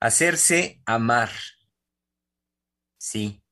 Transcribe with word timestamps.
Hacerse 0.00 0.80
amar. 0.86 1.30
Sí, 2.96 3.42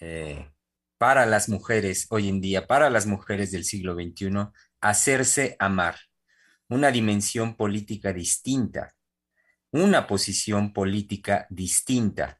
eh, 0.00 0.50
para 0.98 1.26
las 1.26 1.48
mujeres 1.48 2.06
hoy 2.10 2.28
en 2.28 2.40
día, 2.40 2.66
para 2.66 2.90
las 2.90 3.06
mujeres 3.06 3.52
del 3.52 3.64
siglo 3.64 3.94
XXI, 3.94 4.48
hacerse 4.80 5.54
amar. 5.60 5.96
Una 6.68 6.90
dimensión 6.90 7.56
política 7.56 8.12
distinta, 8.12 8.94
una 9.70 10.08
posición 10.08 10.72
política 10.72 11.46
distinta. 11.50 12.36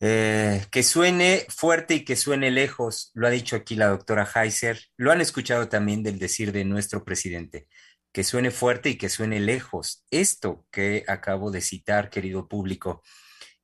Eh, 0.00 0.66
que 0.72 0.82
suene 0.82 1.46
fuerte 1.48 1.94
y 1.94 2.04
que 2.04 2.16
suene 2.16 2.50
lejos, 2.50 3.12
lo 3.14 3.28
ha 3.28 3.30
dicho 3.30 3.54
aquí 3.54 3.76
la 3.76 3.86
doctora 3.86 4.28
Heiser, 4.34 4.80
lo 4.96 5.12
han 5.12 5.20
escuchado 5.20 5.68
también 5.68 6.02
del 6.02 6.18
decir 6.18 6.50
de 6.50 6.64
nuestro 6.64 7.04
presidente 7.04 7.68
que 8.12 8.24
suene 8.24 8.50
fuerte 8.50 8.90
y 8.90 8.96
que 8.96 9.08
suene 9.08 9.40
lejos. 9.40 10.04
Esto 10.10 10.66
que 10.70 11.04
acabo 11.08 11.50
de 11.50 11.62
citar, 11.62 12.10
querido 12.10 12.46
público. 12.46 13.02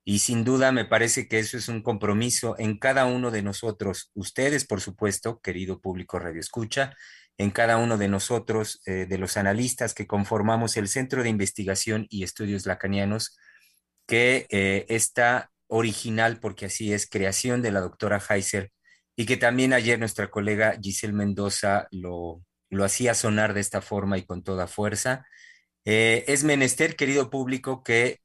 Y 0.05 0.21
sin 0.21 0.43
duda 0.43 0.73
me 0.73 0.87
parece 0.87 1.29
que 1.29 1.39
eso 1.39 1.59
es 1.59 1.69
un 1.69 1.83
compromiso 1.83 2.57
en 2.59 2.79
cada 2.79 3.05
uno 3.05 3.31
de 3.31 3.43
nosotros, 3.43 4.11
ustedes, 4.15 4.65
por 4.65 4.81
supuesto, 4.81 5.41
querido 5.41 5.81
público 5.83 6.19
Radio 6.19 6.41
Escucha, 6.41 6.95
en 7.37 7.51
cada 7.51 7.77
uno 7.77 7.99
de 7.99 8.09
nosotros, 8.09 8.81
eh, 8.87 9.07
de 9.07 9.19
los 9.19 9.37
analistas 9.37 9.93
que 9.93 10.07
conformamos 10.07 10.79
el 10.79 10.89
Centro 10.89 11.23
de 11.23 11.29
Investigación 11.29 12.07
y 12.09 12.25
Estudios 12.25 12.65
Lacanianos, 12.65 13.37
que 14.07 14.47
eh, 14.49 14.87
está 14.89 15.51
original, 15.67 16.41
porque 16.41 16.67
así 16.67 16.95
es, 16.95 17.07
creación 17.07 17.61
de 17.61 17.71
la 17.71 17.81
doctora 17.81 18.21
Heiser, 18.31 18.73
y 19.15 19.27
que 19.27 19.37
también 19.37 19.75
ayer 19.75 19.99
nuestra 19.99 20.31
colega 20.31 20.79
Giselle 20.81 21.13
Mendoza 21.13 21.87
lo, 21.91 22.43
lo 22.71 22.85
hacía 22.85 23.15
sonar 23.15 23.55
de 23.55 23.61
esta 23.61 23.81
forma 23.81 24.19
y 24.19 24.25
con 24.25 24.43
toda 24.43 24.67
fuerza. 24.67 25.27
Eh, 25.85 26.25
es 26.29 26.45
menester, 26.45 26.97
querido 26.97 27.31
público, 27.31 27.83
que 27.83 28.21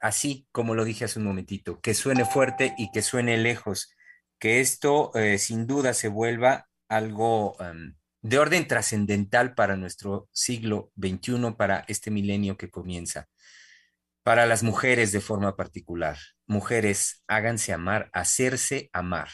así 0.00 0.46
como 0.52 0.74
lo 0.74 0.84
dije 0.84 1.04
hace 1.04 1.18
un 1.18 1.24
momentito, 1.26 1.80
que 1.80 1.94
suene 1.94 2.24
fuerte 2.24 2.74
y 2.78 2.90
que 2.92 3.02
suene 3.02 3.36
lejos, 3.38 3.94
que 4.38 4.60
esto 4.60 5.10
eh, 5.14 5.38
sin 5.38 5.66
duda 5.66 5.94
se 5.94 6.08
vuelva 6.08 6.68
algo 6.88 7.56
em, 7.60 7.96
de 8.22 8.38
orden 8.38 8.68
trascendental 8.68 9.54
para 9.54 9.76
nuestro 9.76 10.28
siglo 10.32 10.92
XXI, 11.00 11.54
para 11.56 11.84
este 11.88 12.10
milenio 12.10 12.56
que 12.56 12.70
comienza. 12.70 13.28
Para 14.22 14.46
las 14.46 14.62
mujeres 14.62 15.12
de 15.12 15.20
forma 15.20 15.56
particular, 15.56 16.18
mujeres, 16.46 17.22
háganse 17.28 17.72
amar, 17.72 18.10
hacerse 18.12 18.90
amar, 18.92 19.28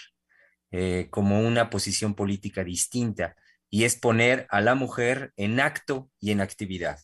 eh, 0.70 1.08
como 1.10 1.40
una 1.40 1.70
posición 1.70 2.14
política 2.14 2.64
distinta 2.64 3.36
y 3.74 3.84
es 3.84 3.96
poner 3.96 4.46
a 4.50 4.60
la 4.60 4.74
mujer 4.74 5.32
en 5.36 5.58
acto 5.58 6.10
y 6.20 6.30
en 6.30 6.42
actividad. 6.42 7.00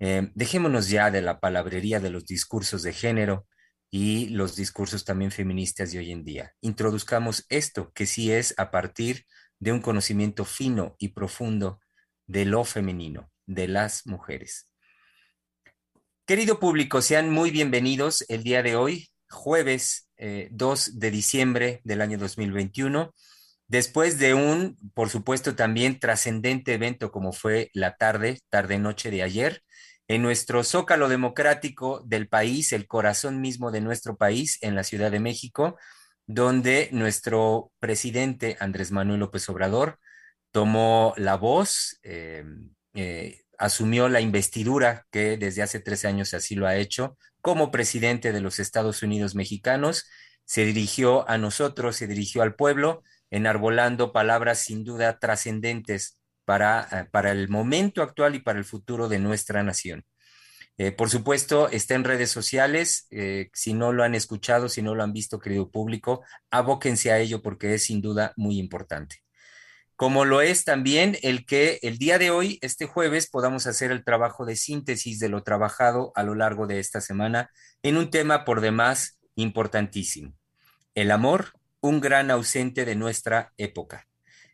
Eh, 0.00 0.28
dejémonos 0.34 0.88
ya 0.88 1.12
de 1.12 1.22
la 1.22 1.38
palabrería 1.38 2.00
de 2.00 2.10
los 2.10 2.26
discursos 2.26 2.82
de 2.82 2.92
género 2.92 3.46
y 3.88 4.28
los 4.30 4.56
discursos 4.56 5.04
también 5.04 5.30
feministas 5.30 5.92
de 5.92 6.00
hoy 6.00 6.10
en 6.10 6.24
día. 6.24 6.52
Introduzcamos 6.62 7.46
esto, 7.48 7.92
que 7.92 8.06
sí 8.06 8.32
es 8.32 8.54
a 8.58 8.72
partir 8.72 9.24
de 9.60 9.70
un 9.70 9.80
conocimiento 9.80 10.44
fino 10.44 10.96
y 10.98 11.10
profundo 11.10 11.80
de 12.26 12.44
lo 12.44 12.64
femenino, 12.64 13.30
de 13.46 13.68
las 13.68 14.04
mujeres. 14.04 14.68
Querido 16.26 16.58
público, 16.58 17.02
sean 17.02 17.30
muy 17.30 17.52
bienvenidos 17.52 18.24
el 18.28 18.42
día 18.42 18.64
de 18.64 18.74
hoy, 18.74 19.10
jueves 19.30 20.10
2 20.50 20.88
eh, 20.88 20.90
de 20.94 21.10
diciembre 21.12 21.80
del 21.84 22.00
año 22.00 22.18
2021 22.18 23.14
Después 23.68 24.18
de 24.18 24.34
un, 24.34 24.78
por 24.94 25.10
supuesto, 25.10 25.54
también 25.54 26.00
trascendente 26.00 26.74
evento 26.74 27.12
como 27.12 27.32
fue 27.32 27.70
la 27.74 27.96
tarde, 27.96 28.40
tarde-noche 28.48 29.10
de 29.10 29.22
ayer, 29.22 29.62
en 30.08 30.22
nuestro 30.22 30.64
zócalo 30.64 31.08
democrático 31.08 32.02
del 32.06 32.28
país, 32.28 32.72
el 32.72 32.86
corazón 32.86 33.42
mismo 33.42 33.70
de 33.70 33.82
nuestro 33.82 34.16
país, 34.16 34.58
en 34.62 34.74
la 34.74 34.84
Ciudad 34.84 35.10
de 35.10 35.20
México, 35.20 35.76
donde 36.26 36.88
nuestro 36.92 37.70
presidente 37.78 38.56
Andrés 38.58 38.90
Manuel 38.90 39.20
López 39.20 39.46
Obrador 39.50 39.98
tomó 40.50 41.12
la 41.18 41.36
voz, 41.36 41.98
eh, 42.02 42.44
eh, 42.94 43.42
asumió 43.58 44.08
la 44.08 44.22
investidura 44.22 45.06
que 45.10 45.36
desde 45.36 45.62
hace 45.62 45.80
tres 45.80 46.06
años 46.06 46.32
así 46.32 46.54
lo 46.54 46.66
ha 46.66 46.76
hecho 46.76 47.18
como 47.42 47.70
presidente 47.70 48.32
de 48.32 48.40
los 48.40 48.58
Estados 48.58 49.02
Unidos 49.02 49.34
mexicanos, 49.34 50.04
se 50.44 50.64
dirigió 50.64 51.28
a 51.28 51.38
nosotros, 51.38 51.96
se 51.96 52.06
dirigió 52.06 52.42
al 52.42 52.54
pueblo 52.54 53.02
enarbolando 53.30 54.12
palabras 54.12 54.60
sin 54.60 54.84
duda 54.84 55.18
trascendentes 55.18 56.18
para, 56.44 56.88
eh, 56.92 57.08
para 57.10 57.30
el 57.32 57.48
momento 57.48 58.02
actual 58.02 58.34
y 58.34 58.40
para 58.40 58.58
el 58.58 58.64
futuro 58.64 59.08
de 59.08 59.18
nuestra 59.18 59.62
nación. 59.62 60.04
Eh, 60.80 60.92
por 60.92 61.10
supuesto, 61.10 61.68
está 61.68 61.96
en 61.96 62.04
redes 62.04 62.30
sociales. 62.30 63.08
Eh, 63.10 63.50
si 63.52 63.74
no 63.74 63.92
lo 63.92 64.04
han 64.04 64.14
escuchado, 64.14 64.68
si 64.68 64.80
no 64.80 64.94
lo 64.94 65.02
han 65.02 65.12
visto, 65.12 65.40
querido 65.40 65.70
público, 65.70 66.24
abóquense 66.50 67.10
a 67.10 67.18
ello 67.18 67.42
porque 67.42 67.74
es 67.74 67.84
sin 67.84 68.00
duda 68.00 68.32
muy 68.36 68.58
importante. 68.58 69.16
Como 69.96 70.24
lo 70.24 70.40
es 70.40 70.64
también 70.64 71.18
el 71.22 71.44
que 71.44 71.80
el 71.82 71.98
día 71.98 72.18
de 72.18 72.30
hoy, 72.30 72.58
este 72.62 72.86
jueves, 72.86 73.28
podamos 73.28 73.66
hacer 73.66 73.90
el 73.90 74.04
trabajo 74.04 74.46
de 74.46 74.54
síntesis 74.54 75.18
de 75.18 75.28
lo 75.28 75.42
trabajado 75.42 76.12
a 76.14 76.22
lo 76.22 76.36
largo 76.36 76.68
de 76.68 76.78
esta 76.78 77.00
semana 77.00 77.50
en 77.82 77.96
un 77.96 78.08
tema 78.08 78.44
por 78.44 78.60
demás 78.60 79.18
importantísimo. 79.34 80.34
El 80.94 81.10
amor 81.10 81.57
un 81.80 82.00
gran 82.00 82.30
ausente 82.30 82.84
de 82.84 82.94
nuestra 82.94 83.52
época. 83.56 84.06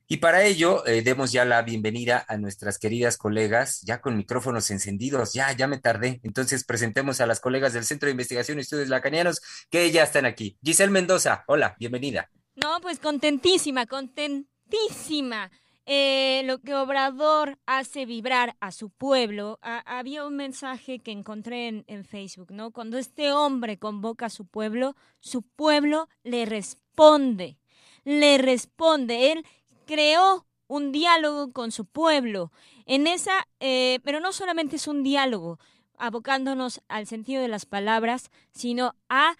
Y 0.07 0.19
para 0.19 0.45
ello, 0.45 0.87
eh, 0.87 1.01
demos 1.01 1.33
ya 1.33 1.47
la 1.47 1.63
bienvenida 1.63 2.27
a 2.29 2.37
nuestras 2.37 2.79
queridas 2.79 3.17
colegas, 3.17 3.81
ya 3.81 4.03
con 4.03 4.19
micrófonos 4.19 4.71
encendidos, 4.71 5.33
ya, 5.33 5.51
ya 5.53 5.67
me 5.67 5.79
tardé. 5.79 6.21
Entonces, 6.23 6.65
presentemos 6.65 7.23
a 7.23 7.27
las 7.27 7.41
colegas 7.41 7.73
del 7.73 7.85
Centro 7.85 8.07
de 8.07 8.11
Investigación 8.11 8.59
y 8.59 8.61
Estudios 8.61 8.89
Lacanianos, 8.89 9.41
que 9.71 9.91
ya 9.91 10.03
están 10.03 10.27
aquí. 10.27 10.59
Giselle 10.63 10.93
Mendoza, 10.93 11.45
hola, 11.47 11.75
bienvenida. 11.79 12.31
No, 12.55 12.81
pues 12.83 12.99
contentísima, 12.99 13.87
contentísima. 13.87 15.51
Eh, 15.87 16.43
lo 16.47 16.61
que 16.61 16.75
Obrador 16.75 17.59
hace 17.67 18.07
vibrar 18.07 18.57
a 18.61 18.73
su 18.73 18.89
pueblo. 18.89 19.59
había 19.63 20.27
un 20.27 20.37
mensaje 20.37 20.99
que 20.99 21.13
encontré 21.13 21.85
en, 21.87 22.05
Facebook, 22.05 22.53
¿no? 22.53 22.71
Cuando 22.71 22.97
este 22.97 23.33
hombre 23.33 23.79
convoca 23.79 24.27
a 24.27 24.31
su 24.31 24.47
pueblo, 24.47 24.97
su 25.21 25.43
pueblo 25.43 26.09
le 26.23 26.47
responde, 26.47 27.59
le 28.05 28.39
responde. 28.39 29.33
Él 29.33 29.47
creó 29.87 30.47
un 30.69 30.91
diálogo 30.91 31.53
con 31.53 31.71
su 31.71 31.85
pueblo. 31.85 32.51
En 32.87 33.07
esa, 33.07 33.47
eh, 33.61 34.01
pero 34.05 34.21
no 34.21 34.33
solamente 34.33 34.77
es 34.77 34.89
un 34.89 35.03
diálogo, 35.03 35.59
abocándonos 35.99 36.81
al 36.89 37.07
sentido 37.07 37.43
de 37.43 37.49
las 37.49 37.67
palabras, 37.67 38.31
sino 38.53 38.95
ha, 39.11 39.37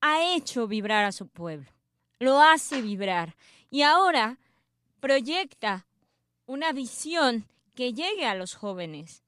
ha 0.00 0.34
hecho 0.34 0.66
vibrar 0.66 1.04
a 1.04 1.12
su 1.12 1.28
pueblo. 1.28 1.70
Lo 2.18 2.40
hace 2.40 2.82
vibrar. 2.82 3.36
Y 3.70 3.82
ahora 3.82 4.38
proyecta 5.00 5.86
una 6.46 6.72
visión 6.72 7.46
que 7.74 7.92
llegue 7.92 8.26
a 8.26 8.34
los 8.34 8.54
jóvenes. 8.54 9.22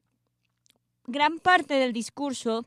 Gran 1.07 1.39
parte 1.39 1.75
del 1.75 1.93
discurso 1.93 2.67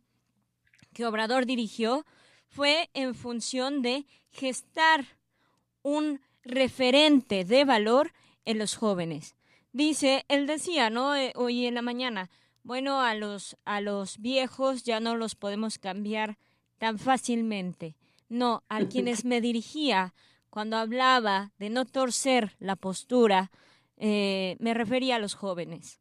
que 0.94 1.06
Obrador 1.06 1.46
dirigió 1.46 2.06
fue 2.48 2.90
en 2.94 3.16
función 3.16 3.82
de 3.82 4.06
gestar 4.32 5.06
un 5.84 6.22
referente 6.44 7.44
de 7.44 7.66
valor 7.66 8.14
en 8.46 8.60
los 8.60 8.76
jóvenes. 8.76 9.36
Dice, 9.74 10.26
él 10.30 10.48
decía, 10.48 10.90
¿no? 10.90 11.16
Eh, 11.16 11.34
hoy 11.36 11.66
en 11.66 11.76
la 11.76 11.82
mañana, 11.82 12.30
bueno, 12.64 13.02
a 13.02 13.14
los, 13.14 13.58
a 13.66 13.82
los 13.82 14.20
viejos 14.20 14.84
ya 14.84 15.00
no 15.00 15.16
los 15.16 15.36
podemos 15.36 15.78
cambiar 15.78 16.38
tan 16.78 16.98
fácilmente. 16.98 17.96
No, 18.30 18.64
a 18.70 18.86
quienes 18.86 19.26
me 19.26 19.42
dirigía 19.42 20.14
cuando 20.56 20.78
hablaba 20.78 21.52
de 21.60 21.70
no 21.70 21.84
torcer 21.84 22.56
la 22.60 22.78
postura, 22.78 23.52
eh, 23.98 24.56
me 24.62 24.74
refería 24.74 25.18
a 25.18 25.20
los 25.20 25.36
jóvenes. 25.36 26.00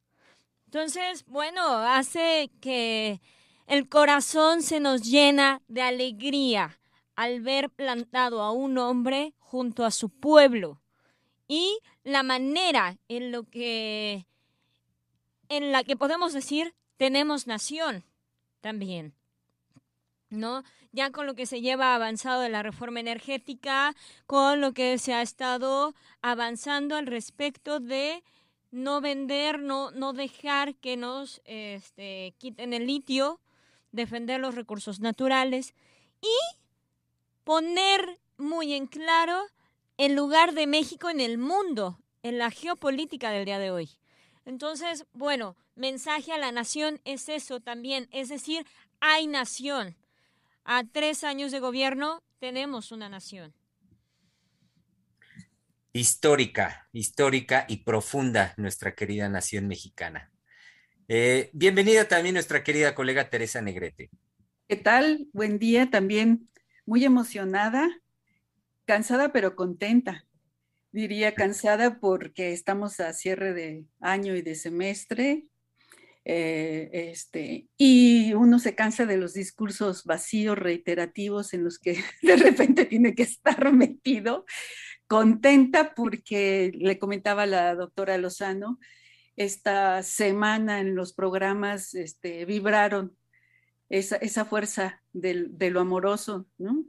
Entonces, 0.66 1.24
bueno, 1.26 1.60
hace 1.78 2.52
que 2.60 3.20
el 3.66 3.88
corazón 3.88 4.62
se 4.62 4.78
nos 4.78 5.02
llena 5.02 5.60
de 5.66 5.82
alegría 5.82 6.78
al 7.16 7.40
ver 7.40 7.68
plantado 7.68 8.42
a 8.42 8.52
un 8.52 8.78
hombre 8.78 9.34
junto 9.40 9.84
a 9.84 9.90
su 9.90 10.08
pueblo 10.08 10.80
y 11.48 11.76
la 12.04 12.22
manera 12.22 12.96
en 13.08 13.32
lo 13.32 13.42
que 13.42 14.24
en 15.48 15.72
la 15.72 15.82
que 15.82 15.96
podemos 15.96 16.32
decir 16.32 16.76
tenemos 16.96 17.48
nación 17.48 18.04
también. 18.60 19.16
¿No? 20.34 20.64
Ya 20.92 21.10
con 21.10 21.26
lo 21.26 21.34
que 21.34 21.46
se 21.46 21.60
lleva 21.60 21.94
avanzado 21.94 22.40
de 22.40 22.48
la 22.48 22.62
reforma 22.62 23.00
energética, 23.00 23.94
con 24.26 24.60
lo 24.60 24.72
que 24.72 24.98
se 24.98 25.14
ha 25.14 25.22
estado 25.22 25.94
avanzando 26.22 26.96
al 26.96 27.06
respecto 27.06 27.81
de 27.81 28.22
no 28.70 29.00
vender, 29.00 29.60
no, 29.60 29.92
no 29.92 30.12
dejar 30.12 30.75
que 30.75 30.96
nos 30.96 31.40
este, 31.44 32.34
quiten 32.38 32.72
el 32.72 32.86
litio, 32.86 33.40
defender 33.92 34.40
los 34.40 34.56
recursos 34.56 34.98
naturales 34.98 35.75
y 36.20 36.56
poner 37.44 38.19
muy 38.36 38.75
en 38.75 38.86
claro 38.86 39.40
el 39.96 40.14
lugar 40.14 40.54
de 40.54 40.66
México 40.66 41.08
en 41.08 41.20
el 41.20 41.38
mundo, 41.38 41.98
en 42.22 42.38
la 42.38 42.50
geopolítica 42.50 43.31
del 43.31 43.44
día 43.44 43.60
de 43.60 43.70
hoy. 43.70 43.90
Entonces, 44.44 45.06
bueno, 45.12 45.56
mensaje 45.76 46.32
a 46.32 46.38
la 46.38 46.52
nación 46.52 47.00
es 47.04 47.28
eso 47.28 47.60
también, 47.60 48.08
es 48.10 48.28
decir, 48.28 48.66
hay 49.00 49.26
nación. 49.26 49.96
A 50.66 50.82
tres 50.84 51.25
años 51.25 51.52
de 51.52 51.61
gobierno 51.61 52.22
tenemos 52.38 52.90
una 52.90 53.11
nación. 53.11 53.52
Histórica, 55.93 56.88
histórica 56.90 57.66
y 57.69 57.84
profunda 57.84 58.55
nuestra 58.56 58.94
querida 58.94 59.28
nación 59.28 59.69
mexicana. 59.69 60.32
Eh, 61.06 61.50
bienvenida 61.52 62.08
también 62.08 62.32
nuestra 62.32 62.64
querida 62.64 62.94
colega 62.94 63.28
Teresa 63.28 63.61
Negrete. 63.61 64.08
¿Qué 64.66 64.76
tal? 64.76 65.28
Buen 65.34 65.58
día 65.58 65.90
también. 65.90 66.49
Muy 66.87 67.05
emocionada, 67.05 67.87
cansada 68.87 69.32
pero 69.32 69.56
contenta. 69.56 70.25
Diría 70.93 71.34
cansada 71.34 72.00
porque 72.00 72.52
estamos 72.52 73.00
a 73.00 73.12
cierre 73.12 73.52
de 73.52 73.84
año 74.00 74.34
y 74.34 74.40
de 74.40 74.55
semestre. 74.55 75.44
Eh, 76.26 76.88
este, 77.10 77.68
y 77.76 78.32
uno 78.32 78.58
se 78.58 78.74
cansa 78.74 79.04
de 79.04 79.18
los 79.18 79.34
discursos 79.34 80.04
vacíos, 80.04 80.58
reiterativos, 80.58 81.52
en 81.52 81.64
los 81.64 81.78
que 81.78 82.02
de 82.22 82.36
repente 82.36 82.86
tiene 82.86 83.14
que 83.14 83.24
estar 83.24 83.72
metido. 83.72 84.44
Contenta 85.06 85.94
porque 85.94 86.72
le 86.74 86.98
comentaba 86.98 87.44
la 87.44 87.74
doctora 87.74 88.16
Lozano, 88.16 88.78
esta 89.36 90.02
semana 90.02 90.80
en 90.80 90.94
los 90.94 91.12
programas 91.12 91.94
este, 91.94 92.44
vibraron 92.44 93.16
esa, 93.88 94.16
esa 94.16 94.44
fuerza 94.44 95.02
de 95.12 95.70
lo 95.70 95.80
amoroso, 95.80 96.46
¿no? 96.56 96.84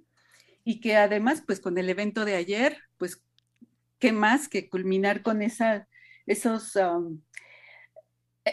Y 0.63 0.79
que 0.79 0.95
además, 0.95 1.43
pues 1.45 1.59
con 1.59 1.77
el 1.77 1.89
evento 1.89 2.25
de 2.25 2.35
ayer, 2.35 2.79
pues, 2.97 3.23
¿qué 3.99 4.11
más 4.11 4.47
que 4.47 4.69
culminar 4.69 5.21
con 5.21 5.41
esa, 5.41 5.87
esos, 6.25 6.75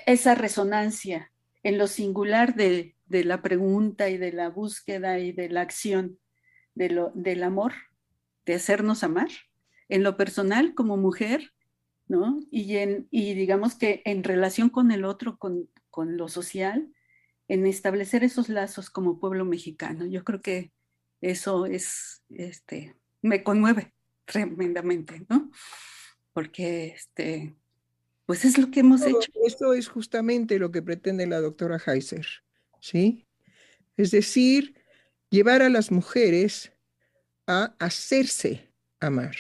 esa 0.07 0.35
resonancia 0.35 1.31
en 1.63 1.79
lo 1.79 1.87
singular 1.87 2.55
de, 2.55 2.97
de, 3.07 3.25
la 3.25 3.43
pregunta 3.43 4.09
y 4.09 4.17
de 4.17 4.33
la 4.33 4.49
búsqueda 4.49 5.19
y 5.19 5.33
de 5.33 5.49
la 5.49 5.61
acción 5.61 6.19
de 6.75 6.91
lo, 6.91 7.13
del 7.15 7.43
amor, 7.45 7.73
de 8.47 8.55
hacernos 8.55 9.05
amar, 9.05 9.29
en 9.89 10.03
lo 10.03 10.17
personal 10.17 10.75
como 10.75 10.97
mujer, 10.97 11.53
¿no? 12.09 12.41
Y, 12.51 12.77
en, 12.77 13.07
y 13.11 13.35
digamos 13.35 13.75
que 13.75 14.03
en 14.05 14.25
relación 14.25 14.71
con 14.71 14.91
el 14.91 15.05
otro, 15.05 15.39
con, 15.39 15.69
con 15.91 16.17
lo 16.17 16.29
social, 16.29 16.91
en 17.49 17.67
establecer 17.67 18.25
esos 18.25 18.49
lazos 18.49 18.91
como 18.91 19.21
pueblo 19.21 19.45
mexicano. 19.45 20.07
Yo 20.07 20.25
creo 20.25 20.41
que 20.41 20.73
eso 21.21 21.67
es, 21.67 22.23
este, 22.31 22.97
me 23.21 23.43
conmueve 23.43 23.95
tremendamente, 24.25 25.27
¿no? 25.29 25.51
Porque, 26.33 26.87
este, 26.87 27.55
pues 28.33 28.47
es 28.47 28.57
lo 28.57 28.71
que 28.71 28.81
hemos 28.81 29.03
hecho. 29.03 29.31
Esto 29.45 29.75
es 29.75 29.89
justamente 29.89 30.59
lo 30.59 30.73
que 30.73 30.81
pretende 30.81 31.27
la 31.27 31.39
doctora 31.39 31.77
Heiser, 31.77 32.27
¿sí? 32.81 33.27
Es 33.99 34.11
decir, 34.11 34.75
llevar 35.29 35.61
a 35.61 35.69
las 35.69 35.91
mujeres 35.91 36.73
a 37.47 37.75
hacerse 37.79 38.71
amar. 39.01 39.37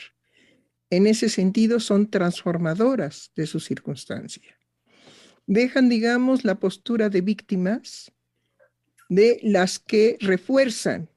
En 0.90 1.06
ese 1.06 1.30
sentido, 1.30 1.80
son 1.80 2.10
transformadoras 2.10 3.32
de 3.34 3.46
su 3.46 3.60
circunstancia. 3.60 4.58
Dejan, 5.46 5.88
digamos, 5.88 6.44
la 6.44 6.56
postura 6.56 7.08
de 7.08 7.22
víctimas 7.22 8.12
de 9.08 9.40
las 9.42 9.78
que 9.78 10.18
refuerzan 10.20 11.08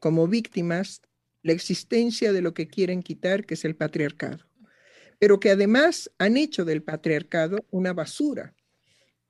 como 0.00 0.26
víctimas 0.26 1.00
la 1.42 1.52
existencia 1.52 2.32
de 2.32 2.42
lo 2.42 2.54
que 2.54 2.66
quieren 2.66 3.04
quitar, 3.04 3.46
que 3.46 3.54
es 3.54 3.64
el 3.64 3.76
patriarcado, 3.76 4.49
pero 5.20 5.38
que 5.38 5.50
además 5.50 6.10
han 6.18 6.38
hecho 6.38 6.64
del 6.64 6.82
patriarcado 6.82 7.66
una 7.70 7.92
basura, 7.92 8.54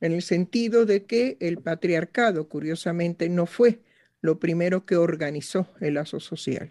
en 0.01 0.13
el 0.13 0.23
sentido 0.23 0.87
de 0.87 1.05
que 1.05 1.37
el 1.41 1.59
patriarcado, 1.59 2.49
curiosamente, 2.49 3.29
no 3.29 3.45
fue 3.45 3.81
lo 4.23 4.39
primero 4.39 4.87
que 4.87 4.97
organizó 4.97 5.69
el 5.81 5.95
lazo 5.95 6.21
social, 6.21 6.71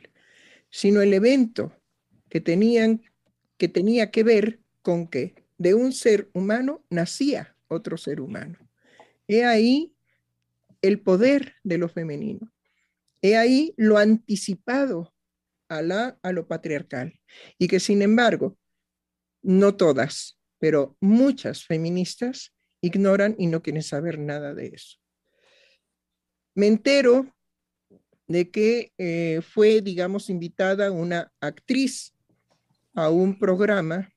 sino 0.69 1.01
el 1.01 1.13
evento 1.13 1.75
que, 2.30 2.39
tenían, 2.39 3.04
que 3.57 3.68
tenía 3.68 4.10
que 4.10 4.24
ver 4.24 4.60
con 4.81 5.06
que 5.06 5.36
de 5.57 5.74
un 5.74 5.92
ser 5.92 6.30
humano 6.33 6.81
nacía 6.89 7.57
otro 7.68 7.98
ser 7.98 8.22
humano. 8.22 8.57
He 9.27 9.44
ahí 9.44 9.94
el 10.81 11.01
poder 11.01 11.56
de 11.63 11.77
lo 11.77 11.89
femenino. 11.89 12.51
He 13.22 13.36
ahí 13.36 13.74
lo 13.75 13.98
anticipado 13.98 15.13
a, 15.68 15.80
a 16.22 16.31
lo 16.31 16.48
patriarcal 16.48 17.19
y 17.57 17.68
que 17.68 17.81
sin 17.81 18.01
embargo, 18.01 18.57
no 19.41 19.75
todas, 19.75 20.39
pero 20.59 20.97
muchas 21.00 21.65
feministas 21.65 22.53
ignoran 22.81 23.36
y 23.38 23.47
no 23.47 23.62
quieren 23.62 23.83
saber 23.83 24.19
nada 24.19 24.53
de 24.53 24.68
eso. 24.68 24.97
Me 26.56 26.68
entero 26.68 27.33
de 28.27 28.51
que 28.51 28.94
eh, 28.97 29.41
fue, 29.41 29.81
digamos, 29.81 30.29
invitada 30.29 30.91
una 30.91 31.31
actriz 31.41 32.13
a 32.93 33.10
un 33.10 33.39
programa 33.39 34.13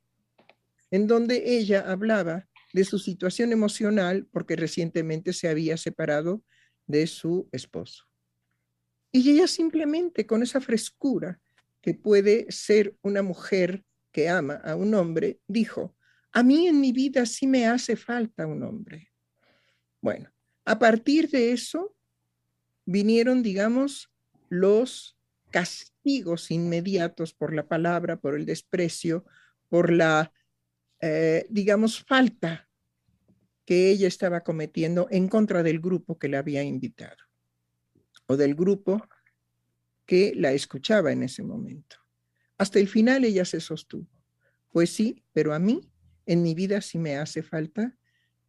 en 0.91 1.07
donde 1.07 1.57
ella 1.57 1.81
hablaba 1.81 2.49
de 2.73 2.85
su 2.85 2.99
situación 2.99 3.53
emocional 3.53 4.27
porque 4.33 4.57
recientemente 4.57 5.33
se 5.33 5.49
había 5.49 5.77
separado 5.77 6.43
de 6.87 7.07
su 7.07 7.49
esposo. 7.53 8.05
Y 9.11 9.31
ella 9.31 9.47
simplemente 9.47 10.27
con 10.27 10.43
esa 10.43 10.61
frescura 10.61 11.41
que 11.81 11.95
puede 11.95 12.47
ser 12.51 12.97
una 13.03 13.23
mujer 13.23 13.85
que 14.13 14.29
ama 14.29 14.55
a 14.57 14.77
un 14.77 14.95
hombre, 14.95 15.41
dijo, 15.49 15.97
a 16.33 16.43
mí 16.43 16.69
en 16.69 16.81
mi 16.81 16.93
vida 16.93 17.27
sí 17.27 17.47
me 17.47 17.67
hace 17.67 17.97
falta 17.97 18.47
un 18.47 18.63
hombre. 18.63 19.11
Bueno, 20.01 20.31
a 20.65 20.79
partir 20.79 21.29
de 21.31 21.53
eso 21.53 21.95
vinieron, 22.85 23.43
digamos, 23.43 24.11
los 24.49 25.17
castigos 25.51 26.51
inmediatos 26.51 27.35
por 27.35 27.55
la 27.55 27.67
palabra, 27.67 28.17
por 28.17 28.35
el 28.35 28.47
desprecio, 28.47 29.25
por 29.69 29.93
la, 29.93 30.33
eh, 31.01 31.47
digamos, 31.51 32.05
falta 32.05 32.69
que 33.65 33.91
ella 33.91 34.09
estaba 34.09 34.43
cometiendo 34.43 35.07
en 35.11 35.29
contra 35.29 35.63
del 35.63 35.81
grupo 35.81 36.19
que 36.19 36.29
la 36.29 36.41
había 36.41 36.63
invitado 36.63 37.17
o 38.27 38.37
del 38.37 38.55
grupo 38.55 39.07
que 40.05 40.33
la 40.35 40.53
escuchaba 40.53 41.13
en 41.13 41.23
ese 41.23 41.43
momento. 41.43 42.02
Hasta 42.63 42.79
el 42.79 42.87
final 42.87 43.25
ella 43.25 43.45
se 43.45 43.59
sostuvo. 43.59 44.07
Pues 44.71 44.91
sí, 44.91 45.25
pero 45.33 45.53
a 45.53 45.59
mí 45.59 45.91
en 46.27 46.45
mi 46.45 46.55
vida 46.55 46.81
sí 46.81 46.97
me 46.97 47.17
hace 47.17 47.43
falta 47.43 47.99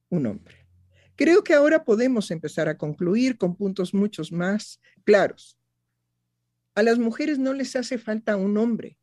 un 0.07 0.27
hombre. 0.27 0.67
Creo 1.15 1.43
que 1.43 1.55
ahora 1.55 1.83
podemos 1.83 2.29
empezar 2.29 2.69
a 2.69 2.77
concluir 2.77 3.39
con 3.39 3.55
puntos 3.55 3.91
muchos 3.91 4.31
más 4.31 4.79
claros. 5.03 5.57
A 6.75 6.83
las 6.83 6.99
mujeres 6.99 7.39
no 7.39 7.53
les 7.53 7.75
hace 7.75 7.97
falta 7.97 8.35
un 8.35 8.55
hombre. 8.57 8.99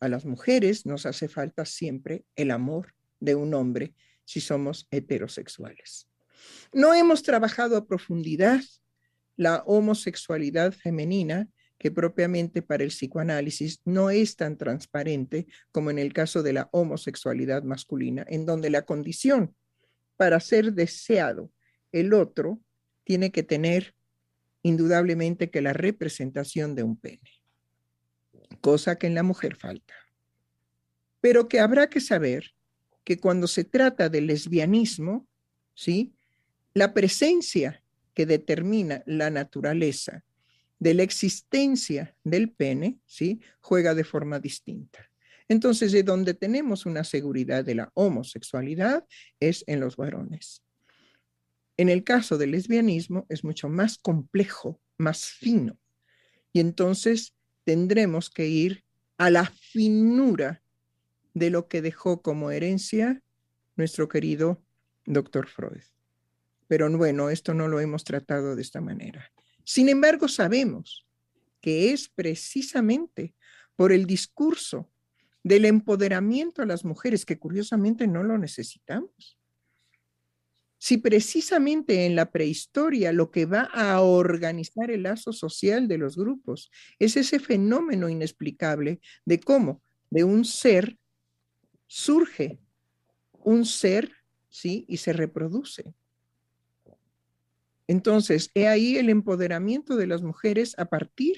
A 0.00 0.08
las 0.08 0.24
mujeres 0.24 0.84
nos 0.84 1.06
hace 1.06 1.28
falta 1.28 1.64
siempre 1.64 2.24
el 2.34 2.50
amor 2.50 2.96
de 3.20 3.36
un 3.36 3.54
hombre 3.54 3.94
si 4.24 4.40
somos 4.40 4.88
heterosexuales. 4.90 6.08
No 6.72 6.92
hemos 6.92 7.22
trabajado 7.22 7.76
a 7.76 7.86
profundidad 7.86 8.62
la 9.36 9.62
homosexualidad 9.64 10.72
femenina, 10.72 11.48
que 11.82 11.90
propiamente 11.90 12.62
para 12.62 12.84
el 12.84 12.90
psicoanálisis 12.90 13.80
no 13.84 14.08
es 14.08 14.36
tan 14.36 14.56
transparente 14.56 15.48
como 15.72 15.90
en 15.90 15.98
el 15.98 16.12
caso 16.12 16.44
de 16.44 16.52
la 16.52 16.68
homosexualidad 16.70 17.64
masculina, 17.64 18.24
en 18.28 18.46
donde 18.46 18.70
la 18.70 18.82
condición 18.82 19.52
para 20.16 20.38
ser 20.38 20.74
deseado 20.74 21.50
el 21.90 22.14
otro 22.14 22.60
tiene 23.02 23.32
que 23.32 23.42
tener 23.42 23.96
indudablemente 24.62 25.50
que 25.50 25.60
la 25.60 25.72
representación 25.72 26.76
de 26.76 26.84
un 26.84 26.96
pene, 26.96 27.28
cosa 28.60 28.96
que 28.96 29.08
en 29.08 29.16
la 29.16 29.24
mujer 29.24 29.56
falta. 29.56 29.94
Pero 31.20 31.48
que 31.48 31.58
habrá 31.58 31.90
que 31.90 32.00
saber 32.00 32.54
que 33.02 33.18
cuando 33.18 33.48
se 33.48 33.64
trata 33.64 34.08
del 34.08 34.28
lesbianismo, 34.28 35.26
¿sí? 35.74 36.14
La 36.74 36.94
presencia 36.94 37.82
que 38.14 38.24
determina 38.24 39.02
la 39.04 39.30
naturaleza 39.30 40.22
de 40.82 40.94
la 40.94 41.04
existencia 41.04 42.16
del 42.24 42.50
pene, 42.50 42.98
¿sí? 43.06 43.40
Juega 43.60 43.94
de 43.94 44.02
forma 44.02 44.40
distinta. 44.40 45.08
Entonces, 45.46 45.92
de 45.92 46.02
donde 46.02 46.34
tenemos 46.34 46.86
una 46.86 47.04
seguridad 47.04 47.64
de 47.64 47.76
la 47.76 47.92
homosexualidad 47.94 49.06
es 49.38 49.62
en 49.68 49.78
los 49.78 49.96
varones. 49.96 50.64
En 51.76 51.88
el 51.88 52.02
caso 52.02 52.36
del 52.36 52.50
lesbianismo 52.50 53.26
es 53.28 53.44
mucho 53.44 53.68
más 53.68 53.96
complejo, 53.96 54.80
más 54.98 55.26
fino. 55.26 55.78
Y 56.52 56.58
entonces 56.58 57.36
tendremos 57.62 58.28
que 58.28 58.48
ir 58.48 58.82
a 59.18 59.30
la 59.30 59.46
finura 59.46 60.64
de 61.32 61.50
lo 61.50 61.68
que 61.68 61.80
dejó 61.80 62.22
como 62.22 62.50
herencia 62.50 63.22
nuestro 63.76 64.08
querido 64.08 64.60
doctor 65.06 65.46
Freud. 65.46 65.84
Pero 66.66 66.90
bueno, 66.98 67.30
esto 67.30 67.54
no 67.54 67.68
lo 67.68 67.78
hemos 67.78 68.02
tratado 68.02 68.56
de 68.56 68.62
esta 68.62 68.80
manera. 68.80 69.30
Sin 69.64 69.88
embargo, 69.88 70.28
sabemos 70.28 71.06
que 71.60 71.92
es 71.92 72.08
precisamente 72.08 73.34
por 73.76 73.92
el 73.92 74.06
discurso 74.06 74.90
del 75.42 75.64
empoderamiento 75.64 76.62
a 76.62 76.66
las 76.66 76.84
mujeres, 76.84 77.24
que 77.24 77.38
curiosamente 77.38 78.06
no 78.06 78.22
lo 78.22 78.38
necesitamos. 78.38 79.38
Si 80.78 80.98
precisamente 80.98 82.06
en 82.06 82.16
la 82.16 82.30
prehistoria 82.30 83.12
lo 83.12 83.30
que 83.30 83.46
va 83.46 83.62
a 83.72 84.00
organizar 84.00 84.90
el 84.90 85.04
lazo 85.04 85.32
social 85.32 85.86
de 85.86 85.98
los 85.98 86.16
grupos 86.16 86.70
es 86.98 87.16
ese 87.16 87.38
fenómeno 87.38 88.08
inexplicable 88.08 89.00
de 89.24 89.38
cómo 89.38 89.80
de 90.10 90.24
un 90.24 90.44
ser 90.44 90.98
surge 91.86 92.58
un 93.44 93.64
ser, 93.64 94.12
¿sí? 94.48 94.84
Y 94.88 94.96
se 94.98 95.12
reproduce. 95.12 95.94
Entonces, 97.86 98.50
he 98.54 98.68
ahí 98.68 98.96
el 98.96 99.10
empoderamiento 99.10 99.96
de 99.96 100.06
las 100.06 100.22
mujeres 100.22 100.74
a 100.78 100.86
partir 100.86 101.36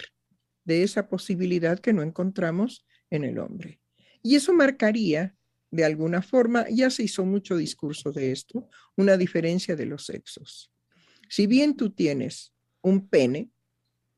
de 0.64 0.82
esa 0.82 1.08
posibilidad 1.08 1.78
que 1.78 1.92
no 1.92 2.02
encontramos 2.02 2.86
en 3.10 3.24
el 3.24 3.38
hombre. 3.38 3.80
Y 4.22 4.36
eso 4.36 4.52
marcaría, 4.52 5.36
de 5.70 5.84
alguna 5.84 6.22
forma, 6.22 6.66
ya 6.70 6.90
se 6.90 7.02
hizo 7.02 7.24
mucho 7.24 7.56
discurso 7.56 8.12
de 8.12 8.32
esto, 8.32 8.68
una 8.96 9.16
diferencia 9.16 9.76
de 9.76 9.86
los 9.86 10.06
sexos. 10.06 10.72
Si 11.28 11.46
bien 11.46 11.76
tú 11.76 11.90
tienes 11.90 12.54
un 12.80 13.08
pene, 13.08 13.50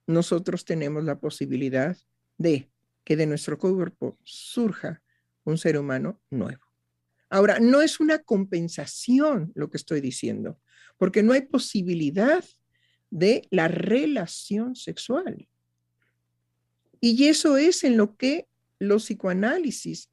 nosotros 0.07 0.65
tenemos 0.65 1.05
la 1.05 1.19
posibilidad 1.19 1.97
de 2.39 2.71
que 3.05 3.17
de 3.17 3.27
nuestro 3.27 3.59
cuerpo 3.59 4.19
surja 4.25 5.03
un 5.45 5.59
ser 5.59 5.79
humano 5.79 6.21
nuevo. 6.31 6.65
Ahora, 7.29 7.59
no 7.59 7.83
es 7.83 7.99
una 7.99 8.19
compensación 8.21 9.53
lo 9.55 9.71
que 9.71 9.77
estoy 9.77 10.01
diciendo, 10.01 10.61
porque 10.97 11.23
no 11.23 11.33
hay 11.33 11.43
posibilidad 11.43 12.45
de 13.11 13.47
la 13.51 13.69
relación 13.69 14.75
sexual. 14.75 15.49
Y 17.01 17.29
eso 17.29 17.57
es 17.57 17.85
en 17.85 17.97
lo 17.97 18.17
que 18.17 18.47
los 18.79 19.05
psicoanálisis 19.05 20.11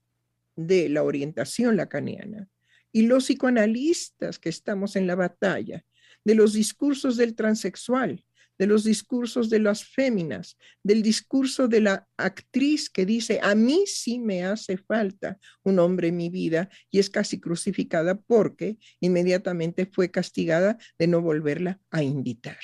de 0.56 0.90
la 0.90 1.04
orientación 1.04 1.76
lacaniana 1.78 2.48
y 2.92 3.04
los 3.04 3.26
psicoanalistas 3.26 4.38
que 4.38 4.50
estamos 4.50 4.96
en 4.96 5.08
la 5.08 5.16
batalla 5.16 5.84
de 6.24 6.36
los 6.36 6.54
discursos 6.54 7.18
del 7.18 7.36
transexual, 7.36 8.24
de 8.58 8.68
los 8.68 8.84
discursos 8.84 9.50
de 9.50 9.60
las 9.60 9.84
féminas, 9.84 10.58
del 10.84 11.02
discurso 11.02 11.68
de 11.68 11.82
la 11.82 12.08
actriz 12.18 12.90
que 12.90 13.06
dice, 13.06 13.40
a 13.42 13.56
mí 13.56 13.84
sí 13.88 14.20
me 14.20 14.44
hace 14.44 14.78
falta 14.78 15.38
un 15.64 15.80
hombre 15.80 16.10
en 16.10 16.18
mi 16.18 16.30
vida 16.30 16.70
y 16.92 17.00
es 17.00 17.10
casi 17.10 17.40
crucificada 17.40 18.16
porque 18.16 18.78
inmediatamente 19.00 19.86
fue 19.86 20.12
castigada 20.12 20.78
de 20.98 21.08
no 21.08 21.22
volverla 21.22 21.80
a 21.92 22.04
invitar 22.04 22.60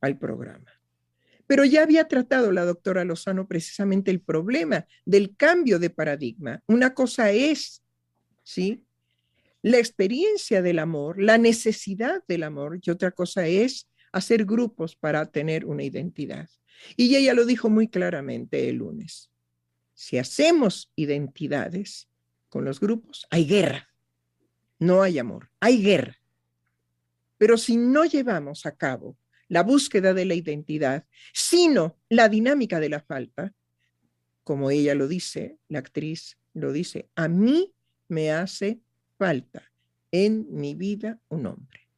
al 0.00 0.18
programa. 0.18 0.70
Pero 1.46 1.64
ya 1.64 1.82
había 1.82 2.06
tratado 2.06 2.52
la 2.52 2.64
doctora 2.64 3.04
Lozano 3.04 3.48
precisamente 3.48 4.12
el 4.12 4.20
problema 4.20 4.86
del 5.04 5.36
cambio 5.36 5.80
de 5.80 5.90
paradigma. 5.90 6.62
Una 6.68 6.94
cosa 6.94 7.32
es, 7.32 7.82
¿sí? 8.44 8.84
La 9.62 9.78
experiencia 9.78 10.62
del 10.62 10.78
amor, 10.78 11.20
la 11.20 11.38
necesidad 11.38 12.22
del 12.28 12.44
amor, 12.44 12.78
y 12.80 12.90
otra 12.90 13.10
cosa 13.10 13.48
es 13.48 13.89
hacer 14.12 14.44
grupos 14.44 14.96
para 14.96 15.26
tener 15.26 15.64
una 15.64 15.82
identidad. 15.82 16.48
Y 16.96 17.14
ella 17.16 17.34
lo 17.34 17.44
dijo 17.44 17.68
muy 17.68 17.88
claramente 17.88 18.68
el 18.68 18.76
lunes. 18.76 19.30
Si 19.94 20.18
hacemos 20.18 20.90
identidades 20.96 22.08
con 22.48 22.64
los 22.64 22.80
grupos, 22.80 23.26
hay 23.30 23.46
guerra. 23.46 23.88
No 24.78 25.02
hay 25.02 25.18
amor, 25.18 25.50
hay 25.60 25.82
guerra. 25.82 26.16
Pero 27.36 27.58
si 27.58 27.76
no 27.76 28.04
llevamos 28.04 28.66
a 28.66 28.76
cabo 28.76 29.16
la 29.48 29.62
búsqueda 29.62 30.14
de 30.14 30.24
la 30.24 30.34
identidad, 30.34 31.06
sino 31.32 31.98
la 32.08 32.28
dinámica 32.28 32.80
de 32.80 32.88
la 32.88 33.00
falta, 33.00 33.52
como 34.44 34.70
ella 34.70 34.94
lo 34.94 35.06
dice, 35.08 35.58
la 35.68 35.80
actriz 35.80 36.38
lo 36.54 36.72
dice, 36.72 37.08
a 37.14 37.28
mí 37.28 37.74
me 38.08 38.30
hace 38.30 38.80
falta 39.18 39.70
en 40.10 40.46
mi 40.50 40.74
vida 40.74 41.20
un 41.28 41.46
hombre. 41.46 41.89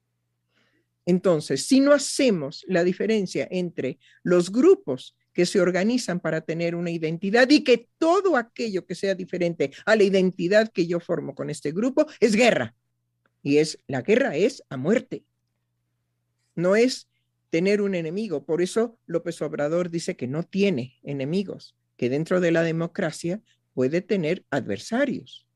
Entonces, 1.06 1.66
si 1.66 1.80
no 1.80 1.92
hacemos 1.92 2.64
la 2.68 2.84
diferencia 2.84 3.48
entre 3.50 3.98
los 4.22 4.52
grupos 4.52 5.16
que 5.32 5.46
se 5.46 5.60
organizan 5.60 6.20
para 6.20 6.42
tener 6.42 6.74
una 6.74 6.90
identidad 6.90 7.48
y 7.50 7.64
que 7.64 7.88
todo 7.98 8.36
aquello 8.36 8.86
que 8.86 8.94
sea 8.94 9.14
diferente 9.14 9.72
a 9.86 9.96
la 9.96 10.04
identidad 10.04 10.70
que 10.70 10.86
yo 10.86 11.00
formo 11.00 11.34
con 11.34 11.50
este 11.50 11.72
grupo 11.72 12.06
es 12.20 12.36
guerra. 12.36 12.74
Y 13.42 13.56
es 13.56 13.78
la 13.86 14.02
guerra 14.02 14.36
es 14.36 14.62
a 14.68 14.76
muerte. 14.76 15.24
No 16.54 16.76
es 16.76 17.08
tener 17.50 17.80
un 17.80 17.94
enemigo. 17.94 18.44
Por 18.44 18.62
eso 18.62 18.98
López 19.06 19.40
Obrador 19.42 19.90
dice 19.90 20.16
que 20.16 20.28
no 20.28 20.42
tiene 20.42 20.98
enemigos, 21.02 21.74
que 21.96 22.08
dentro 22.08 22.40
de 22.40 22.52
la 22.52 22.62
democracia 22.62 23.40
puede 23.74 24.02
tener 24.02 24.44
adversarios, 24.50 25.46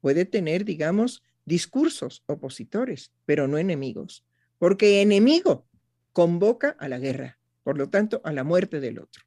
puede 0.00 0.26
tener, 0.26 0.64
digamos, 0.64 1.22
discursos 1.44 2.22
opositores, 2.26 3.10
pero 3.24 3.48
no 3.48 3.58
enemigos, 3.58 4.24
porque 4.64 5.02
enemigo 5.02 5.68
convoca 6.14 6.70
a 6.78 6.88
la 6.88 6.98
guerra, 6.98 7.38
por 7.64 7.76
lo 7.76 7.90
tanto, 7.90 8.22
a 8.24 8.32
la 8.32 8.44
muerte 8.44 8.80
del 8.80 8.98
otro. 8.98 9.22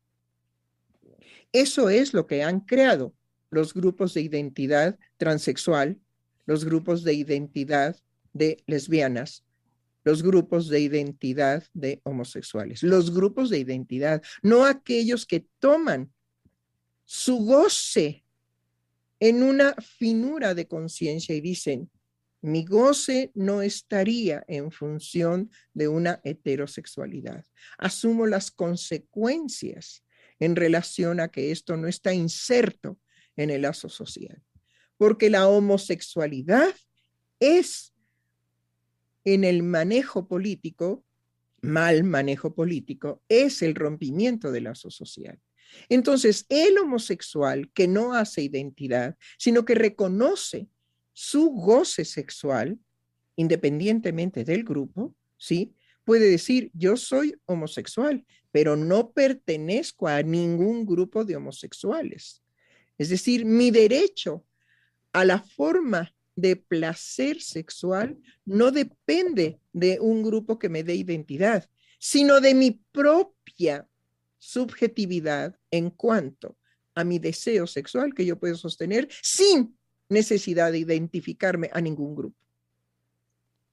Eso 1.52 1.92
es 1.92 2.16
lo 2.16 2.26
que 2.26 2.42
han 2.42 2.62
creado 2.62 3.14
los 3.52 3.76
grupos 3.76 4.16
de 4.16 4.22
identidad 4.22 4.98
transexual, 5.18 6.00
los 6.48 6.66
grupos 6.66 7.04
de 7.04 7.14
identidad 7.14 7.96
de 8.34 8.64
lesbianas, 8.66 9.44
los 10.04 10.24
grupos 10.24 10.70
de 10.70 10.80
identidad 10.80 11.64
de 11.76 12.02
homosexuales, 12.02 12.82
los 12.82 13.14
grupos 13.14 13.52
de 13.52 13.60
identidad, 13.60 14.24
no 14.42 14.66
aquellos 14.66 15.28
que 15.28 15.46
toman 15.60 16.12
su 17.06 17.46
goce 17.46 18.26
en 19.20 19.44
una 19.44 19.76
finura 19.76 20.56
de 20.56 20.68
conciencia 20.68 21.36
y 21.36 21.42
dicen, 21.42 21.92
mi 22.48 22.64
goce 22.64 23.32
no 23.36 23.62
estaría 23.62 24.44
en 24.48 24.72
función 24.72 25.52
de 25.74 25.88
una 25.88 26.22
heterosexualidad. 26.24 27.46
Asumo 27.78 28.26
las 28.26 28.52
consecuencias 28.52 30.06
en 30.40 30.56
relación 30.56 31.20
a 31.20 31.28
que 31.28 31.52
esto 31.52 31.76
no 31.76 31.88
está 31.88 32.14
inserto 32.14 33.00
en 33.36 33.50
el 33.50 33.64
lazo 33.64 33.90
social, 33.90 34.42
porque 34.98 35.30
la 35.30 35.48
homosexualidad 35.48 36.74
es 37.40 37.94
en 39.26 39.44
el 39.44 39.62
manejo 39.62 40.28
político, 40.28 41.04
mal 41.62 42.04
manejo 42.06 42.56
político, 42.56 43.22
es 43.28 43.62
el 43.62 43.76
rompimiento 43.76 44.52
del 44.52 44.66
lazo 44.66 44.90
social. 44.90 45.38
Entonces, 45.90 46.46
el 46.48 46.78
homosexual 46.78 47.70
que 47.74 47.90
no 47.90 48.14
hace 48.14 48.42
identidad, 48.42 49.18
sino 49.38 49.66
que 49.66 49.76
reconoce 49.76 50.70
su 51.20 51.50
goce 51.50 52.06
sexual, 52.06 52.78
independientemente 53.36 54.44
del 54.44 54.64
grupo, 54.64 55.16
¿sí? 55.36 55.74
Puede 56.04 56.30
decir, 56.30 56.70
yo 56.76 56.96
soy 56.96 57.34
homosexual, 57.46 58.24
pero 58.52 58.76
no 58.76 59.14
pertenezco 59.14 60.08
a 60.08 60.22
ningún 60.22 60.86
grupo 60.86 61.26
de 61.26 61.36
homosexuales. 61.36 62.44
Es 63.00 63.10
decir, 63.10 63.46
mi 63.46 63.72
derecho 63.72 64.46
a 65.12 65.26
la 65.26 65.42
forma 65.42 66.14
de 66.36 66.56
placer 66.56 67.42
sexual 67.42 68.16
no 68.46 68.70
depende 68.70 69.60
de 69.74 70.00
un 70.00 70.22
grupo 70.22 70.60
que 70.60 70.70
me 70.70 70.84
dé 70.84 70.94
identidad, 70.94 71.68
sino 71.98 72.40
de 72.40 72.54
mi 72.54 72.80
propia 72.92 73.88
subjetividad 74.38 75.58
en 75.72 75.90
cuanto 75.90 76.60
a 76.94 77.04
mi 77.04 77.18
deseo 77.18 77.66
sexual 77.66 78.14
que 78.14 78.24
yo 78.24 78.38
puedo 78.38 78.56
sostener 78.56 79.10
sin 79.24 79.76
necesidad 80.10 80.72
de 80.72 80.80
identificarme 80.80 81.70
a 81.74 81.82
ningún 81.82 82.16
grupo. 82.16 82.38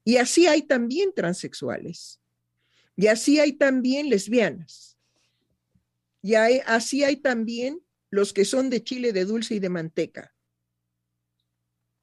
Y 0.05 0.17
así 0.17 0.47
hay 0.47 0.63
también 0.63 1.13
transexuales. 1.15 2.21
Y 2.97 3.07
así 3.07 3.41
hay 3.41 3.53
también 3.55 4.09
lesbianas. 4.09 4.99
Y 6.23 6.35
así 6.35 7.05
hay 7.05 7.17
también 7.17 7.81
los 8.11 8.33
que 8.33 8.45
son 8.45 8.71
de 8.71 8.83
chile 8.83 9.13
de 9.13 9.25
dulce 9.25 9.57
y 9.57 9.59
de 9.59 9.69
manteca. 9.69 10.35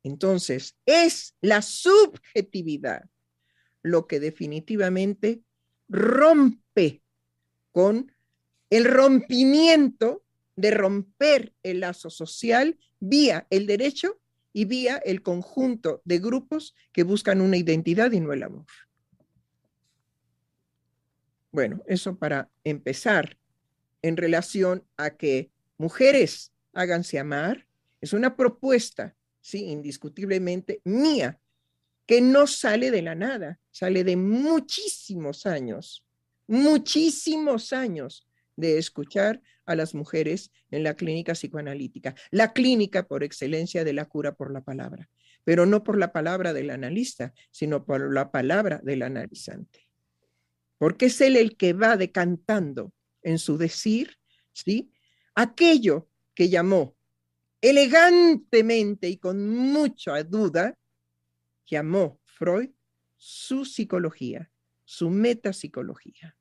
Entonces, 0.04 0.76
es 0.86 1.36
la 1.42 1.62
subjetividad 1.62 3.10
lo 3.84 4.08
que 4.08 4.20
definitivamente 4.20 5.42
rompe 5.90 7.04
con 7.72 8.12
el 8.70 8.86
rompimiento 8.86 10.24
de 10.56 10.72
romper 10.72 11.54
el 11.64 11.82
lazo 11.82 12.10
social 12.10 12.78
vía 13.00 13.48
el 13.50 13.66
derecho 13.66 14.21
y 14.54 14.66
vía 14.66 14.98
el 14.98 15.22
conjunto 15.22 16.02
de 16.06 16.20
grupos 16.20 16.76
que 16.92 17.04
buscan 17.04 17.42
una 17.42 17.58
identidad 17.58 18.12
y 18.12 18.20
no 18.20 18.34
el 18.34 18.44
amor. 18.44 18.66
Bueno, 21.52 21.84
eso 21.86 22.18
para 22.18 22.50
empezar 22.64 23.38
en 24.02 24.18
relación 24.18 24.86
a 24.98 25.12
que 25.12 25.52
mujeres 25.78 26.54
háganse 26.74 27.20
amar, 27.20 27.68
es 28.00 28.14
una 28.14 28.36
propuesta, 28.36 29.16
sí, 29.42 29.66
indiscutiblemente 29.66 30.82
mía, 30.86 31.40
que 32.06 32.22
no 32.22 32.48
sale 32.48 32.92
de 32.92 33.02
la 33.02 33.16
nada, 33.16 33.60
sale 33.70 34.04
de 34.04 34.16
muchísimos 34.16 35.46
años, 35.46 36.04
muchísimos 36.48 37.74
años 37.74 38.28
de 38.62 38.78
escuchar 38.78 39.42
a 39.66 39.76
las 39.76 39.94
mujeres 39.94 40.52
en 40.70 40.84
la 40.84 40.96
clínica 40.96 41.34
psicoanalítica, 41.34 42.16
la 42.32 42.54
clínica 42.54 43.08
por 43.08 43.24
excelencia 43.24 43.84
de 43.84 43.94
la 43.94 44.06
cura 44.06 44.36
por 44.36 44.54
la 44.54 44.62
palabra, 44.62 45.10
pero 45.44 45.66
no 45.66 45.84
por 45.84 45.98
la 45.98 46.14
palabra 46.14 46.54
del 46.54 46.70
analista, 46.70 47.34
sino 47.52 47.84
por 47.86 48.14
la 48.14 48.32
palabra 48.32 48.80
del 48.84 49.02
analizante. 49.02 49.90
Porque 50.78 51.08
es 51.08 51.20
él 51.22 51.36
el 51.36 51.58
que 51.58 51.74
va 51.74 51.98
decantando 51.98 52.94
en 53.22 53.38
su 53.38 53.58
decir, 53.58 54.18
¿sí? 54.54 54.92
Aquello 55.36 56.08
que 56.34 56.50
llamó 56.50 56.96
elegantemente 57.62 59.08
y 59.08 59.18
con 59.18 59.48
mucha 59.48 60.24
duda, 60.24 60.78
llamó 61.66 62.20
Freud 62.26 62.70
su 63.16 63.66
psicología, 63.66 64.52
su 64.84 65.10
metapsicología. 65.12 66.36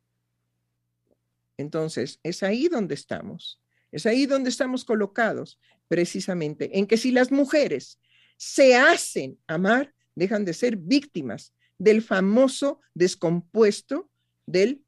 Entonces, 1.60 2.20
es 2.22 2.42
ahí 2.42 2.68
donde 2.68 2.94
estamos, 2.94 3.60
es 3.92 4.06
ahí 4.06 4.26
donde 4.26 4.50
estamos 4.50 4.84
colocados, 4.84 5.58
precisamente, 5.88 6.78
en 6.78 6.86
que 6.86 6.96
si 6.96 7.10
las 7.10 7.32
mujeres 7.32 8.00
se 8.36 8.76
hacen 8.76 9.38
amar, 9.46 9.92
dejan 10.14 10.44
de 10.44 10.54
ser 10.54 10.76
víctimas 10.76 11.52
del 11.78 12.02
famoso 12.02 12.80
descompuesto 12.94 14.10
del 14.46 14.82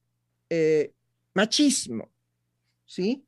eh, 0.51 0.93
machismo, 1.35 2.13
¿sí? 2.87 3.25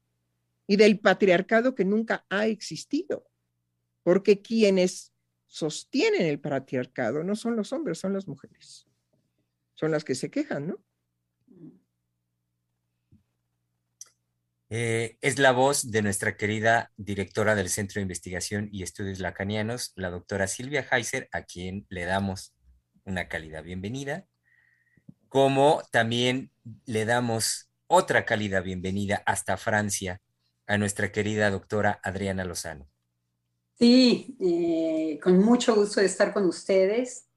Y 0.67 0.77
del 0.77 0.99
patriarcado 1.01 1.75
que 1.75 1.85
nunca 1.85 2.25
ha 2.29 2.47
existido, 2.47 3.27
porque 4.03 4.41
quienes 4.41 5.13
sostienen 5.47 6.23
el 6.23 6.41
patriarcado 6.41 7.23
no 7.23 7.37
son 7.37 7.57
los 7.57 7.73
hombres, 7.73 7.99
son 7.99 8.13
las 8.13 8.27
mujeres. 8.27 8.87
Son 9.75 9.91
las 9.91 10.05
que 10.05 10.15
se 10.15 10.31
quejan, 10.31 10.69
¿no? 10.69 10.79
Eh, 14.77 15.19
es 15.21 15.39
la 15.39 15.53
voz 15.53 15.93
de 15.93 16.03
nuestra 16.03 16.37
querida 16.37 16.91
directora 16.97 17.55
del 17.55 17.69
Centro 17.69 18.01
de 18.01 18.03
Investigación 18.03 18.69
y 18.73 18.83
Estudios 18.83 19.21
Lacanianos, 19.21 19.93
la 19.95 20.11
doctora 20.11 20.49
Silvia 20.49 20.85
Heiser, 20.91 21.29
a 21.31 21.43
quien 21.43 21.87
le 21.91 22.05
damos 22.05 22.57
una 23.05 23.29
cálida 23.29 23.61
bienvenida, 23.61 24.27
como 25.29 25.81
también 25.93 26.51
le 26.87 27.05
damos 27.05 27.71
otra 27.87 28.27
cálida 28.27 28.63
bienvenida 28.63 29.23
hasta 29.27 29.57
Francia 29.57 30.21
a 30.67 30.77
nuestra 30.77 31.13
querida 31.13 31.53
doctora 31.53 32.01
Adriana 32.03 32.45
Lozano. 32.45 32.89
Sí, 33.79 34.37
eh, 34.41 35.21
con 35.23 35.39
mucho 35.39 35.77
gusto 35.77 36.01
de 36.01 36.07
estar 36.07 36.35
con 36.35 36.47
ustedes. 36.47 37.29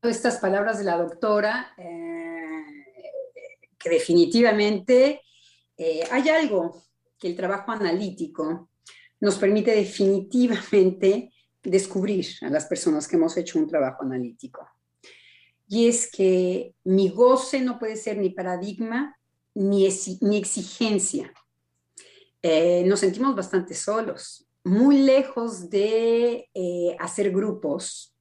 Estas 0.00 0.36
palabras 0.36 0.78
de 0.78 0.84
la 0.84 0.96
doctora, 0.96 1.74
eh, 1.76 2.84
que 3.76 3.90
definitivamente 3.90 5.22
eh, 5.76 6.04
hay 6.10 6.28
algo 6.28 6.82
que 7.18 7.28
el 7.28 7.36
trabajo 7.36 7.72
analítico 7.72 8.70
nos 9.20 9.36
permite 9.36 9.72
definitivamente 9.74 11.32
descubrir 11.62 12.26
a 12.42 12.48
las 12.48 12.66
personas 12.66 13.08
que 13.08 13.16
hemos 13.16 13.36
hecho 13.36 13.58
un 13.58 13.66
trabajo 13.66 14.04
analítico. 14.04 14.66
Y 15.68 15.88
es 15.88 16.10
que 16.10 16.74
mi 16.84 17.08
goce 17.08 17.60
no 17.60 17.78
puede 17.78 17.96
ser 17.96 18.18
ni 18.18 18.30
paradigma 18.30 19.16
ni, 19.54 19.86
exigencia. 19.86 21.32
Eh, 22.42 22.84
nos 22.86 23.00
sentimos 23.00 23.34
bastante 23.34 23.74
solos, 23.74 24.46
muy 24.64 24.98
lejos 24.98 25.68
de 25.70 26.48
eh, 26.54 26.96
hacer 27.00 27.30
grupos. 27.32 28.14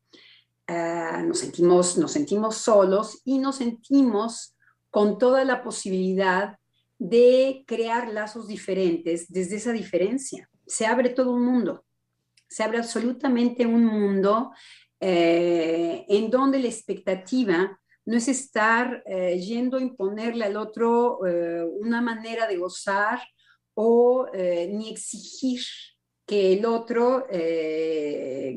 Ah, 0.68 1.24
nos, 1.24 1.40
sentimos, 1.40 1.98
nos 1.98 2.12
sentimos 2.12 2.56
solos 2.58 3.22
y 3.26 3.38
nos 3.38 3.58
sentimos 3.58 4.56
con 4.90 5.20
toda 5.20 5.44
la 5.44 5.62
posibilidad 5.62 6.58
de 6.98 7.64
crear 7.68 8.10
lazos 8.10 8.48
diferentes 8.48 9.32
desde 9.32 9.58
esa 9.58 9.72
diferencia. 9.72 10.50
Se 10.66 10.86
abre 10.86 11.10
todo 11.10 11.34
un 11.34 11.46
mundo, 11.46 11.86
se 12.48 12.64
abre 12.64 12.78
absolutamente 12.78 13.66
un 13.66 13.86
mundo 13.86 14.52
eh, 15.00 16.06
en 16.08 16.30
donde 16.32 16.60
la 16.60 16.68
expectativa 16.68 17.80
no 18.06 18.18
es 18.18 18.28
estar 18.28 19.04
eh, 19.06 19.40
yendo 19.40 19.78
a 19.78 19.82
imponerle 19.82 20.46
al 20.46 20.58
otro 20.58 21.26
eh, 21.26 21.64
una 21.64 22.02
manera 22.02 22.48
de 22.48 22.58
gozar 22.58 23.20
o 23.74 24.26
ni 24.34 24.90
exigir 24.90 25.60
que 26.26 26.54
el 26.54 26.66
otro 26.66 27.28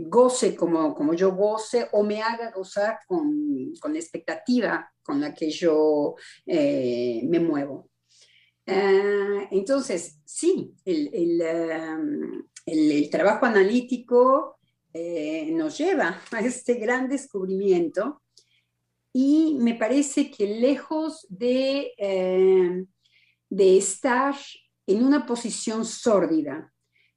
goce 0.06 0.54
como, 0.54 0.94
como 0.94 1.12
yo 1.12 1.32
goce 1.32 1.88
o 1.90 2.04
me 2.04 2.22
haga 2.22 2.52
gozar 2.52 3.00
con, 3.04 3.74
con 3.80 3.92
la 3.94 3.98
expectativa 3.98 4.88
con 5.02 5.20
la 5.20 5.34
que 5.34 5.50
yo 5.50 6.14
me 6.46 7.40
muevo. 7.40 7.90
Ah, 8.70 9.48
entonces, 9.50 10.18
sí, 10.26 10.74
el, 10.84 11.10
el, 12.66 13.10
trabajo 13.10 13.46
analítico 13.46 14.58
eh, 14.92 15.50
nos 15.52 15.78
lleva 15.78 16.20
a 16.32 16.40
este 16.40 16.74
gran 16.74 17.08
descubrimiento 17.08 18.22
y 19.12 19.56
me 19.58 19.74
parece 19.74 20.30
que 20.30 20.46
lejos 20.46 21.26
de, 21.30 21.92
eh, 21.96 22.84
de 23.48 23.78
estar 23.78 24.36
en 24.86 25.02
una 25.02 25.24
posición 25.24 25.86
sórdida, 25.86 26.72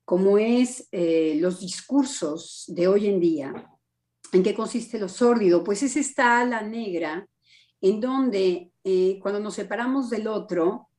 como 0.06 0.38
es 0.38 0.88
eh, 0.92 1.38
los 1.40 1.60
discursos 1.60 2.64
de 2.70 2.88
hoy 2.88 3.08
en 3.08 3.20
día, 3.20 3.70
¿en 4.32 4.42
qué 4.42 4.54
consiste 4.54 4.98
lo 4.98 5.10
sórdido? 5.10 5.64
Pues 5.66 5.84
es 5.84 5.98
esta 5.98 6.40
ala 6.40 6.62
negra 6.62 7.28
en 7.82 8.00
donde 8.00 8.72
cuando 9.22 9.40
nos 9.40 9.56
separamos 9.56 10.10
del 10.10 10.28
otro, 10.28 10.91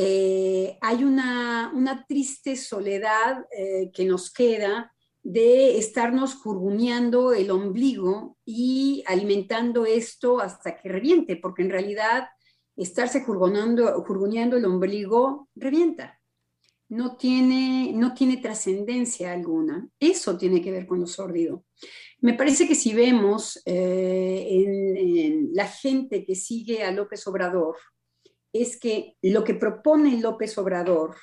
eh, 0.00 0.78
hay 0.80 1.02
una, 1.02 2.04
triste 2.06 2.54
soledad 2.54 3.44
eh, 3.50 3.90
que 3.92 4.04
nos 4.04 4.32
queda 4.32 4.94
de 5.24 5.76
estarnos 5.76 6.36
jurguneando 6.36 7.32
el 7.32 7.50
ombligo 7.50 8.36
y 8.44 9.02
alimentando 9.08 9.86
esto 9.86 10.38
hasta 10.38 10.76
que 10.76 10.88
reviente, 10.88 11.34
porque 11.34 11.62
en 11.62 11.70
realidad 11.70 12.28
estarse 12.76 13.24
jurguneando 13.24 14.56
el 14.56 14.64
ombligo 14.64 15.48
revienta. 15.56 16.20
No 16.88 17.16
tiene, 17.16 17.90
no 17.92 18.14
tiene 18.14 18.36
trascendencia 18.36 19.32
alguna. 19.32 19.88
Eso 19.98 20.38
tiene 20.38 20.62
que 20.62 20.70
ver 20.70 20.86
con 20.86 21.00
lo 21.00 21.08
sórdido. 21.08 21.64
Me 22.20 22.34
parece 22.34 22.68
que 22.68 22.76
si 22.76 22.94
vemos 22.94 23.60
eh, 23.66 24.46
en 24.48 25.50
la 25.54 25.66
gente 25.66 26.24
que 26.24 26.36
sigue 26.36 26.84
a 26.84 26.92
López 26.92 27.26
Obrador, 27.26 27.74
es 28.52 28.78
que 28.78 29.16
lo 29.22 29.44
que 29.44 29.54
propone 29.54 30.20
López 30.20 30.56
Obrador 30.58 31.16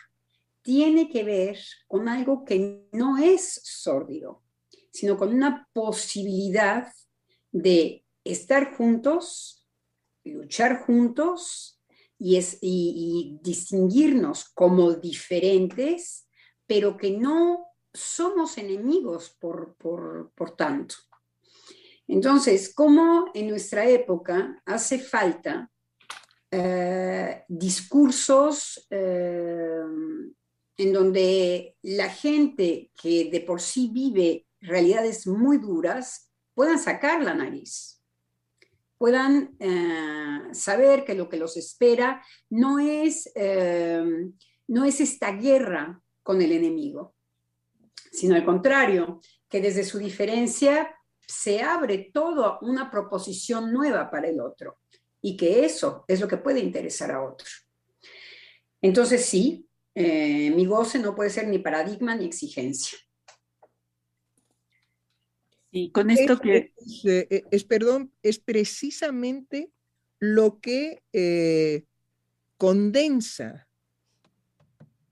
tiene 0.61 1.09
que 1.09 1.23
ver 1.23 1.59
con 1.87 2.07
algo 2.07 2.43
que 2.43 2.87
no 2.91 3.17
es 3.17 3.61
sórdido, 3.63 4.43
sino 4.91 5.17
con 5.17 5.33
una 5.33 5.67
posibilidad 5.73 6.91
de 7.51 8.03
estar 8.23 8.75
juntos, 8.75 9.67
luchar 10.23 10.85
juntos 10.85 11.79
y, 12.17 13.39
distinguirnos 13.43 14.45
como 14.49 14.93
diferentes, 14.93 16.27
pero 16.65 16.97
que 16.97 17.11
no 17.11 17.67
somos 17.93 18.57
enemigos 18.57 19.35
por, 19.39 19.75
por 19.75 20.55
tanto. 20.55 20.95
Entonces, 22.07 22.73
¿cómo 22.73 23.27
en 23.33 23.49
nuestra 23.49 23.87
época 23.87 24.61
hace 24.65 24.99
falta 24.99 25.71
eh, 26.57 27.43
discursos 27.49 28.87
eh, 28.89 29.83
en 30.77 30.93
donde 30.93 31.75
la 31.81 32.09
gente 32.09 32.91
que 32.95 33.29
de 33.29 33.41
por 33.41 33.59
sí 33.59 33.89
vive 33.91 34.47
realidades 34.61 35.27
muy 35.27 35.57
duras 35.57 36.31
puedan 36.53 36.79
sacar 36.79 37.21
la 37.21 37.33
nariz, 37.33 38.01
puedan 38.97 39.57
eh, 39.59 40.43
saber 40.53 41.03
que 41.03 41.15
lo 41.15 41.27
que 41.27 41.35
los 41.35 41.57
espera 41.57 42.23
no 42.49 42.79
es, 42.79 43.29
no 44.67 44.85
es 44.85 45.01
esta 45.01 45.33
guerra 45.33 46.01
con 46.23 46.41
el 46.41 46.53
enemigo, 46.53 47.15
sino 48.13 48.33
al 48.35 48.45
contrario, 48.45 49.19
que 49.49 49.59
desde 49.59 49.83
su 49.83 49.97
diferencia 49.97 50.95
se 51.19 51.61
abre 51.61 52.11
toda 52.13 52.59
una 52.61 52.89
proposición 52.89 53.73
nueva 53.73 54.09
para 54.09 54.29
el 54.29 54.39
otro 54.39 54.77
y 55.25 55.35
que 55.35 55.65
eso 55.65 56.05
es 56.07 56.21
lo 56.21 56.27
que 56.27 56.37
puede 56.37 56.59
interesar 56.59 57.09
a 57.09 57.23
otro. 57.23 57.47
Entonces 58.79 59.25
sí, 59.25 59.67
eh, 59.95 60.51
mi 60.51 60.67
goce 60.67 60.99
no 60.99 61.15
puede 61.15 61.31
ser 61.31 61.47
ni 61.47 61.57
paradigma 61.57 62.15
ni 62.15 62.25
exigencia. 62.25 62.99
Y 65.71 65.89
con 65.89 66.11
esto 66.11 66.39
que... 66.39 66.73
Eh, 67.05 67.41
es, 67.49 67.63
perdón, 67.63 68.13
es 68.21 68.37
precisamente 68.37 69.71
lo 70.19 70.59
que 70.59 71.01
eh, 71.11 71.85
condensa 72.57 73.67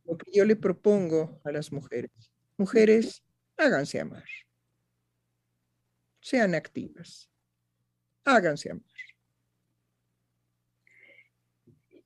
lo 0.06 0.16
que 0.16 0.32
yo 0.32 0.46
le 0.46 0.56
propongo 0.56 1.42
a 1.44 1.52
las 1.52 1.72
mujeres. 1.72 2.12
Mujeres, 2.58 3.24
háganse 3.58 4.00
amar. 4.00 4.26
Sean 6.22 6.54
activas. 6.54 7.32
Háganse 8.26 8.70
amar. 8.70 9.13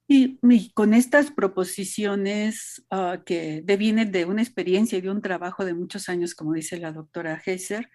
Y, 0.09 0.39
con 0.73 0.93
estas 0.93 1.31
proposiciones 1.31 2.85
ah, 2.89 3.21
que 3.25 3.61
devienen 3.63 4.11
de 4.11 4.23
una 4.25 4.41
experiencia 4.41 4.97
y 4.97 5.01
de 5.01 5.11
un 5.11 5.21
trabajo 5.21 5.65
de 5.65 5.73
muchos 5.73 6.07
años, 6.07 6.33
como 6.33 6.53
dice 6.53 6.77
la 6.77 6.93
doctora 6.93 7.41
Heiser, 7.45 7.89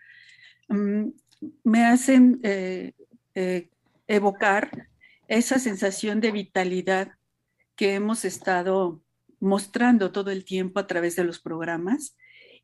mm, 0.68 1.08
me 1.64 1.84
hacen 1.84 2.38
eh, 2.42 2.92
eh, 3.34 3.70
evocar 4.06 4.88
esa 5.26 5.58
sensación 5.58 6.20
de 6.20 6.32
vitalidad 6.32 7.12
que 7.76 7.94
hemos 7.94 8.24
estado 8.26 9.02
mostrando 9.40 10.12
todo 10.12 10.30
el 10.30 10.44
tiempo 10.44 10.80
a 10.80 10.86
través 10.86 11.16
de 11.16 11.24
los 11.24 11.40
programas 11.40 12.16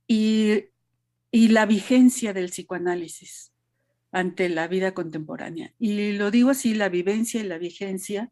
y, 0.07 0.67
y 1.31 1.49
la 1.49 1.65
vigencia 1.65 2.33
del 2.35 2.51
psicoanálisis 2.51 3.53
ante 4.13 4.49
la 4.49 4.69
vida 4.69 4.93
contemporánea. 4.93 5.75
Y 5.79 6.13
lo 6.13 6.31
digo 6.31 6.51
así, 6.51 6.75
la 6.75 6.89
vivencia 6.89 7.41
y 7.41 7.45
la 7.45 7.59
vigencia, 7.59 8.31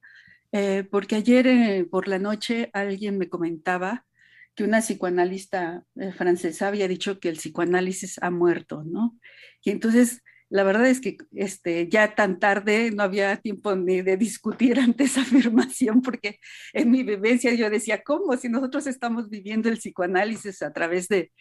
eh, 0.53 0.85
porque 0.91 1.17
ayer 1.17 1.47
eh, 1.47 1.87
por 1.91 2.09
la 2.09 2.19
noche 2.19 2.71
alguien 2.73 3.19
me 3.19 3.29
comentaba 3.29 4.07
que 4.55 4.65
una 4.65 4.81
psicoanalista 4.81 5.85
eh, 5.97 6.13
francesa 6.13 6.69
había 6.69 6.89
dicho 6.89 7.21
que 7.21 7.29
el 7.29 7.37
psicoanálisis 7.37 8.19
ha 8.23 8.31
muerto, 8.31 8.83
¿no? 8.85 9.19
Y 9.63 9.71
entonces, 9.71 10.23
la 10.49 10.63
verdad 10.63 10.87
es 10.87 11.01
que 11.01 11.19
este, 11.35 11.89
ya 11.89 12.15
tan 12.15 12.39
tarde 12.39 12.91
no 12.93 13.03
había 13.03 13.37
tiempo 13.37 13.75
ni 13.77 14.03
de 14.03 14.17
discutir 14.17 14.79
ante 14.81 15.05
esa 15.05 15.23
afirmación, 15.23 16.01
porque 16.03 16.39
en 16.73 16.91
mi 16.91 17.03
vivencia 17.03 17.53
yo 17.55 17.69
decía, 17.69 18.03
¿cómo? 18.03 18.37
Si 18.37 18.49
nosotros 18.49 18.87
estamos 18.87 19.29
viviendo 19.29 19.69
el 19.69 19.79
psicoanálisis 19.79 20.63
a 20.63 20.73
través 20.73 21.09
de, 21.09 21.33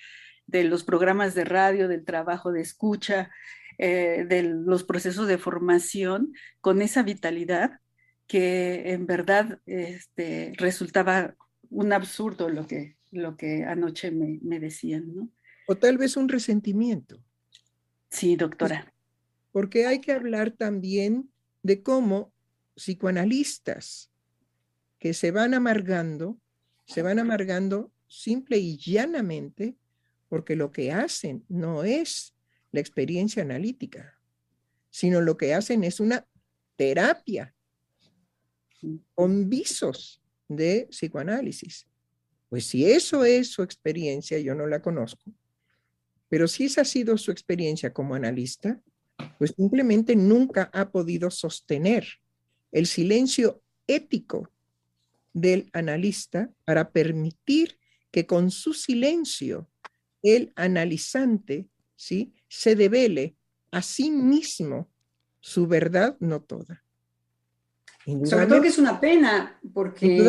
de 0.47 0.63
los 0.63 0.83
programas 0.83 1.35
de 1.35 1.45
radio, 1.45 1.87
del 1.87 2.05
trabajo 2.05 2.51
de 2.51 2.61
escucha, 2.61 3.31
de 3.77 4.43
los 4.65 4.85
procesos 4.85 5.27
de 5.27 5.37
formación, 5.37 6.31
con 6.61 6.81
esa 6.81 7.03
vitalidad, 7.03 7.81
que 8.27 8.91
en 8.91 9.05
verdad 9.05 9.59
este, 9.65 10.53
resultaba 10.57 11.35
un 11.69 11.93
absurdo 11.93 12.49
lo 12.49 12.65
que, 12.67 12.97
lo 13.11 13.37
que 13.37 13.63
anoche 13.63 14.11
me, 14.11 14.39
me 14.41 14.59
decían, 14.59 15.13
¿no? 15.13 15.29
O 15.67 15.75
tal 15.75 15.97
vez 15.97 16.15
un 16.15 16.29
resentimiento. 16.29 17.23
Sí, 18.09 18.35
doctora. 18.35 18.93
Porque 19.51 19.87
hay 19.87 19.99
que 19.99 20.11
hablar 20.11 20.51
también 20.51 21.31
de 21.63 21.81
cómo 21.81 22.33
psicoanalistas 22.75 24.11
que 24.99 25.13
se 25.13 25.31
van 25.31 25.53
amargando, 25.53 26.39
se 26.85 27.01
van 27.01 27.19
amargando 27.19 27.91
simple 28.07 28.57
y 28.57 28.77
llanamente 28.77 29.75
porque 30.29 30.55
lo 30.55 30.71
que 30.71 30.91
hacen 30.91 31.45
no 31.47 31.83
es 31.83 32.35
la 32.71 32.79
experiencia 32.79 33.41
analítica, 33.41 34.19
sino 34.89 35.21
lo 35.21 35.37
que 35.37 35.53
hacen 35.53 35.83
es 35.83 35.99
una 35.99 36.27
terapia 36.75 37.54
con 39.13 39.49
visos 39.49 40.21
de 40.47 40.87
psicoanálisis. 40.89 41.87
Pues 42.49 42.65
si 42.65 42.85
eso 42.85 43.25
es 43.25 43.51
su 43.51 43.63
experiencia, 43.63 44.39
yo 44.39 44.55
no 44.55 44.67
la 44.67 44.81
conozco, 44.81 45.31
pero 46.29 46.47
si 46.47 46.65
esa 46.65 46.81
ha 46.81 46.85
sido 46.85 47.17
su 47.17 47.31
experiencia 47.31 47.93
como 47.93 48.15
analista, 48.15 48.81
pues 49.37 49.53
simplemente 49.55 50.15
nunca 50.15 50.69
ha 50.73 50.91
podido 50.91 51.31
sostener 51.31 52.05
el 52.71 52.87
silencio 52.87 53.61
ético 53.87 54.51
del 55.33 55.69
analista 55.73 56.49
para 56.63 56.91
permitir 56.91 57.77
que 58.11 58.25
con 58.25 58.51
su 58.51 58.73
silencio 58.73 59.69
el 60.23 60.53
analizante 60.55 61.67
¿sí? 61.95 62.33
se 62.47 62.75
devele 62.75 63.35
a 63.71 63.81
sí 63.81 64.09
mismo 64.09 64.89
su 65.41 65.67
verdad, 65.67 66.17
no 66.19 66.41
toda. 66.41 66.84
Sobre 68.05 68.45
todo 68.45 68.61
que 68.61 68.67
es 68.67 68.77
una 68.77 68.99
pena, 68.99 69.59
porque 69.73 70.23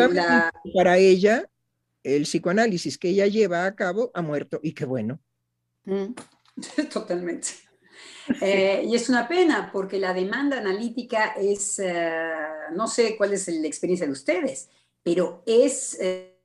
para 0.74 0.96
ella 0.96 1.48
el 2.02 2.22
psicoanálisis 2.22 2.96
que 2.98 3.08
ella 3.08 3.26
lleva 3.26 3.66
a 3.66 3.74
cabo 3.74 4.10
ha 4.14 4.22
muerto 4.22 4.60
y 4.62 4.72
qué 4.72 4.84
bueno. 4.84 5.20
Mm, 5.84 6.14
totalmente. 6.92 7.48
Eh, 8.40 8.82
y 8.86 8.94
es 8.94 9.08
una 9.08 9.28
pena 9.28 9.70
porque 9.72 9.98
la 9.98 10.12
demanda 10.14 10.58
analítica 10.58 11.34
es, 11.36 11.78
eh, 11.78 12.32
no 12.74 12.86
sé 12.86 13.16
cuál 13.16 13.32
es 13.32 13.48
la 13.48 13.66
experiencia 13.66 14.06
de 14.06 14.12
ustedes, 14.12 14.68
pero 15.02 15.42
es 15.46 15.98
eh, 16.00 16.38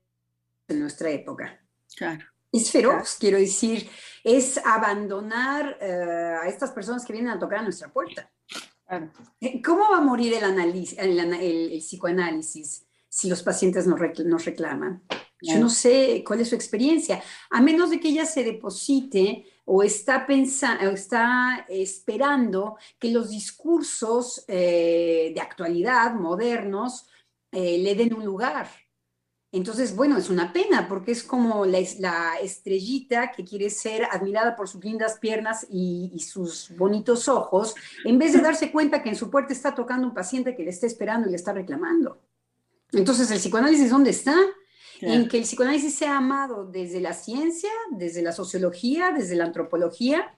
en 0.68 0.80
nuestra 0.80 1.10
época. 1.10 1.60
Claro. 1.96 2.26
Es 2.52 2.70
feroz, 2.70 3.16
quiero 3.20 3.38
decir, 3.38 3.90
es 4.26 4.58
abandonar 4.66 5.78
a 5.82 6.46
estas 6.50 6.72
personas 6.72 7.06
que 7.06 7.14
vienen 7.14 7.32
a 7.32 7.40
tocar 7.40 7.60
a 7.60 7.64
nuestra 7.64 7.88
puerta. 7.94 8.30
Eh, 9.40 9.62
¿Cómo 9.62 9.90
va 9.90 9.98
a 9.98 10.02
morir 10.02 10.34
el, 10.34 10.44
análisis, 10.44 10.98
el, 11.00 11.80
psicoanálisis 11.80 12.86
si 13.08 13.30
los 13.30 13.42
pacientes 13.44 13.88
nos, 13.88 14.00
reclaman? 14.46 15.04
Yo 15.42 15.58
no 15.58 15.70
sé 15.70 16.24
cuál 16.26 16.42
es 16.42 16.50
su 16.50 16.56
experiencia, 16.56 17.24
a 17.50 17.62
menos 17.62 17.90
de 17.90 18.00
que 18.00 18.10
ella 18.10 18.26
se 18.26 18.44
deposite 18.44 19.46
o 19.66 19.82
está, 19.82 20.28
pensando, 20.28 20.92
está 20.92 21.66
esperando 21.68 22.78
que 23.00 23.12
los 23.12 23.30
discursos 23.30 24.44
eh, 24.48 25.32
de 25.34 25.42
actualidad, 25.42 26.14
modernos, 26.14 27.08
eh, 27.52 27.80
le 27.80 27.96
den 27.96 28.14
un 28.14 28.24
lugar. 28.24 28.70
Entonces, 29.54 29.94
bueno, 29.96 30.18
es 30.18 30.30
una 30.30 30.54
pena 30.54 30.88
porque 30.88 31.12
es 31.12 31.24
como 31.24 31.66
la, 31.66 31.80
estrellita 32.42 33.34
que 33.34 33.44
quiere 33.44 33.70
ser 33.70 34.06
admirada 34.10 34.56
por 34.56 34.70
sus 34.70 34.84
lindas 34.84 35.20
piernas 35.20 35.68
y, 35.70 36.18
sus 36.20 36.72
bonitos 36.78 37.28
ojos, 37.28 37.76
en 38.06 38.18
vez 38.18 38.32
de 38.32 38.40
darse 38.40 38.72
cuenta 38.72 39.04
que 39.04 39.10
en 39.10 39.16
su 39.18 39.30
puerta 39.30 39.52
está 39.52 39.76
tocando 39.76 40.08
un 40.08 40.14
paciente 40.14 40.56
que 40.56 40.64
le 40.64 40.70
está 40.70 40.88
esperando 40.88 41.28
y 41.28 41.32
le 41.32 41.36
está 41.36 41.52
reclamando. 41.52 42.22
Entonces, 42.94 43.30
¿el 43.32 43.40
psicoanálisis 43.40 43.90
dónde 43.90 44.12
está? 44.12 44.36
En 45.02 45.28
que 45.28 45.38
el 45.38 45.44
psicoanálisis 45.44 45.96
sea 45.96 46.18
amado 46.18 46.66
desde 46.66 47.02
la 47.02 47.14
ciencia, 47.14 47.72
desde 47.90 48.22
la 48.22 48.32
sociología, 48.32 49.12
desde 49.12 49.36
la 49.36 49.46
antropología 49.46 50.38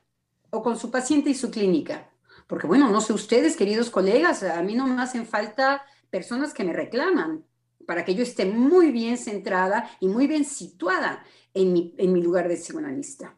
o 0.50 0.64
con 0.64 0.80
su 0.80 0.90
paciente 0.90 1.30
y 1.30 1.36
su 1.36 1.52
clínica. 1.52 2.10
Porque 2.48 2.66
bueno, 2.66 2.90
no 2.90 3.02
sé 3.02 3.14
ustedes, 3.14 3.58
queridos 3.58 3.90
colegas, 3.90 4.42
a 4.42 4.62
mí 4.64 4.74
no 4.74 4.88
me 4.88 5.02
hacen 5.02 5.28
falta 5.28 5.84
personas 6.10 6.54
que 6.54 6.64
me 6.64 6.74
reclaman 6.74 7.44
para 7.86 8.06
que 8.06 8.16
yo 8.16 8.24
esté 8.24 8.46
muy 8.46 8.92
bien 8.92 9.18
centrada 9.18 9.90
y 10.00 10.08
muy 10.08 10.28
bien 10.28 10.46
situada 10.46 11.24
en 11.54 11.74
mi, 11.74 11.94
en 11.98 12.14
mi 12.14 12.22
lugar 12.22 12.48
de 12.48 12.56
psicoanalista. 12.56 13.38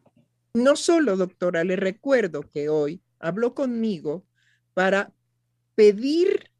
No 0.53 0.75
solo, 0.75 1.17
doctora, 1.17 1.63
le 1.63 1.75
recuerdo 1.75 2.41
que 2.41 2.69
hoy 2.69 3.01
habló 3.19 3.53
conmigo 3.53 4.25
para 4.73 5.13
pedir 5.75 6.51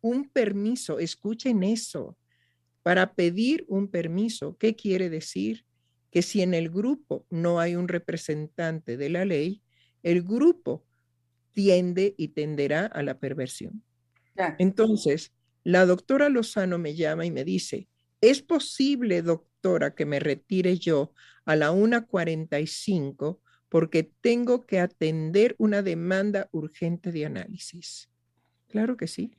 un 0.00 0.28
permiso, 0.28 0.98
escuchen 0.98 1.62
eso, 1.62 2.16
para 2.82 3.14
pedir 3.14 3.64
un 3.68 3.88
permiso. 3.88 4.56
¿Qué 4.58 4.76
quiere 4.76 5.10
decir? 5.10 5.64
Que 6.10 6.22
si 6.22 6.42
en 6.42 6.54
el 6.54 6.70
grupo 6.70 7.26
no 7.30 7.60
hay 7.60 7.76
un 7.76 7.88
representante 7.88 8.96
de 8.96 9.08
la 9.08 9.24
ley, 9.24 9.62
el 10.02 10.22
grupo 10.22 10.84
tiende 11.52 12.14
y 12.18 12.28
tenderá 12.28 12.86
a 12.86 13.02
la 13.02 13.18
perversión. 13.18 13.82
Entonces, 14.58 15.32
la 15.64 15.86
doctora 15.86 16.28
Lozano 16.28 16.78
me 16.78 16.94
llama 16.94 17.24
y 17.24 17.30
me 17.30 17.44
dice, 17.44 17.88
¿es 18.20 18.42
posible, 18.42 19.22
doctora, 19.22 19.94
que 19.94 20.04
me 20.04 20.20
retire 20.20 20.78
yo 20.78 21.12
a 21.46 21.56
la 21.56 21.72
1.45 21.72 23.40
porque 23.70 24.04
tengo 24.20 24.66
que 24.66 24.78
atender 24.78 25.56
una 25.58 25.82
demanda 25.82 26.48
urgente 26.52 27.10
de 27.10 27.24
análisis? 27.24 28.10
Claro 28.68 28.96
que 28.96 29.06
sí, 29.06 29.32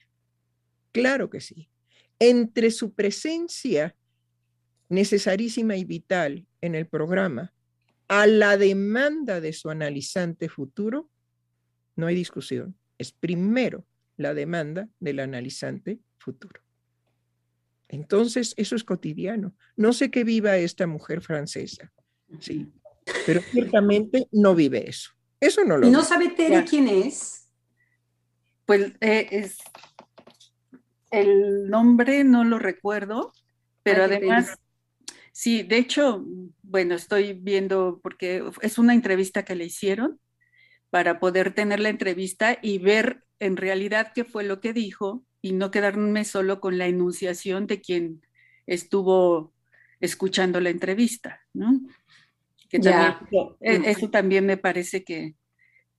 claro 0.91 1.29
que 1.29 1.41
sí. 1.41 1.69
Entre 2.17 2.71
su 2.71 2.93
presencia 2.93 3.95
necesarísima 4.89 5.75
y 5.75 5.83
vital 5.83 6.47
en 6.61 6.75
el 6.75 6.87
programa 6.87 7.53
a 8.07 8.27
la 8.27 8.57
demanda 8.57 9.41
de 9.41 9.53
su 9.53 9.69
analizante 9.69 10.49
futuro, 10.49 11.09
no 11.95 12.07
hay 12.07 12.15
discusión. 12.15 12.77
Es 12.97 13.11
primero 13.11 13.85
la 14.17 14.33
demanda 14.33 14.89
del 14.99 15.19
analizante 15.19 15.99
futuro. 16.17 16.61
Entonces, 17.87 18.53
eso 18.57 18.75
es 18.75 18.83
cotidiano. 18.83 19.53
No 19.75 19.93
sé 19.93 20.09
qué 20.11 20.23
viva 20.23 20.57
esta 20.57 20.87
mujer 20.87 21.21
francesa, 21.21 21.91
sí, 22.39 22.71
pero 23.25 23.41
ciertamente 23.41 24.27
no 24.31 24.55
vive 24.55 24.89
eso. 24.89 25.11
Eso 25.39 25.63
no 25.63 25.77
lo. 25.77 25.87
¿Y 25.87 25.91
no 25.91 26.03
sabe 26.03 26.29
Tere 26.29 26.65
quién 26.65 26.87
es? 26.87 27.47
Pues 28.65 28.93
eh, 29.01 29.27
es 29.31 29.59
el 31.11 31.69
nombre 31.69 32.23
no 32.23 32.43
lo 32.43 32.59
recuerdo, 32.59 33.31
pero 33.83 34.03
además, 34.03 34.57
sí, 35.31 35.63
de 35.63 35.77
hecho, 35.77 36.25
bueno, 36.63 36.95
estoy 36.95 37.33
viendo 37.33 37.99
porque 38.01 38.43
es 38.61 38.77
una 38.77 38.93
entrevista 38.93 39.45
que 39.45 39.55
le 39.55 39.65
hicieron 39.65 40.19
para 40.89 41.19
poder 41.19 41.53
tener 41.53 41.79
la 41.79 41.89
entrevista 41.89 42.57
y 42.61 42.79
ver 42.79 43.24
en 43.39 43.57
realidad 43.57 44.11
qué 44.13 44.23
fue 44.23 44.43
lo 44.43 44.59
que 44.59 44.73
dijo 44.73 45.23
y 45.41 45.53
no 45.53 45.71
quedarme 45.71 46.25
solo 46.25 46.59
con 46.59 46.77
la 46.77 46.87
enunciación 46.87 47.67
de 47.67 47.81
quien 47.81 48.25
estuvo 48.65 49.53
escuchando 49.99 50.59
la 50.59 50.69
entrevista, 50.69 51.41
¿no? 51.53 51.81
Que 52.69 52.77
e, 53.61 53.91
eso, 53.91 54.09
también 54.09 54.45
me 54.45 54.57
parece 54.57 55.03
que, 55.03 55.35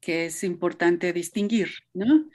que, 0.00 0.26
es 0.26 0.42
importante 0.42 1.12
distinguir, 1.12 1.70
¿no? 1.94 2.28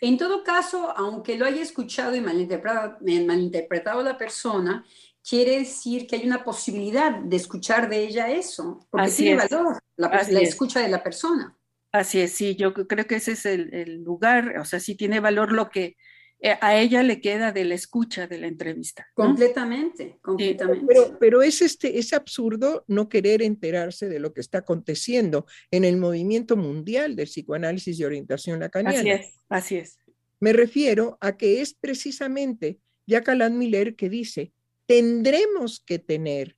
En 0.00 0.16
todo 0.16 0.42
caso, 0.42 0.90
aunque 0.96 1.36
lo 1.36 1.46
haya 1.46 1.62
escuchado 1.62 2.14
y 2.14 2.20
malinterpretado, 2.20 2.98
malinterpretado 3.00 4.02
la 4.02 4.18
persona, 4.18 4.84
quiere 5.26 5.58
decir 5.58 6.06
que 6.06 6.16
hay 6.16 6.26
una 6.26 6.44
posibilidad 6.44 7.18
de 7.18 7.36
escuchar 7.36 7.88
de 7.88 8.04
ella 8.04 8.30
eso, 8.30 8.86
porque 8.90 9.10
tiene 9.10 9.36
valor 9.36 9.78
la, 9.96 10.08
la 10.08 10.40
escucha 10.40 10.80
de 10.80 10.88
la 10.88 11.02
persona. 11.02 11.56
Así 11.94 12.20
es, 12.20 12.32
sí, 12.32 12.56
yo 12.56 12.74
creo 12.74 13.06
que 13.06 13.14
ese 13.14 13.32
es 13.32 13.46
el, 13.46 13.72
el, 13.72 14.02
lugar, 14.02 14.58
o 14.58 14.64
sea, 14.64 14.80
sí 14.80 14.96
tiene 14.96 15.20
valor 15.20 15.52
lo 15.52 15.70
que 15.70 15.94
eh, 16.40 16.58
a 16.60 16.76
ella 16.76 17.04
le 17.04 17.20
queda 17.20 17.52
de 17.52 17.64
la 17.64 17.76
escucha 17.76 18.26
de 18.26 18.38
la 18.38 18.48
entrevista. 18.48 19.06
Completamente, 19.14 20.18
completamente. 20.20 20.84
pero, 20.88 21.16
pero 21.20 21.42
es, 21.42 21.62
este, 21.62 21.96
es 22.00 22.12
absurdo 22.12 22.84
no 22.88 23.08
querer 23.08 23.42
enterarse 23.42 24.08
de 24.08 24.18
lo 24.18 24.34
que 24.34 24.40
está 24.40 24.58
aconteciendo 24.58 25.46
en 25.70 25.84
el 25.84 25.96
movimiento 25.96 26.56
mundial 26.56 27.14
de 27.14 27.26
psicoanálisis 27.26 28.00
y 28.00 28.04
orientación 28.04 28.58
lacaniana. 28.58 28.98
Así 28.98 29.10
es, 29.10 29.38
así 29.48 29.76
es. 29.76 29.98
Me 30.40 30.52
refiero 30.52 31.16
a 31.20 31.36
que 31.36 31.60
es 31.60 31.74
precisamente 31.74 32.80
Jacques 33.06 33.52
Miller 33.52 33.94
que 33.94 34.08
dice, 34.08 34.52
tendremos 34.86 35.78
que 35.78 36.00
tener 36.00 36.56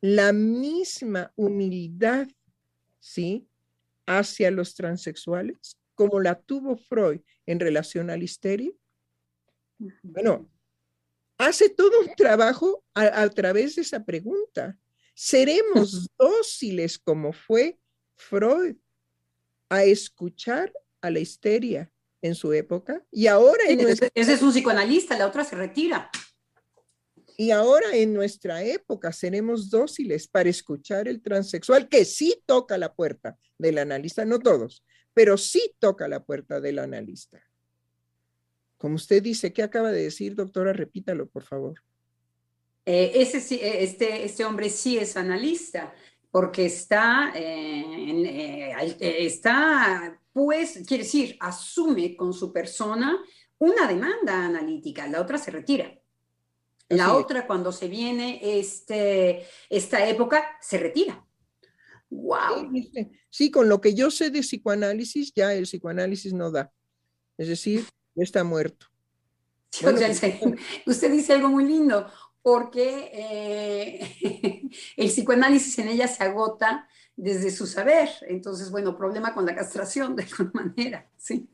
la 0.00 0.32
misma 0.32 1.32
humildad, 1.34 2.28
¿sí? 3.00 3.48
Hacia 4.08 4.50
los 4.50 4.74
transexuales 4.74 5.78
como 5.94 6.20
la 6.20 6.40
tuvo 6.40 6.76
Freud 6.76 7.20
en 7.46 7.60
relación 7.60 8.10
al 8.10 8.22
histerio 8.22 8.76
bueno, 10.02 10.50
hace 11.38 11.68
todo 11.70 12.00
un 12.00 12.14
trabajo 12.16 12.84
a, 12.94 13.28
través 13.30 13.76
de 13.76 13.82
esa 13.82 14.04
pregunta. 14.04 14.76
¿Seremos 15.14 16.08
dóciles 16.18 16.98
como 16.98 17.32
fue 17.32 17.78
Freud 18.16 18.76
a 19.68 19.84
escuchar 19.84 20.72
a 21.00 21.10
la 21.10 21.20
histeria 21.20 21.92
en 22.22 22.34
su 22.34 22.52
época? 22.52 23.04
Y 23.10 23.26
ahora... 23.28 23.64
ese 23.68 24.10
es 24.14 24.42
un 24.42 24.52
psicoanalista, 24.52 25.16
la 25.16 25.26
otra 25.26 25.44
se 25.44 25.56
retira. 25.56 26.10
Y 27.40 27.52
ahora 27.52 27.94
en 27.94 28.14
nuestra 28.14 28.64
época 28.64 29.12
seremos 29.12 29.70
dóciles 29.70 30.26
para 30.26 30.48
escuchar 30.48 31.06
el 31.06 31.22
transexual 31.22 31.88
que 31.88 32.04
sí 32.04 32.42
toca 32.44 32.76
la 32.76 32.92
puerta 32.92 33.38
del 33.56 33.78
analista, 33.78 34.24
no 34.24 34.40
todos, 34.40 34.84
pero 35.14 35.38
sí 35.38 35.72
toca 35.78 36.08
la 36.08 36.24
puerta 36.24 36.60
del 36.60 36.80
analista. 36.80 37.40
Como 38.76 38.96
usted 38.96 39.22
dice, 39.22 39.52
¿qué 39.52 39.62
acaba 39.62 39.92
de 39.92 40.02
decir, 40.02 40.34
doctora? 40.34 40.72
Repítalo, 40.72 41.28
por 41.28 41.44
favor. 41.44 41.80
Eh, 42.84 43.12
ese, 43.14 43.38
eh, 43.54 43.84
este, 43.84 44.24
este 44.24 44.44
hombre 44.44 44.68
sí 44.68 44.98
es 44.98 45.16
analista, 45.16 45.94
porque 46.32 46.66
está, 46.66 47.32
eh, 47.36 48.74
está, 49.00 50.20
pues, 50.32 50.82
quiere 50.84 51.04
decir, 51.04 51.36
asume 51.38 52.16
con 52.16 52.32
su 52.32 52.52
persona 52.52 53.16
una 53.58 53.86
demanda 53.86 54.44
analítica, 54.44 55.06
la 55.06 55.20
otra 55.20 55.38
se 55.38 55.52
retira. 55.52 55.97
La 56.88 57.14
otra, 57.14 57.46
cuando 57.46 57.70
se 57.70 57.88
viene 57.88 58.40
este, 58.42 59.46
esta 59.68 60.08
época, 60.08 60.56
se 60.60 60.78
retira. 60.78 61.24
¡Wow! 62.10 62.70
Sí, 63.28 63.50
con 63.50 63.68
lo 63.68 63.80
que 63.80 63.94
yo 63.94 64.10
sé 64.10 64.30
de 64.30 64.40
psicoanálisis, 64.40 65.32
ya 65.34 65.52
el 65.52 65.64
psicoanálisis 65.64 66.32
no 66.32 66.50
da. 66.50 66.72
Es 67.36 67.48
decir, 67.48 67.84
está 68.14 68.42
muerto. 68.42 68.86
usted 70.86 71.12
dice 71.12 71.34
algo 71.34 71.50
muy 71.50 71.66
lindo, 71.66 72.06
porque 72.42 73.10
eh, 73.12 74.70
el 74.96 75.08
psicoanálisis 75.08 75.78
en 75.78 75.88
ella 75.88 76.08
se 76.08 76.24
agota 76.24 76.88
desde 77.16 77.50
su 77.50 77.66
saber. 77.66 78.08
Entonces, 78.22 78.70
bueno, 78.70 78.96
problema 78.96 79.34
con 79.34 79.44
la 79.44 79.54
castración 79.54 80.16
de 80.16 80.22
alguna 80.22 80.50
manera, 80.54 81.10
sí. 81.16 81.48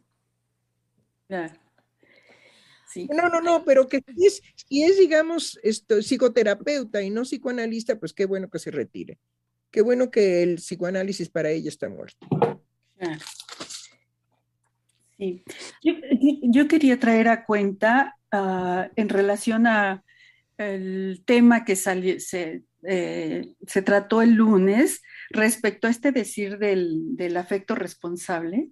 No, 3.14 3.28
no, 3.28 3.40
no, 3.40 3.64
pero 3.64 3.88
que 3.88 4.02
si 4.16 4.26
es, 4.26 4.42
si 4.54 4.82
es 4.84 4.98
digamos, 4.98 5.58
esto, 5.62 6.02
psicoterapeuta 6.02 7.02
y 7.02 7.10
no 7.10 7.22
psicoanalista, 7.22 7.98
pues 7.98 8.12
qué 8.12 8.26
bueno 8.26 8.48
que 8.48 8.58
se 8.58 8.70
retire. 8.70 9.18
Qué 9.70 9.82
bueno 9.82 10.10
que 10.10 10.42
el 10.42 10.56
psicoanálisis 10.56 11.28
para 11.28 11.50
ella 11.50 11.68
está 11.68 11.88
muerto. 11.88 12.26
Sí, 15.18 15.44
yo, 15.82 16.68
quería 16.68 16.98
traer 16.98 17.28
a 17.28 17.44
cuenta 17.44 18.16
ah, 18.32 18.88
en 18.96 19.08
relación 19.08 19.66
a 19.66 20.04
el 20.58 21.22
tema 21.24 21.64
que 21.64 21.76
se, 21.76 22.62
eh, 22.86 23.54
se, 23.66 23.82
trató 23.82 24.22
el 24.22 24.34
lunes 24.34 25.02
respecto 25.30 25.88
a 25.88 25.90
este 25.90 26.12
decir 26.12 26.58
del, 26.58 27.16
del, 27.16 27.36
afecto 27.36 27.74
responsable. 27.74 28.70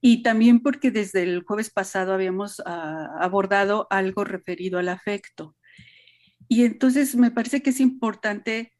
Y 0.00 0.22
también 0.22 0.60
porque 0.60 0.90
desde 0.90 1.22
el 1.22 1.42
jueves 1.42 1.70
pasado 1.70 2.14
habíamos 2.14 2.62
ah, 2.64 3.08
abordado 3.20 3.86
algo 3.90 4.24
referido 4.24 4.78
al 4.78 4.88
afecto. 4.88 5.56
Y 6.48 6.64
entonces 6.64 7.14
me 7.14 7.30
parece 7.30 7.62
que 7.62 7.70
es 7.70 7.80
importante 7.80 8.72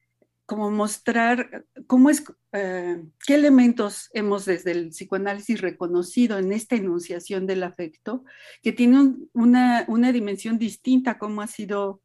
como 0.51 0.69
mostrar 0.69 1.65
cómo 1.87 2.11
es, 2.11 2.25
eh, 2.53 3.01
qué 3.25 3.35
elementos 3.35 4.11
hemos 4.13 4.47
desde 4.47 4.73
el 4.73 4.89
psicoanálisis 4.89 5.61
reconocido 5.61 6.41
en 6.41 6.53
esta 6.53 6.75
enunciación 6.75 7.47
del 7.47 7.63
afecto, 7.63 8.25
que 8.61 8.73
tiene 8.73 9.15
una, 9.33 9.85
una, 9.87 10.11
dimensión 10.11 10.59
distinta 10.59 11.19
como 11.19 11.43
ha 11.43 11.47
sido 11.47 12.03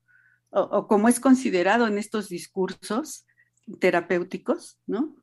o, 0.51 0.61
o 0.61 0.87
cómo 0.87 1.09
es 1.09 1.19
considerado 1.19 1.87
en 1.87 1.97
estos 1.97 2.29
discursos 2.29 3.25
terapéuticos, 3.79 4.79
¿no? 4.85 5.15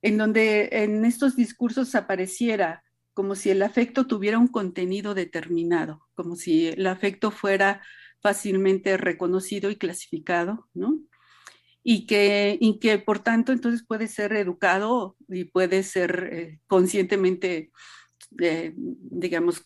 En 0.00 0.16
donde 0.16 0.68
en 0.70 1.04
estos 1.04 1.34
discursos 1.34 1.96
apareciera 1.96 2.84
como 3.18 3.34
si 3.34 3.50
el 3.50 3.62
afecto 3.62 4.06
tuviera 4.06 4.38
un 4.38 4.46
contenido 4.46 5.12
determinado, 5.12 6.06
como 6.14 6.36
si 6.36 6.68
el 6.68 6.86
afecto 6.86 7.32
fuera 7.32 7.82
fácilmente 8.20 8.96
reconocido 8.96 9.72
y 9.72 9.76
clasificado, 9.76 10.68
¿no? 10.72 11.00
y 11.82 12.06
que, 12.06 12.56
y 12.60 12.78
que 12.78 13.00
por 13.00 13.18
tanto 13.18 13.50
entonces 13.50 13.84
puede 13.84 14.06
ser 14.06 14.34
educado 14.34 15.16
y 15.26 15.46
puede 15.46 15.82
ser 15.82 16.28
eh, 16.30 16.60
conscientemente, 16.68 17.72
eh, 18.40 18.72
digamos, 18.76 19.64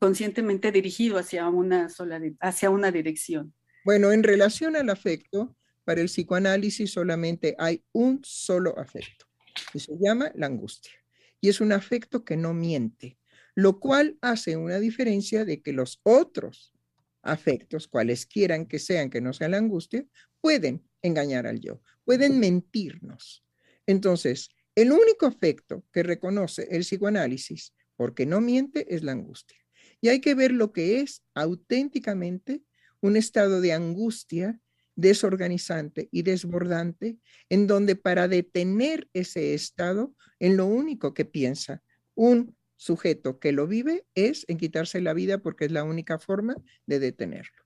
conscientemente 0.00 0.72
dirigido 0.72 1.16
hacia 1.16 1.46
una 1.48 1.90
sola, 1.90 2.20
hacia 2.40 2.70
una 2.70 2.90
dirección. 2.90 3.54
Bueno, 3.84 4.10
en 4.10 4.24
relación 4.24 4.74
al 4.74 4.90
afecto, 4.90 5.56
para 5.84 6.00
el 6.00 6.08
psicoanálisis 6.08 6.90
solamente 6.90 7.54
hay 7.56 7.84
un 7.92 8.20
solo 8.24 8.76
afecto 8.76 9.26
y 9.74 9.78
se 9.78 9.92
llama 9.96 10.32
la 10.34 10.46
angustia. 10.46 10.99
Y 11.40 11.48
es 11.48 11.60
un 11.60 11.72
afecto 11.72 12.24
que 12.24 12.36
no 12.36 12.54
miente, 12.54 13.18
lo 13.54 13.80
cual 13.80 14.18
hace 14.20 14.56
una 14.56 14.78
diferencia 14.78 15.44
de 15.44 15.62
que 15.62 15.72
los 15.72 16.00
otros 16.02 16.74
afectos, 17.22 17.88
cuales 17.88 18.26
quieran 18.26 18.66
que 18.66 18.78
sean 18.78 19.10
que 19.10 19.20
no 19.20 19.32
sea 19.32 19.48
la 19.48 19.58
angustia, 19.58 20.04
pueden 20.40 20.88
engañar 21.02 21.46
al 21.46 21.60
yo, 21.60 21.82
pueden 22.04 22.38
mentirnos. 22.40 23.44
Entonces, 23.86 24.50
el 24.74 24.92
único 24.92 25.26
afecto 25.26 25.84
que 25.92 26.02
reconoce 26.02 26.68
el 26.70 26.82
psicoanálisis, 26.82 27.74
porque 27.96 28.24
no 28.24 28.40
miente, 28.40 28.94
es 28.94 29.02
la 29.02 29.12
angustia. 29.12 29.58
Y 30.00 30.08
hay 30.08 30.20
que 30.20 30.34
ver 30.34 30.52
lo 30.52 30.72
que 30.72 31.00
es 31.00 31.22
auténticamente 31.34 32.62
un 33.00 33.16
estado 33.16 33.60
de 33.60 33.72
angustia 33.72 34.60
desorganizante 35.00 36.08
y 36.12 36.22
desbordante, 36.22 37.18
en 37.48 37.66
donde 37.66 37.96
para 37.96 38.28
detener 38.28 39.08
ese 39.12 39.54
estado, 39.54 40.14
en 40.38 40.56
lo 40.56 40.66
único 40.66 41.14
que 41.14 41.24
piensa 41.24 41.82
un 42.14 42.56
sujeto 42.76 43.38
que 43.38 43.52
lo 43.52 43.66
vive 43.66 44.06
es 44.14 44.44
en 44.48 44.56
quitarse 44.56 45.00
la 45.00 45.12
vida 45.12 45.38
porque 45.38 45.66
es 45.66 45.72
la 45.72 45.84
única 45.84 46.18
forma 46.18 46.56
de 46.86 46.98
detenerlo. 46.98 47.64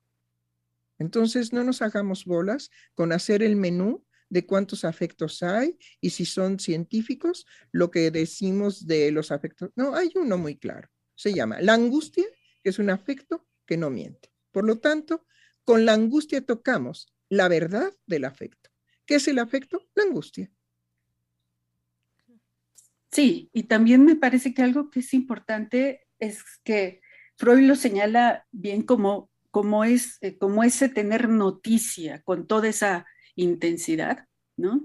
Entonces, 0.99 1.53
no 1.53 1.64
nos 1.64 1.83
hagamos 1.83 2.25
bolas 2.25 2.70
con 2.94 3.12
hacer 3.12 3.42
el 3.42 3.57
menú 3.57 4.05
de 4.29 4.47
cuántos 4.47 4.85
afectos 4.85 5.42
hay 5.42 5.77
y 6.01 6.11
si 6.11 6.25
son 6.25 6.59
científicos, 6.59 7.47
lo 7.70 7.90
que 7.90 8.11
decimos 8.11 8.87
de 8.87 9.12
los 9.12 9.31
afectos. 9.31 9.70
No, 9.77 9.94
hay 9.94 10.11
uno 10.16 10.38
muy 10.38 10.57
claro. 10.57 10.88
Se 11.14 11.33
llama 11.33 11.61
la 11.61 11.75
angustia, 11.75 12.25
que 12.62 12.70
es 12.70 12.79
un 12.79 12.90
afecto 12.90 13.47
que 13.66 13.77
no 13.77 13.90
miente. 13.90 14.33
Por 14.51 14.64
lo 14.64 14.79
tanto, 14.79 15.27
con 15.64 15.85
la 15.85 15.94
angustia 15.94 16.40
tocamos 16.40 17.13
la 17.37 17.49
verdad 17.49 17.92
del 18.07 18.25
afecto. 18.25 18.70
¿Qué 19.07 19.16
es 19.16 19.29
el 19.29 19.38
afecto? 19.38 19.87
La 19.94 20.05
angustia. 20.05 20.51
Sí, 23.11 23.51
y 23.53 23.64
también 23.64 24.05
me 24.05 24.16
parece 24.16 24.55
que 24.55 24.62
algo 24.62 24.90
que 24.90 25.01
es 25.01 25.14
importante 25.14 26.07
es 26.18 26.42
que 26.64 27.01
Freud 27.37 27.66
lo 27.66 27.77
señala 27.77 28.47
bien 28.51 28.83
como 28.83 29.31
como, 29.55 29.85
es, 29.85 30.18
eh, 30.20 30.37
como 30.37 30.64
ese 30.64 30.88
tener 30.88 31.29
noticia 31.29 32.23
con 32.23 32.49
toda 32.49 32.66
esa 32.66 33.07
intensidad, 33.37 34.27
¿no? 34.57 34.85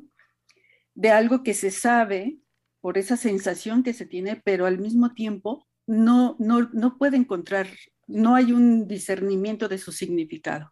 De 0.94 1.10
algo 1.10 1.42
que 1.42 1.56
se 1.56 1.72
sabe 1.72 2.38
por 2.80 3.00
esa 3.00 3.18
sensación 3.18 3.82
que 3.82 3.96
se 3.96 4.06
tiene, 4.06 4.40
pero 4.46 4.68
al 4.68 4.78
mismo 4.78 5.16
tiempo 5.16 5.68
no, 5.88 6.36
no, 6.38 6.70
no 6.72 7.00
puede 7.00 7.18
encontrar, 7.18 7.66
no 8.06 8.36
hay 8.36 8.54
un 8.54 8.88
discernimiento 8.88 9.70
de 9.70 9.80
su 9.80 9.92
significado. 9.92 10.72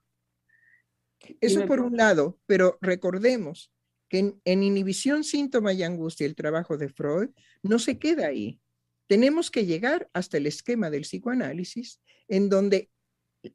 Eso 1.41 1.65
por 1.65 1.79
un 1.79 1.97
lado, 1.97 2.39
pero 2.45 2.77
recordemos 2.81 3.71
que 4.09 4.19
en, 4.19 4.41
en, 4.45 4.63
inhibición, 4.63 5.23
síntoma 5.23 5.73
y 5.73 5.83
angustia, 5.83 6.25
el 6.25 6.35
trabajo 6.35 6.77
de 6.77 6.89
Freud 6.89 7.29
no 7.61 7.79
se 7.79 7.99
queda 7.99 8.27
ahí. 8.27 8.59
Tenemos 9.07 9.51
que 9.51 9.65
llegar 9.65 10.09
hasta 10.13 10.37
el 10.37 10.47
esquema 10.47 10.89
del 10.89 11.01
psicoanálisis, 11.01 12.01
en 12.27 12.49
donde 12.49 12.89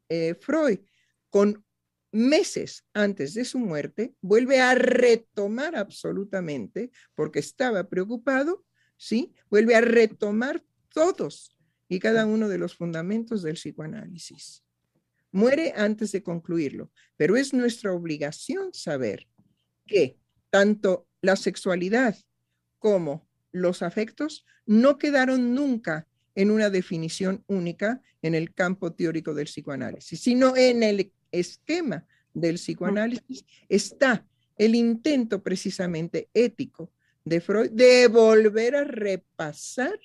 eh, 0.09 0.35
Freud, 0.41 0.81
con 1.31 1.65
meses 2.11 2.85
antes 2.93 3.35
de 3.35 3.45
su 3.45 3.59
muerte, 3.59 4.15
vuelve 4.21 4.61
a 4.61 4.75
retomar 4.75 5.77
absolutamente, 5.77 6.91
porque 7.15 7.39
estaba 7.39 7.89
preocupado, 7.89 8.65
¿sí? 8.97 9.35
Vuelve 9.51 9.75
a 9.75 9.81
retomar 9.81 10.63
todos 10.91 11.57
y 11.89 11.99
cada 11.99 12.27
uno 12.27 12.49
de 12.49 12.59
los 12.59 12.77
fundamentos 12.77 13.43
del 13.43 13.55
psicoanálisis. 13.55 14.63
Muere 15.33 15.73
antes 15.77 16.13
de 16.13 16.23
concluirlo, 16.23 16.91
pero 17.17 17.37
es 17.37 17.53
nuestra 17.53 17.93
obligación 17.93 18.73
saber 18.73 19.27
que 19.87 20.19
tanto 20.51 21.09
la 21.23 21.37
sexualidad 21.37 22.17
como 22.79 23.27
los 23.51 23.83
afectos 23.83 24.45
no 24.67 24.99
quedaron 24.99 25.55
nunca 25.55 26.07
en 26.35 26.51
una 26.51 26.71
definición 26.71 27.45
única 27.47 28.03
en 28.23 28.35
el 28.35 28.55
campo 28.55 28.93
teórico 28.93 29.35
del 29.35 29.47
psicoanálisis, 29.47 30.21
sino 30.21 30.57
en 30.57 30.83
el 30.83 31.13
esquema 31.31 32.07
del 32.35 32.57
psicoanálisis 32.57 33.45
está 33.69 34.27
el 34.57 34.75
intento 34.75 35.43
precisamente 35.43 36.29
ético 36.35 36.93
de 37.25 37.41
Freud 37.41 37.71
de 37.71 38.09
volver 38.09 38.77
a 38.77 38.85
repasar 38.85 39.99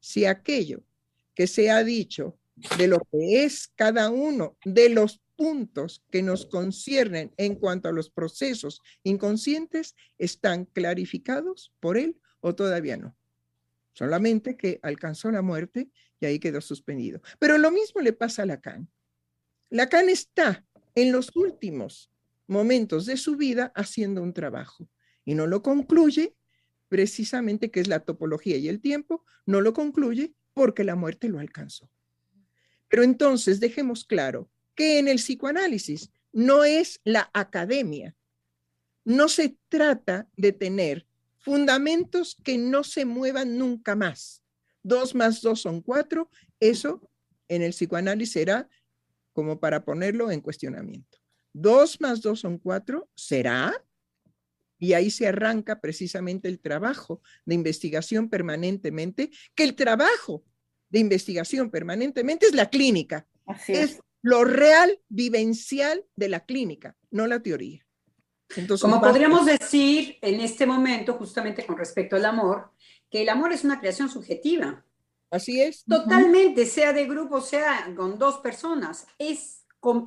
si 0.00 0.24
aquello 0.24 0.82
que 1.34 1.46
se 1.46 1.70
ha 1.70 1.82
dicho 1.84 2.38
de 2.78 2.86
lo 2.86 3.00
que 3.10 3.44
es 3.44 3.68
cada 3.74 4.10
uno 4.10 4.56
de 4.64 4.88
los 4.88 5.20
puntos 5.36 6.04
que 6.10 6.22
nos 6.22 6.46
conciernen 6.46 7.32
en 7.36 7.54
cuanto 7.56 7.88
a 7.88 7.92
los 7.92 8.10
procesos 8.10 8.80
inconscientes 9.02 9.94
están 10.18 10.66
clarificados 10.66 11.72
por 11.80 11.96
él 11.96 12.20
o 12.40 12.54
todavía 12.54 12.96
no 12.96 13.16
solamente 13.94 14.56
que 14.56 14.80
alcanzó 14.82 15.30
la 15.30 15.42
muerte 15.42 15.90
y 16.20 16.26
ahí 16.26 16.38
quedó 16.38 16.60
suspendido. 16.60 17.20
Pero 17.38 17.58
lo 17.58 17.70
mismo 17.70 18.00
le 18.00 18.12
pasa 18.12 18.42
a 18.42 18.46
Lacan. 18.46 18.88
Lacan 19.70 20.08
está 20.08 20.64
en 20.94 21.12
los 21.12 21.34
últimos 21.34 22.10
momentos 22.46 23.06
de 23.06 23.16
su 23.16 23.36
vida 23.36 23.72
haciendo 23.74 24.22
un 24.22 24.32
trabajo 24.32 24.88
y 25.24 25.34
no 25.34 25.46
lo 25.46 25.62
concluye 25.62 26.34
precisamente 26.88 27.70
que 27.70 27.80
es 27.80 27.88
la 27.88 28.00
topología 28.00 28.58
y 28.58 28.68
el 28.68 28.80
tiempo, 28.80 29.24
no 29.46 29.62
lo 29.62 29.72
concluye 29.72 30.34
porque 30.52 30.84
la 30.84 30.94
muerte 30.94 31.28
lo 31.28 31.38
alcanzó. 31.38 31.88
Pero 32.92 33.04
entonces 33.04 33.58
dejemos 33.58 34.04
claro 34.04 34.50
que 34.74 34.98
en 34.98 35.08
el 35.08 35.16
psicoanálisis 35.16 36.12
no 36.30 36.62
es 36.62 37.00
la 37.04 37.30
academia, 37.32 38.14
no 39.02 39.30
se 39.30 39.56
trata 39.70 40.28
de 40.36 40.52
tener 40.52 41.06
fundamentos 41.38 42.36
que 42.44 42.58
no 42.58 42.84
se 42.84 43.06
muevan 43.06 43.56
nunca 43.56 43.96
más. 43.96 44.42
Dos 44.82 45.14
más 45.14 45.40
dos 45.40 45.62
son 45.62 45.80
cuatro. 45.80 46.28
Eso 46.60 47.10
en 47.48 47.62
el 47.62 47.70
psicoanálisis 47.70 48.34
será 48.34 48.68
como 49.32 49.58
para 49.58 49.86
ponerlo 49.86 50.30
en 50.30 50.42
cuestionamiento. 50.42 51.16
Dos 51.54 51.98
más 51.98 52.20
dos 52.20 52.40
son 52.40 52.58
cuatro, 52.58 53.08
¿será? 53.14 53.72
Y 54.78 54.92
ahí 54.92 55.10
se 55.10 55.26
arranca 55.26 55.80
precisamente 55.80 56.46
el 56.46 56.60
trabajo 56.60 57.22
de 57.46 57.54
investigación 57.54 58.28
permanentemente, 58.28 59.30
que 59.54 59.64
el 59.64 59.76
trabajo 59.76 60.44
de 60.92 60.98
investigación 60.98 61.70
permanentemente 61.70 62.46
es 62.46 62.54
la 62.54 62.68
clínica. 62.68 63.26
es 63.66 64.00
lo 64.20 64.44
real, 64.44 65.00
vivencial 65.08 66.04
de 66.14 66.28
la 66.28 66.44
clínica, 66.44 66.96
no 67.10 67.26
la 67.26 67.40
teoría. 67.40 67.84
Como 68.80 69.00
podríamos 69.00 69.46
decir 69.46 70.18
en 70.20 70.40
este 70.40 70.66
momento, 70.66 71.14
justamente 71.14 71.64
con 71.64 71.78
respecto 71.78 72.16
al 72.16 72.26
amor, 72.26 72.70
que 73.10 73.22
el 73.22 73.30
amor 73.30 73.52
es 73.52 73.64
una 73.64 73.80
creación 73.80 74.10
subjetiva. 74.10 74.84
Así 75.30 75.62
es. 75.62 75.84
Totalmente, 75.84 76.66
sea 76.66 76.92
de 76.92 77.06
grupo, 77.06 77.40
sea 77.40 77.90
con 77.96 78.18
dos 78.18 78.38
personas. 78.38 79.06
Es, 79.18 79.64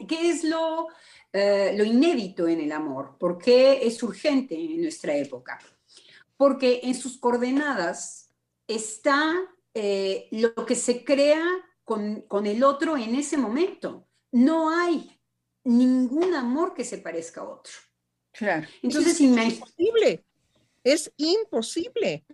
¿Qué 0.07 0.29
es 0.29 0.43
lo, 0.43 0.87
eh, 1.33 1.73
lo 1.75 1.83
inédito 1.83 2.47
en 2.47 2.61
el 2.61 2.71
amor? 2.71 3.17
¿Por 3.19 3.39
qué 3.39 3.79
es 3.81 4.01
urgente 4.03 4.53
en 4.53 4.83
nuestra 4.83 5.15
época? 5.15 5.59
Porque 6.37 6.81
en 6.83 6.93
sus 6.93 7.17
coordenadas 7.17 8.29
está 8.67 9.35
eh, 9.75 10.27
lo 10.31 10.55
que 10.65 10.75
se 10.75 11.03
crea 11.03 11.45
con, 11.83 12.21
con 12.21 12.47
el 12.47 12.63
otro 12.63 12.97
en 12.97 13.13
ese 13.13 13.37
momento. 13.37 14.07
No 14.31 14.69
hay 14.69 15.19
ningún 15.65 16.33
amor 16.33 16.73
que 16.73 16.85
se 16.85 16.97
parezca 16.97 17.41
a 17.41 17.49
otro. 17.49 17.73
Claro. 18.31 18.67
Entonces, 18.81 19.13
es 19.13 19.21
imposible. 19.21 20.25
Es 20.83 21.11
imposible. 21.17 22.25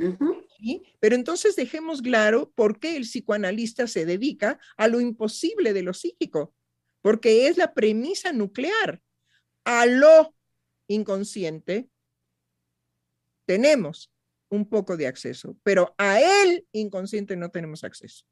Pero 1.00 1.16
entonces 1.16 1.56
dejemos 1.56 2.02
claro 2.02 2.52
por 2.52 2.80
qué 2.80 2.96
el 2.98 3.04
psicoanalista 3.04 3.88
se 3.88 4.06
dedica 4.06 4.60
a 4.78 4.88
lo 4.88 5.00
imposible 5.00 5.74
de 5.74 5.84
lo 5.84 5.94
psíquico, 5.94 6.54
porque 7.02 7.48
es 7.48 7.58
la 7.58 7.74
premisa 7.74 8.34
nuclear. 8.34 9.02
A 9.64 9.86
lo 9.86 10.36
inconsciente 10.88 11.90
tenemos 13.46 14.12
un 14.52 14.70
poco 14.70 14.98
de 14.98 15.08
acceso, 15.08 15.58
pero 15.64 15.96
a 15.98 16.20
el 16.20 16.68
inconsciente 16.74 17.36
no 17.36 17.50
tenemos 17.50 17.84
acceso. 17.84 18.26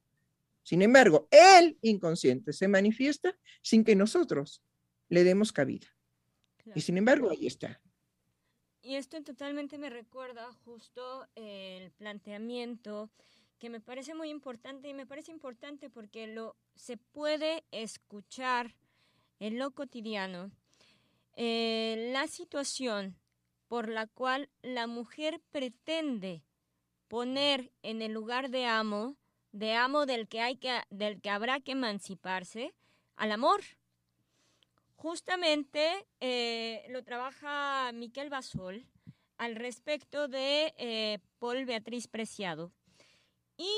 Sin 0.63 0.81
embargo, 0.81 1.27
el 1.31 1.79
inconsciente 1.81 2.53
se 2.53 2.67
manifiesta 2.67 3.35
sin 3.61 3.83
que 3.83 3.95
nosotros 3.95 4.61
le 5.07 5.23
demos 5.23 5.51
cabida. 5.51 5.87
Y 6.75 6.81
sin 6.81 6.97
embargo, 6.97 7.31
ahí 7.31 7.47
está. 7.47 7.81
Y 8.83 8.95
esto 8.95 9.23
totalmente 9.23 9.77
me 9.77 9.89
recuerda 9.89 10.51
justo 10.65 11.27
el 11.35 11.89
planteamiento 11.91 13.09
que 13.57 13.69
me 13.69 13.79
parece 13.79 14.13
muy 14.13 14.29
importante 14.29 14.89
y 14.89 14.93
me 14.93 15.07
parece 15.07 15.31
importante 15.31 15.89
porque 15.89 16.27
lo 16.27 16.55
se 16.75 16.97
puede 16.97 17.63
escuchar 17.71 18.75
en 19.39 19.57
lo 19.57 19.71
cotidiano 19.71 20.51
eh, 21.35 22.09
la 22.13 22.27
situación 22.27 23.15
por 23.69 23.87
la 23.87 24.07
cual 24.07 24.49
la 24.61 24.87
mujer 24.87 25.39
pretende 25.51 26.43
poner 27.07 27.71
en 27.83 28.01
el 28.01 28.11
lugar 28.11 28.49
de 28.49 28.65
amo, 28.65 29.15
de 29.53 29.75
amo 29.75 30.05
del 30.05 30.27
que 30.27 30.41
hay 30.41 30.57
que 30.57 30.81
del 30.89 31.21
que 31.21 31.29
habrá 31.29 31.61
que 31.61 31.71
emanciparse, 31.71 32.73
al 33.15 33.31
amor. 33.31 33.61
Justamente 34.95 36.05
eh, 36.19 36.85
lo 36.89 37.03
trabaja 37.03 37.91
Miquel 37.93 38.29
Basol 38.29 38.85
al 39.37 39.55
respecto 39.55 40.27
de 40.27 40.73
eh, 40.77 41.19
Paul 41.37 41.65
Beatriz 41.65 42.07
Preciado 42.07 42.73
y 43.55 43.71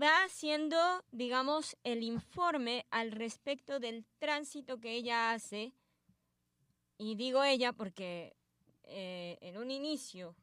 va 0.00 0.24
haciendo, 0.24 0.78
digamos, 1.10 1.76
el 1.84 2.02
informe 2.02 2.86
al 2.90 3.10
respecto 3.12 3.80
del 3.80 4.06
tránsito 4.18 4.78
que 4.78 4.92
ella 4.92 5.32
hace, 5.32 5.74
y 6.96 7.16
digo 7.16 7.42
ella 7.42 7.72
porque 7.72 8.36
eh, 8.84 9.38
en 9.40 9.56
un 9.56 9.70
inicio 9.70 10.36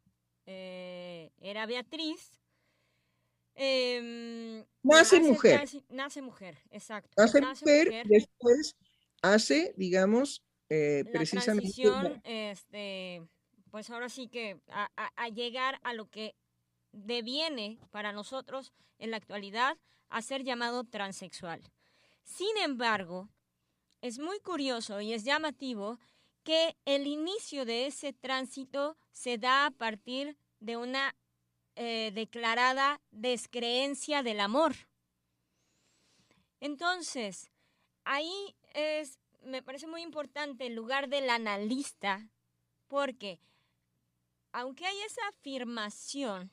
era 0.45 1.67
Beatriz. 1.67 2.39
Em, 3.53 4.65
nace 4.81 5.19
mujer. 5.19 5.69
Nace, 5.89 6.21
mujer, 6.21 6.57
exacto. 6.71 7.11
Nace, 7.17 7.41
mujer, 7.41 8.07
después 8.07 8.75
hace, 9.21 9.73
digamos, 9.75 10.41
eh, 10.69 11.03
precisamente... 11.11 11.69
este, 12.23 13.21
pues 13.69 13.89
ahora 13.89 14.09
sí 14.09 14.27
que 14.27 14.61
a, 14.69 15.29
llegar 15.29 15.79
a 15.83 15.93
lo 15.93 16.09
que 16.09 16.35
deviene 16.91 17.79
para 17.91 18.13
nosotros 18.13 18.71
en 18.97 19.11
la 19.11 19.17
actualidad 19.17 19.77
a 20.09 20.21
ser 20.21 20.43
llamado 20.43 20.85
transexual. 20.85 21.61
Sin 22.23 22.57
embargo, 22.63 23.29
es 24.01 24.19
muy 24.19 24.39
curioso 24.39 25.01
y 25.01 25.13
es 25.13 25.23
llamativo 25.23 25.99
que 26.43 26.77
el 26.85 27.07
inicio 27.07 27.65
de 27.65 27.87
ese 27.87 28.13
tránsito 28.13 28.97
se 29.11 29.37
da 29.37 29.65
a 29.65 29.71
partir 29.71 30.37
de 30.59 30.77
una 30.77 31.15
eh, 31.75 32.11
declarada 32.13 33.01
descreencia 33.11 34.23
del 34.23 34.39
amor. 34.39 34.75
Entonces, 36.59 37.51
ahí 38.03 38.55
es, 38.73 39.19
me 39.43 39.63
parece 39.63 39.87
muy 39.87 40.01
importante 40.01 40.65
el 40.67 40.75
lugar 40.75 41.07
del 41.09 41.29
analista, 41.29 42.29
porque 42.87 43.39
aunque 44.51 44.85
hay 44.85 44.99
esa 45.01 45.21
afirmación, 45.29 46.51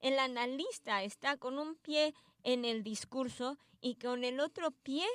el 0.00 0.18
analista 0.18 1.02
está 1.02 1.36
con 1.36 1.58
un 1.58 1.76
pie 1.76 2.14
en 2.42 2.64
el 2.64 2.82
discurso 2.82 3.58
y 3.80 3.96
con 3.96 4.24
el 4.24 4.40
otro 4.40 4.70
pie 4.70 5.06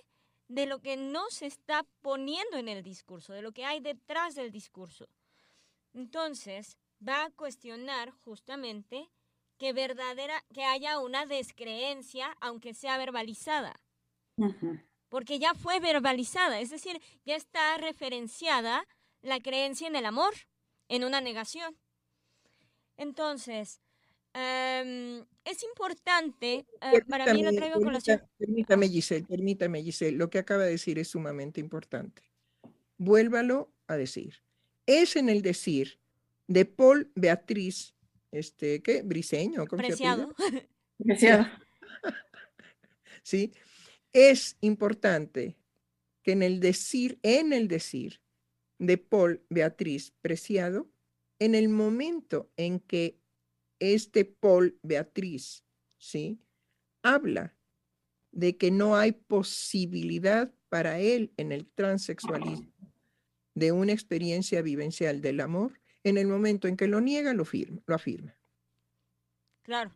de 0.48 0.66
lo 0.66 0.80
que 0.80 0.98
no 0.98 1.30
se 1.30 1.48
está 1.48 1.86
poniendo 2.02 2.58
en 2.58 2.68
el 2.68 2.84
discurso, 2.84 3.34
de 3.34 3.42
lo 3.42 3.52
que 3.52 3.66
hay 3.66 3.80
detrás 3.80 4.36
del 4.36 4.52
discurso. 4.52 5.08
Entonces, 5.94 6.78
va 7.06 7.26
a 7.26 7.32
cuestionar 7.32 8.12
justamente 8.12 9.10
que 9.58 9.74
verdadera 9.74 10.44
que 10.54 10.64
haya 10.64 11.00
una 11.00 11.26
descreencia 11.26 12.36
aunque 12.42 12.74
sea 12.74 12.98
verbalizada. 12.98 13.82
Porque 15.10 15.40
ya 15.40 15.54
fue 15.54 15.80
verbalizada, 15.80 16.60
es 16.60 16.70
decir, 16.70 17.02
ya 17.24 17.36
está 17.36 17.78
referenciada 17.78 18.86
la 19.22 19.40
creencia 19.40 19.88
en 19.88 19.96
el 19.96 20.06
amor, 20.06 20.34
en 20.90 21.04
una 21.04 21.22
negación. 21.22 21.78
Entonces, 22.98 23.80
em, 24.36 25.26
es 25.44 25.64
importante, 25.64 26.66
eh, 26.82 27.02
para 27.08 27.34
mí 27.34 27.44
lo 27.44 27.52
traigo 27.54 27.82
con 27.82 27.98
Permítame, 28.38 28.90
Giselle, 28.90 29.26
permítame, 29.26 29.82
Giselle, 29.82 30.18
lo 30.18 30.30
que 30.30 30.40
acaba 30.40 30.64
de 30.64 30.72
decir 30.72 31.00
es 31.00 31.08
sumamente 31.08 31.60
importante. 31.60 32.22
Vuélvalo 32.98 33.74
a 33.88 33.96
decir. 33.96 34.42
Es 34.86 35.16
en 35.16 35.30
el 35.30 35.42
decir 35.42 36.00
de 36.48 36.66
Paul 36.66 37.12
Beatriz, 37.16 37.96
este, 38.32 38.82
¿qué? 38.82 39.02
Briseño, 39.02 39.66
¿cómo 39.68 39.82
Preciado. 39.82 40.34
Preciado. 40.98 41.48
sí, 43.24 43.54
es 44.14 44.58
importante 44.62 45.58
que 46.24 46.32
en 46.34 46.44
el 46.44 46.60
decir, 46.60 47.20
en 47.24 47.54
el 47.54 47.68
decir 47.68 48.22
de 48.80 48.98
Paul 48.98 49.44
Beatriz 49.50 50.14
Preciado, 50.22 50.90
en 51.40 51.56
el 51.56 51.70
momento 51.70 52.50
en 52.58 52.80
que 52.80 53.20
este 53.94 54.26
Paul 54.26 54.78
Beatriz, 54.82 55.64
¿sí? 55.98 56.40
Habla 57.04 57.56
de 58.32 58.58
que 58.58 58.72
no 58.72 58.96
hay 58.96 59.14
posibilidad 59.14 60.54
para 60.70 61.00
él 61.00 61.32
en 61.38 61.52
el 61.52 61.68
transexualismo 61.68 62.74
de 63.54 63.72
una 63.72 63.94
experiencia 63.94 64.62
vivencial 64.62 65.22
del 65.22 65.40
amor, 65.40 65.80
en 66.04 66.18
el 66.18 66.28
momento 66.28 66.68
en 66.68 66.78
que 66.78 66.88
lo 66.88 67.02
niega, 67.02 67.34
lo, 67.34 67.46
firma, 67.46 67.82
lo 67.88 67.96
afirma. 67.96 68.38
Claro. 69.64 69.96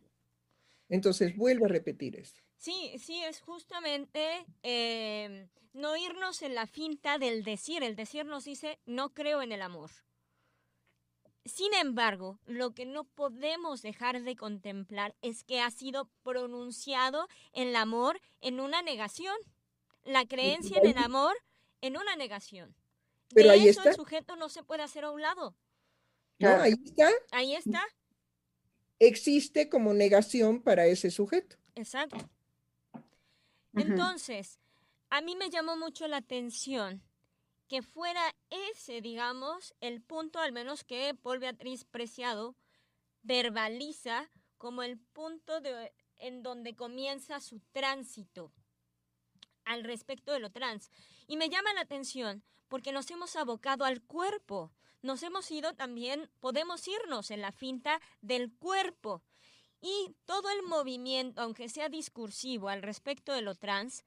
Entonces, 0.88 1.36
vuelvo 1.36 1.66
a 1.66 1.68
repetir 1.68 2.16
esto. 2.16 2.40
Sí, 2.56 2.92
sí, 2.98 3.22
es 3.22 3.40
justamente 3.40 4.44
em, 4.62 5.48
no 5.72 5.96
irnos 5.96 6.42
en 6.42 6.54
la 6.54 6.66
finta 6.66 7.18
del 7.18 7.44
decir. 7.44 7.82
El 7.82 7.94
decir 7.94 8.26
nos 8.26 8.44
dice, 8.44 8.80
no 8.86 9.14
creo 9.14 9.42
en 9.42 9.52
el 9.52 9.62
amor. 9.62 9.90
Sin 11.44 11.72
embargo, 11.74 12.38
lo 12.46 12.74
que 12.74 12.84
no 12.84 13.04
podemos 13.04 13.80
dejar 13.82 14.22
de 14.22 14.36
contemplar 14.36 15.14
es 15.22 15.42
que 15.42 15.60
ha 15.60 15.70
sido 15.70 16.10
pronunciado 16.22 17.28
el 17.52 17.74
amor 17.76 18.20
en 18.40 18.60
una 18.60 18.82
negación. 18.82 19.34
La 20.04 20.26
creencia 20.26 20.78
en 20.78 20.86
el 20.86 20.98
amor 20.98 21.34
en 21.80 21.96
una 21.96 22.14
negación. 22.16 22.74
Pero 23.34 23.50
ahí 23.50 23.68
eso 23.68 23.80
está. 23.80 23.90
el 23.90 23.96
sujeto 23.96 24.36
no 24.36 24.48
se 24.48 24.62
puede 24.62 24.82
hacer 24.82 25.04
a 25.04 25.10
un 25.10 25.22
lado. 25.22 25.56
No, 26.38 26.48
ahí 26.48 26.74
está. 26.84 27.10
Ahí 27.30 27.54
está. 27.54 27.82
Existe 28.98 29.68
como 29.68 29.94
negación 29.94 30.62
para 30.62 30.86
ese 30.86 31.10
sujeto. 31.10 31.56
Exacto. 31.74 32.18
Entonces, 33.74 34.58
a 35.08 35.20
mí 35.20 35.36
me 35.36 35.48
llamó 35.48 35.76
mucho 35.76 36.06
la 36.06 36.18
atención 36.18 37.02
que 37.70 37.82
fuera 37.82 38.34
ese, 38.50 39.00
digamos, 39.00 39.74
el 39.80 40.02
punto 40.02 40.40
al 40.40 40.50
menos 40.50 40.82
que 40.82 41.14
Paul 41.14 41.38
Beatriz 41.38 41.84
Preciado 41.84 42.56
verbaliza 43.22 44.28
como 44.58 44.82
el 44.82 44.98
punto 44.98 45.60
de, 45.60 45.92
en 46.18 46.42
donde 46.42 46.74
comienza 46.74 47.38
su 47.38 47.60
tránsito 47.70 48.52
al 49.64 49.84
respecto 49.84 50.32
de 50.32 50.40
lo 50.40 50.50
trans. 50.50 50.90
Y 51.28 51.36
me 51.36 51.48
llama 51.48 51.72
la 51.72 51.82
atención 51.82 52.42
porque 52.66 52.90
nos 52.90 53.08
hemos 53.12 53.36
abocado 53.36 53.84
al 53.84 54.02
cuerpo, 54.02 54.72
nos 55.00 55.22
hemos 55.22 55.48
ido 55.52 55.72
también, 55.72 56.28
podemos 56.40 56.88
irnos 56.88 57.30
en 57.30 57.40
la 57.40 57.52
finta 57.52 58.00
del 58.20 58.52
cuerpo. 58.52 59.22
Y 59.80 60.16
todo 60.24 60.50
el 60.50 60.64
movimiento, 60.64 61.40
aunque 61.40 61.68
sea 61.68 61.88
discursivo 61.88 62.68
al 62.68 62.82
respecto 62.82 63.32
de 63.32 63.42
lo 63.42 63.54
trans, 63.54 64.04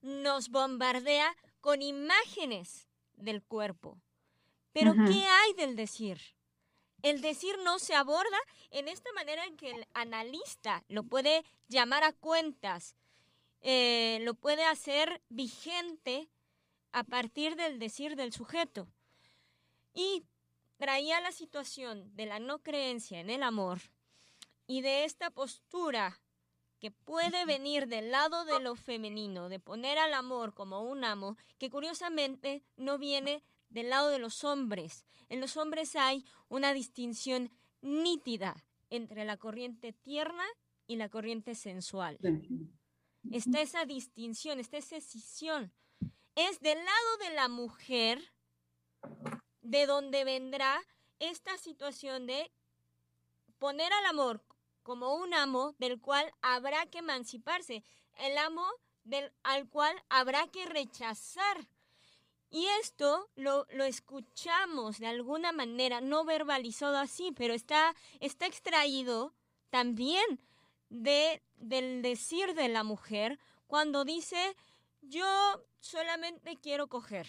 nos 0.00 0.48
bombardea 0.48 1.36
con 1.60 1.82
imágenes 1.82 2.88
del 3.22 3.42
cuerpo. 3.42 4.00
Pero 4.72 4.94
¿qué 4.94 5.24
hay 5.26 5.52
del 5.54 5.76
decir? 5.76 6.18
El 7.02 7.20
decir 7.20 7.56
no 7.64 7.78
se 7.78 7.94
aborda 7.94 8.38
en 8.70 8.88
esta 8.88 9.12
manera 9.12 9.44
en 9.44 9.56
que 9.56 9.70
el 9.70 9.86
analista 9.92 10.84
lo 10.88 11.02
puede 11.02 11.44
llamar 11.68 12.04
a 12.04 12.12
cuentas, 12.12 12.94
eh, 13.60 14.18
lo 14.22 14.34
puede 14.34 14.64
hacer 14.64 15.20
vigente 15.28 16.28
a 16.92 17.04
partir 17.04 17.56
del 17.56 17.78
decir 17.78 18.16
del 18.16 18.32
sujeto. 18.32 18.88
Y 19.94 20.24
traía 20.78 21.20
la 21.20 21.32
situación 21.32 22.14
de 22.16 22.26
la 22.26 22.38
no 22.38 22.60
creencia 22.60 23.20
en 23.20 23.30
el 23.30 23.42
amor 23.42 23.80
y 24.66 24.80
de 24.80 25.04
esta 25.04 25.30
postura 25.30 26.20
que 26.82 26.90
puede 26.90 27.44
venir 27.44 27.86
del 27.86 28.10
lado 28.10 28.44
de 28.44 28.58
lo 28.58 28.74
femenino, 28.74 29.48
de 29.48 29.60
poner 29.60 29.98
al 29.98 30.14
amor 30.14 30.52
como 30.52 30.82
un 30.82 31.04
amo, 31.04 31.36
que 31.56 31.70
curiosamente 31.70 32.64
no 32.76 32.98
viene 32.98 33.44
del 33.68 33.88
lado 33.88 34.08
de 34.08 34.18
los 34.18 34.42
hombres. 34.42 35.06
En 35.28 35.40
los 35.40 35.56
hombres 35.56 35.94
hay 35.94 36.24
una 36.48 36.74
distinción 36.74 37.52
nítida 37.82 38.64
entre 38.90 39.24
la 39.24 39.36
corriente 39.36 39.92
tierna 39.92 40.42
y 40.88 40.96
la 40.96 41.08
corriente 41.08 41.54
sensual. 41.54 42.18
Está 43.30 43.60
esa 43.60 43.84
distinción, 43.84 44.58
está 44.58 44.78
esa 44.78 44.96
escisión. 44.96 45.72
Es 46.34 46.58
del 46.58 46.78
lado 46.78 47.16
de 47.20 47.34
la 47.36 47.48
mujer 47.48 48.20
de 49.60 49.86
donde 49.86 50.24
vendrá 50.24 50.82
esta 51.20 51.56
situación 51.58 52.26
de 52.26 52.50
poner 53.60 53.92
al 53.92 54.06
amor 54.06 54.44
como 54.82 55.14
un 55.14 55.34
amo 55.34 55.74
del 55.78 56.00
cual 56.00 56.32
habrá 56.42 56.86
que 56.86 56.98
emanciparse, 56.98 57.84
el 58.18 58.38
amo 58.38 58.66
del, 59.04 59.32
al 59.42 59.68
cual 59.68 59.94
habrá 60.08 60.46
que 60.48 60.66
rechazar. 60.66 61.68
Y 62.50 62.66
esto 62.80 63.30
lo, 63.34 63.66
lo, 63.70 63.84
escuchamos 63.84 64.98
de 64.98 65.06
alguna 65.06 65.52
manera, 65.52 66.00
no 66.02 66.24
verbalizado 66.24 66.98
así, 66.98 67.32
pero 67.32 67.54
está, 67.54 67.94
está 68.20 68.46
extraído 68.46 69.32
también 69.70 70.38
de, 70.90 71.42
del 71.56 72.02
decir 72.02 72.54
de 72.54 72.68
la 72.68 72.84
mujer 72.84 73.38
cuando 73.66 74.04
dice, 74.04 74.54
yo 75.00 75.26
solamente 75.80 76.58
quiero 76.60 76.88
coger, 76.88 77.26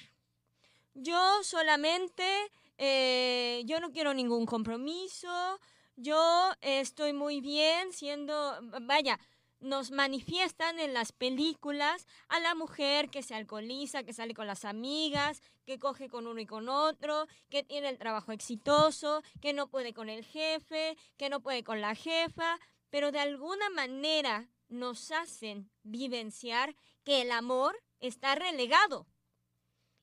yo 0.94 1.42
solamente, 1.44 2.52
eh, 2.78 3.64
yo 3.66 3.80
no 3.80 3.92
quiero 3.92 4.14
ningún 4.14 4.46
compromiso, 4.46 5.60
yo 5.96 6.52
estoy 6.62 7.14
muy 7.14 7.42
bien 7.42 7.94
siendo, 7.94 8.60
vaya, 8.82 9.20
nos 9.60 9.92
manifiestan 9.92 10.80
en 10.80 10.94
las 10.94 11.12
películas 11.12 12.06
a 12.28 12.40
la 12.40 12.54
mujer 12.54 13.10
que 13.10 13.24
se 13.24 13.34
alcoholiza, 13.34 14.04
que 14.04 14.14
sale 14.14 14.34
con 14.34 14.46
las 14.46 14.66
amigas, 14.66 15.42
que 15.66 15.80
coge 15.80 16.10
con 16.10 16.28
uno 16.28 16.40
y 16.40 16.46
con 16.46 16.68
otro, 16.68 17.28
que 17.50 17.64
tiene 17.64 17.90
el 17.90 17.98
trabajo 17.98 18.32
exitoso, 18.32 19.24
que 19.42 19.54
no 19.54 19.68
puede 19.68 19.94
con 19.94 20.10
el 20.10 20.26
jefe, 20.26 20.98
que 21.18 21.30
no 21.30 21.42
puede 21.42 21.64
con 21.64 21.80
la 21.80 21.96
jefa, 21.96 22.60
pero 22.90 23.12
de 23.12 23.20
alguna 23.20 23.70
manera 23.70 24.50
nos 24.68 25.12
hacen 25.12 25.72
vivenciar 25.84 26.76
que 27.04 27.22
el 27.22 27.32
amor 27.32 27.82
está 28.00 28.36
relegado 28.36 29.08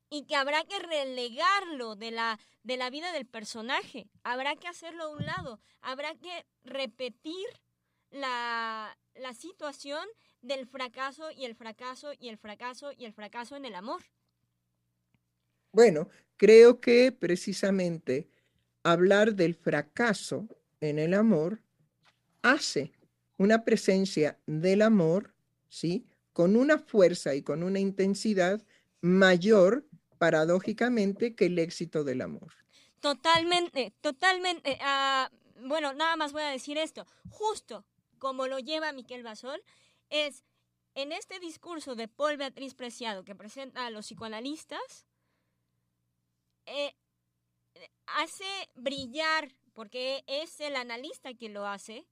y 0.08 0.24
que 0.24 0.36
habrá 0.36 0.64
que 0.64 0.78
relegarlo 0.78 1.96
de 1.96 2.10
la, 2.10 2.40
de 2.62 2.76
la 2.76 2.90
vida 2.90 3.12
del 3.12 3.26
personaje, 3.26 4.08
habrá 4.22 4.56
que 4.56 4.68
hacerlo 4.68 5.04
a 5.04 5.08
un 5.08 5.24
lado, 5.24 5.60
habrá 5.80 6.14
que 6.14 6.46
repetir 6.64 7.46
la, 8.10 8.96
la 9.14 9.34
situación 9.34 10.06
del 10.42 10.66
fracaso 10.66 11.30
y 11.30 11.44
el 11.44 11.54
fracaso 11.54 12.12
y 12.18 12.28
el 12.28 12.38
fracaso 12.38 12.92
y 12.92 13.04
el 13.04 13.12
fracaso 13.12 13.56
en 13.56 13.64
el 13.64 13.74
amor. 13.74 14.02
Bueno, 15.72 16.08
creo 16.36 16.80
que 16.80 17.12
precisamente 17.12 18.28
hablar 18.82 19.34
del 19.34 19.54
fracaso 19.54 20.48
en 20.80 20.98
el 20.98 21.14
amor 21.14 21.62
hace 22.42 22.92
una 23.38 23.64
presencia 23.64 24.38
del 24.46 24.82
amor, 24.82 25.34
¿sí? 25.68 26.06
Con 26.32 26.56
una 26.56 26.78
fuerza 26.78 27.34
y 27.34 27.42
con 27.42 27.62
una 27.62 27.78
intensidad 27.78 28.62
mayor 29.00 29.86
paradójicamente 30.20 31.34
que 31.34 31.46
el 31.46 31.58
éxito 31.58 32.04
del 32.04 32.20
amor. 32.20 32.52
Totalmente, 33.00 33.94
totalmente. 34.02 34.76
Ah, 34.82 35.30
bueno, 35.62 35.94
nada 35.94 36.14
más 36.16 36.32
voy 36.32 36.42
a 36.42 36.50
decir 36.50 36.76
esto. 36.76 37.06
Justo 37.30 37.86
como 38.18 38.46
lo 38.46 38.58
lleva 38.58 38.92
Miquel 38.92 39.22
Basol, 39.22 39.62
es 40.10 40.44
en 40.94 41.12
este 41.12 41.40
discurso 41.40 41.94
de 41.94 42.06
Paul 42.06 42.36
Beatriz 42.36 42.74
Preciado 42.74 43.24
que 43.24 43.34
presenta 43.34 43.86
a 43.86 43.90
los 43.90 44.04
psicoanalistas, 44.04 45.06
eh, 46.66 46.94
hace 48.06 48.68
brillar, 48.74 49.50
porque 49.72 50.22
es 50.26 50.60
el 50.60 50.76
analista 50.76 51.32
quien 51.32 51.54
lo 51.54 51.66
hace, 51.66 52.06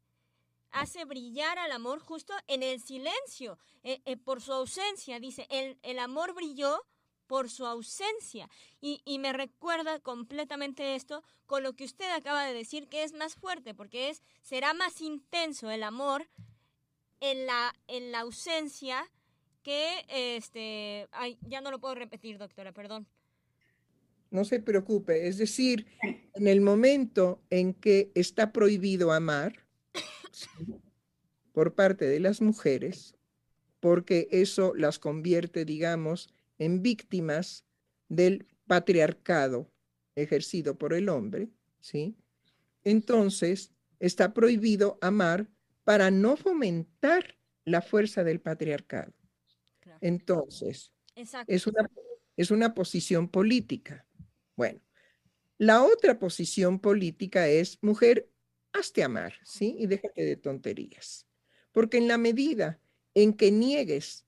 hace 0.70 1.04
brillar 1.04 1.58
al 1.58 1.72
amor 1.72 1.98
justo 1.98 2.32
en 2.46 2.62
el 2.62 2.80
silencio, 2.80 3.58
eh, 3.82 4.00
eh, 4.06 4.16
por 4.16 4.40
su 4.40 4.54
ausencia. 4.54 5.20
Dice, 5.20 5.46
el, 5.50 5.78
el, 5.82 5.98
amor 5.98 6.32
brilló 6.32 6.82
por 7.28 7.48
su 7.48 7.64
ausencia. 7.64 8.50
Y, 8.80 9.00
y, 9.04 9.20
me 9.20 9.32
recuerda 9.32 10.00
completamente 10.00 10.96
esto 10.96 11.22
con 11.46 11.62
lo 11.62 11.74
que 11.74 11.84
usted 11.84 12.10
acaba 12.10 12.44
de 12.44 12.54
decir, 12.54 12.88
que 12.88 13.04
es 13.04 13.12
más 13.12 13.36
fuerte, 13.36 13.74
porque 13.74 14.08
es, 14.08 14.22
será 14.42 14.74
más 14.74 15.00
intenso 15.00 15.70
el 15.70 15.84
amor 15.84 16.28
en 17.20 17.46
la, 17.46 17.74
en 17.86 18.10
la 18.10 18.20
ausencia 18.20 19.08
que, 19.62 20.04
este, 20.08 21.08
ay, 21.12 21.38
ya 21.42 21.60
no 21.60 21.70
lo 21.70 21.78
puedo 21.78 21.94
repetir, 21.94 22.38
doctora, 22.38 22.72
perdón. 22.72 23.06
No 24.30 24.44
se 24.44 24.60
preocupe, 24.60 25.28
es 25.28 25.38
decir, 25.38 25.86
en 26.34 26.48
el 26.48 26.60
momento 26.60 27.40
en 27.50 27.74
que 27.74 28.10
está 28.14 28.52
prohibido 28.52 29.12
amar, 29.12 29.64
por 31.52 31.74
parte 31.74 32.06
de 32.06 32.20
las 32.20 32.40
mujeres, 32.40 33.16
porque 33.80 34.28
eso 34.30 34.74
las 34.74 34.98
convierte, 34.98 35.64
digamos, 35.64 36.28
en 36.58 36.82
víctimas 36.82 37.64
del 38.08 38.46
patriarcado 38.66 39.70
ejercido 40.14 40.76
por 40.76 40.92
el 40.92 41.08
hombre, 41.08 41.48
¿sí? 41.80 42.16
Entonces, 42.84 43.72
está 44.00 44.34
prohibido 44.34 44.98
amar 45.00 45.48
para 45.84 46.10
no 46.10 46.36
fomentar 46.36 47.38
la 47.64 47.82
fuerza 47.82 48.24
del 48.24 48.40
patriarcado. 48.40 49.12
Entonces, 50.00 50.92
es 51.46 51.66
una, 51.66 51.90
es 52.36 52.50
una 52.50 52.74
posición 52.74 53.28
política. 53.28 54.06
Bueno, 54.56 54.80
la 55.58 55.82
otra 55.82 56.18
posición 56.18 56.78
política 56.78 57.48
es, 57.48 57.78
mujer, 57.82 58.30
hazte 58.72 59.02
amar, 59.02 59.34
¿sí? 59.44 59.74
Y 59.78 59.86
déjate 59.86 60.24
de 60.24 60.36
tonterías. 60.36 61.26
Porque 61.72 61.98
en 61.98 62.08
la 62.08 62.18
medida 62.18 62.80
en 63.14 63.34
que 63.34 63.50
niegues 63.50 64.24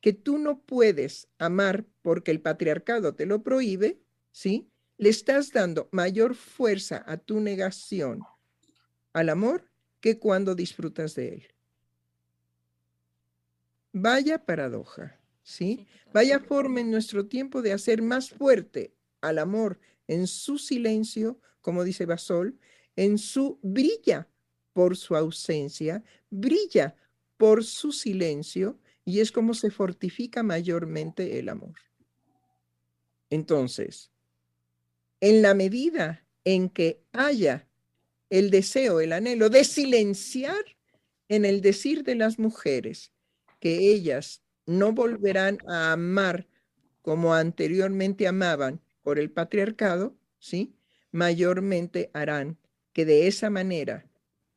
que 0.00 0.12
tú 0.12 0.38
no 0.38 0.60
puedes 0.60 1.28
amar 1.38 1.86
porque 2.02 2.30
el 2.30 2.40
patriarcado 2.40 3.14
te 3.14 3.26
lo 3.26 3.42
prohíbe, 3.42 4.00
¿sí? 4.32 4.70
Le 4.96 5.08
estás 5.08 5.52
dando 5.52 5.88
mayor 5.92 6.34
fuerza 6.34 7.04
a 7.06 7.16
tu 7.16 7.40
negación 7.40 8.22
al 9.12 9.28
amor 9.28 9.70
que 10.00 10.18
cuando 10.18 10.54
disfrutas 10.54 11.14
de 11.14 11.28
él. 11.28 11.42
Vaya 13.92 14.44
paradoja, 14.44 15.18
¿sí? 15.42 15.86
Vaya 16.12 16.38
forma 16.40 16.80
en 16.80 16.90
nuestro 16.90 17.26
tiempo 17.26 17.60
de 17.60 17.72
hacer 17.72 18.02
más 18.02 18.30
fuerte 18.30 18.94
al 19.20 19.38
amor 19.38 19.80
en 20.06 20.26
su 20.26 20.58
silencio, 20.58 21.40
como 21.60 21.84
dice 21.84 22.06
Basol, 22.06 22.58
en 22.96 23.18
su 23.18 23.58
brilla 23.62 24.28
por 24.72 24.96
su 24.96 25.16
ausencia, 25.16 26.04
brilla 26.30 26.96
por 27.36 27.64
su 27.64 27.92
silencio 27.92 28.78
y 29.04 29.20
es 29.20 29.32
como 29.32 29.54
se 29.54 29.70
fortifica 29.70 30.42
mayormente 30.42 31.38
el 31.38 31.48
amor. 31.48 31.74
Entonces, 33.30 34.10
en 35.20 35.42
la 35.42 35.54
medida 35.54 36.26
en 36.44 36.68
que 36.68 37.02
haya 37.12 37.68
el 38.30 38.50
deseo, 38.50 39.00
el 39.00 39.12
anhelo 39.12 39.50
de 39.50 39.64
silenciar 39.64 40.64
en 41.28 41.44
el 41.44 41.60
decir 41.60 42.04
de 42.04 42.14
las 42.14 42.38
mujeres 42.38 43.12
que 43.60 43.92
ellas 43.92 44.42
no 44.66 44.92
volverán 44.92 45.58
a 45.68 45.92
amar 45.92 46.48
como 47.02 47.34
anteriormente 47.34 48.26
amaban 48.26 48.80
por 49.02 49.18
el 49.18 49.30
patriarcado, 49.30 50.16
¿sí? 50.38 50.74
Mayormente 51.12 52.10
harán 52.14 52.58
que 52.92 53.04
de 53.04 53.26
esa 53.26 53.50
manera, 53.50 54.06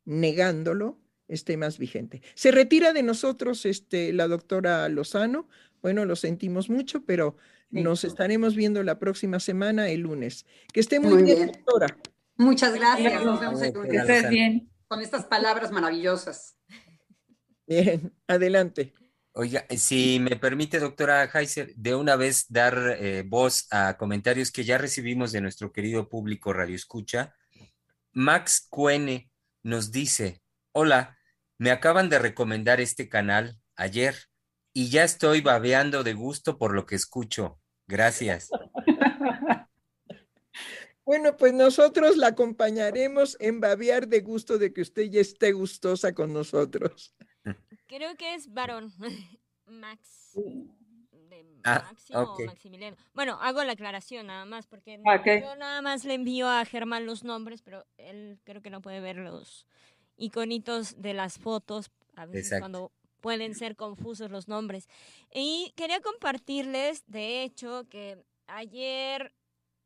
negándolo, 0.04 0.98
esté 1.28 1.56
más 1.56 1.78
vigente. 1.78 2.22
Se 2.34 2.50
retira 2.50 2.92
de 2.92 3.02
nosotros 3.02 3.66
este, 3.66 4.12
la 4.12 4.28
doctora 4.28 4.88
Lozano. 4.88 5.48
Bueno, 5.82 6.04
lo 6.04 6.16
sentimos 6.16 6.70
mucho, 6.70 7.04
pero 7.04 7.36
nos 7.70 8.04
estaremos 8.04 8.54
viendo 8.54 8.82
la 8.82 8.98
próxima 8.98 9.40
semana, 9.40 9.88
el 9.88 10.00
lunes. 10.00 10.46
Que 10.72 10.80
esté 10.80 11.00
muy, 11.00 11.22
bien, 11.22 11.46
doctora. 11.48 11.98
Muchas 12.36 12.74
gracias. 12.74 13.24
Nos 13.24 13.40
vemos 13.40 13.62
el 13.62 13.74
lunes. 13.74 13.90
Que 13.90 13.96
estés 13.98 14.30
bien. 14.30 14.70
Con 14.86 15.00
estas 15.00 15.24
palabras 15.24 15.72
maravillosas. 15.72 16.56
Bien, 17.66 18.12
adelante. 18.28 18.92
Oiga, 19.32 19.66
si 19.76 20.20
me 20.20 20.36
permite, 20.36 20.78
doctora 20.78 21.24
Heiser, 21.24 21.74
de 21.74 21.94
una 21.96 22.14
vez 22.14 22.46
dar 22.48 22.96
eh, 23.00 23.24
voz 23.26 23.66
a 23.72 23.96
comentarios 23.96 24.52
que 24.52 24.62
ya 24.62 24.78
recibimos 24.78 25.32
de 25.32 25.40
nuestro 25.40 25.72
querido 25.72 26.08
público 26.08 26.52
Radio 26.52 26.76
Escucha 26.76 27.34
Max 28.14 28.68
Cuene 28.70 29.28
nos 29.64 29.90
dice, 29.90 30.40
hola, 30.74 31.16
me 31.56 31.70
acaban 31.70 32.10
de 32.10 32.18
recomendar 32.18 32.80
este 32.80 33.08
canal 33.08 33.56
ayer 33.76 34.16
y 34.72 34.90
ya 34.90 35.04
estoy 35.04 35.40
babeando 35.40 36.02
de 36.02 36.14
gusto 36.14 36.58
por 36.58 36.74
lo 36.74 36.84
que 36.84 36.96
escucho. 36.96 37.60
Gracias. 37.86 38.50
Bueno, 41.06 41.36
pues 41.36 41.52
nosotros 41.52 42.16
la 42.16 42.28
acompañaremos 42.28 43.36
en 43.38 43.60
babear 43.60 44.08
de 44.08 44.20
gusto 44.20 44.56
de 44.56 44.72
que 44.72 44.80
usted 44.80 45.04
ya 45.10 45.20
esté 45.20 45.52
gustosa 45.52 46.14
con 46.14 46.32
nosotros. 46.32 47.14
Creo 47.86 48.16
que 48.16 48.34
es 48.34 48.50
varón, 48.52 48.90
Max. 49.66 50.34
Ah, 51.66 51.90
Maximiliano. 52.46 52.96
Bueno, 53.14 53.38
hago 53.40 53.64
la 53.64 53.72
aclaración 53.72 54.26
nada 54.26 54.44
más, 54.44 54.66
porque 54.66 55.00
yo 55.40 55.56
nada 55.56 55.80
más 55.80 56.04
le 56.04 56.14
envío 56.14 56.48
a 56.48 56.64
Germán 56.66 57.06
los 57.06 57.24
nombres, 57.24 57.62
pero 57.62 57.86
él 57.96 58.38
creo 58.44 58.60
que 58.60 58.68
no 58.70 58.82
puede 58.82 59.00
ver 59.00 59.16
los 59.16 59.66
iconitos 60.16 61.00
de 61.00 61.14
las 61.14 61.38
fotos, 61.38 61.90
a 62.16 62.26
veces 62.26 62.60
cuando 62.60 62.92
pueden 63.20 63.54
ser 63.54 63.74
confusos 63.74 64.30
los 64.30 64.48
nombres. 64.48 64.88
Y 65.32 65.72
quería 65.76 66.00
compartirles, 66.00 67.04
de 67.06 67.42
hecho, 67.42 67.86
que 67.88 68.22
ayer, 68.46 69.32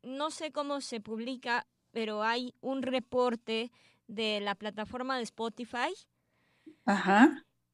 no 0.03 0.29
sé 0.29 0.51
cómo 0.51 0.81
se 0.81 0.99
publica, 0.99 1.65
pero 1.91 2.21
hay 2.21 2.53
un 2.61 2.81
reporte 2.81 3.71
de 4.07 4.41
la 4.41 4.55
plataforma 4.55 5.17
de 5.17 5.23
Spotify. 5.23 5.93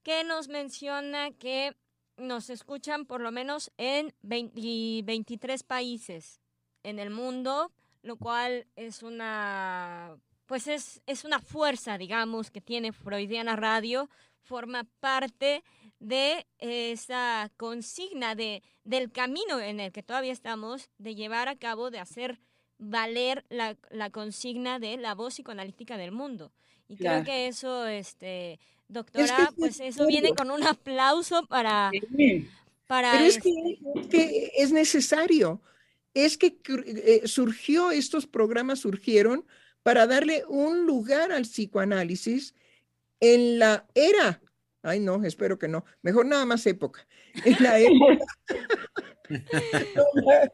Que 0.03 0.23
nos 0.23 0.49
menciona 0.49 1.31
que 1.31 1.75
nos 2.17 2.49
escuchan 2.49 3.05
por 3.05 3.21
lo 3.21 3.31
menos 3.31 3.71
en 3.77 4.13
23 4.21 5.63
países 5.63 6.41
en 6.83 6.99
el 6.99 7.09
mundo, 7.09 7.71
lo 8.03 8.17
cual 8.17 8.67
es 8.75 9.01
una, 9.01 10.15
pues 10.45 10.67
es, 10.67 11.01
es 11.05 11.25
una 11.25 11.39
fuerza, 11.39 11.97
digamos, 11.97 12.51
que 12.51 12.61
tiene 12.61 12.91
Freudiana 12.91 13.55
Radio, 13.55 14.09
forma 14.43 14.85
parte 14.99 15.63
de 15.99 16.45
esa 16.59 17.51
consigna 17.57 18.35
de, 18.35 18.61
del 18.83 19.11
camino 19.11 19.59
en 19.59 19.79
el 19.79 19.91
que 19.91 20.03
todavía 20.03 20.33
estamos, 20.33 20.89
de 20.97 21.15
llevar 21.15 21.47
a 21.47 21.55
cabo, 21.55 21.89
de 21.89 21.99
hacer 21.99 22.39
valer 22.77 23.45
la, 23.49 23.77
la 23.89 24.09
consigna 24.09 24.79
de 24.79 24.97
la 24.97 25.15
voz 25.15 25.35
psicoanalítica 25.35 25.97
del 25.97 26.11
mundo. 26.11 26.51
Y 26.87 26.97
creo 26.97 27.23
que 27.23 27.47
eso, 27.47 27.87
este, 27.87 28.59
doctora, 28.87 29.51
pues 29.57 29.79
eso 29.79 30.05
viene 30.05 30.35
con 30.35 30.51
un 30.51 30.63
aplauso 30.63 31.45
para... 31.47 31.91
para 32.85 33.13
Pero 33.13 33.25
es 33.25 33.39
que, 33.41 33.51
este 33.95 34.61
es 34.61 34.71
necesario. 34.71 35.61
Es 36.13 36.37
que 36.37 36.57
eh, 36.85 37.23
surgió, 37.25 37.89
estos 37.91 38.27
programas 38.27 38.79
surgieron 38.79 39.45
para 39.85 40.07
darle 40.07 40.43
un 40.47 40.87
lugar 40.87 41.31
al 41.31 41.43
psicoanálisis 41.43 42.55
en 43.19 43.59
la 43.59 43.85
era, 43.93 44.41
ay 44.81 44.99
no, 44.99 45.23
espero 45.23 45.59
que 45.59 45.67
no, 45.67 45.85
mejor 46.01 46.25
nada 46.25 46.43
más 46.43 46.65
época, 46.65 47.07
en 47.45 47.55
la 47.59 47.79
época. 47.79 48.25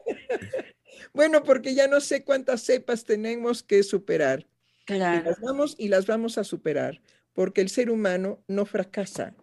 bueno, 1.14 1.42
porque 1.44 1.74
ya 1.74 1.88
no 1.88 2.02
sé 2.02 2.24
cuántas 2.24 2.60
cepas 2.60 3.06
tenemos 3.06 3.62
que 3.62 3.82
superar. 3.82 4.46
Claro. 4.84 5.30
las 5.30 5.40
vamos 5.40 5.76
y 5.78 5.88
las 5.88 6.06
vamos 6.06 6.36
a 6.36 6.44
superar, 6.44 7.00
porque 7.32 7.62
el 7.62 7.70
ser 7.70 7.88
humano 7.88 8.44
no 8.48 8.66
fracasa 8.66 9.34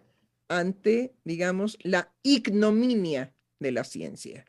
ante, 0.50 1.16
digamos, 1.24 1.80
la 1.82 2.14
ignominia 2.22 3.34
de 3.58 3.72
la 3.72 3.84
ciencia, 3.84 4.46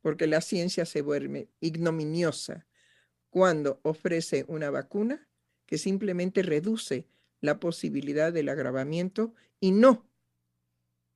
porque 0.00 0.26
la 0.26 0.40
ciencia 0.40 0.86
se 0.86 1.02
vuelve 1.02 1.50
ignominiosa 1.60 2.67
cuando 3.30 3.80
ofrece 3.82 4.44
una 4.48 4.70
vacuna 4.70 5.28
que 5.66 5.78
simplemente 5.78 6.42
reduce 6.42 7.06
la 7.40 7.60
posibilidad 7.60 8.32
del 8.32 8.48
agravamiento 8.48 9.34
y 9.60 9.70
no 9.72 10.08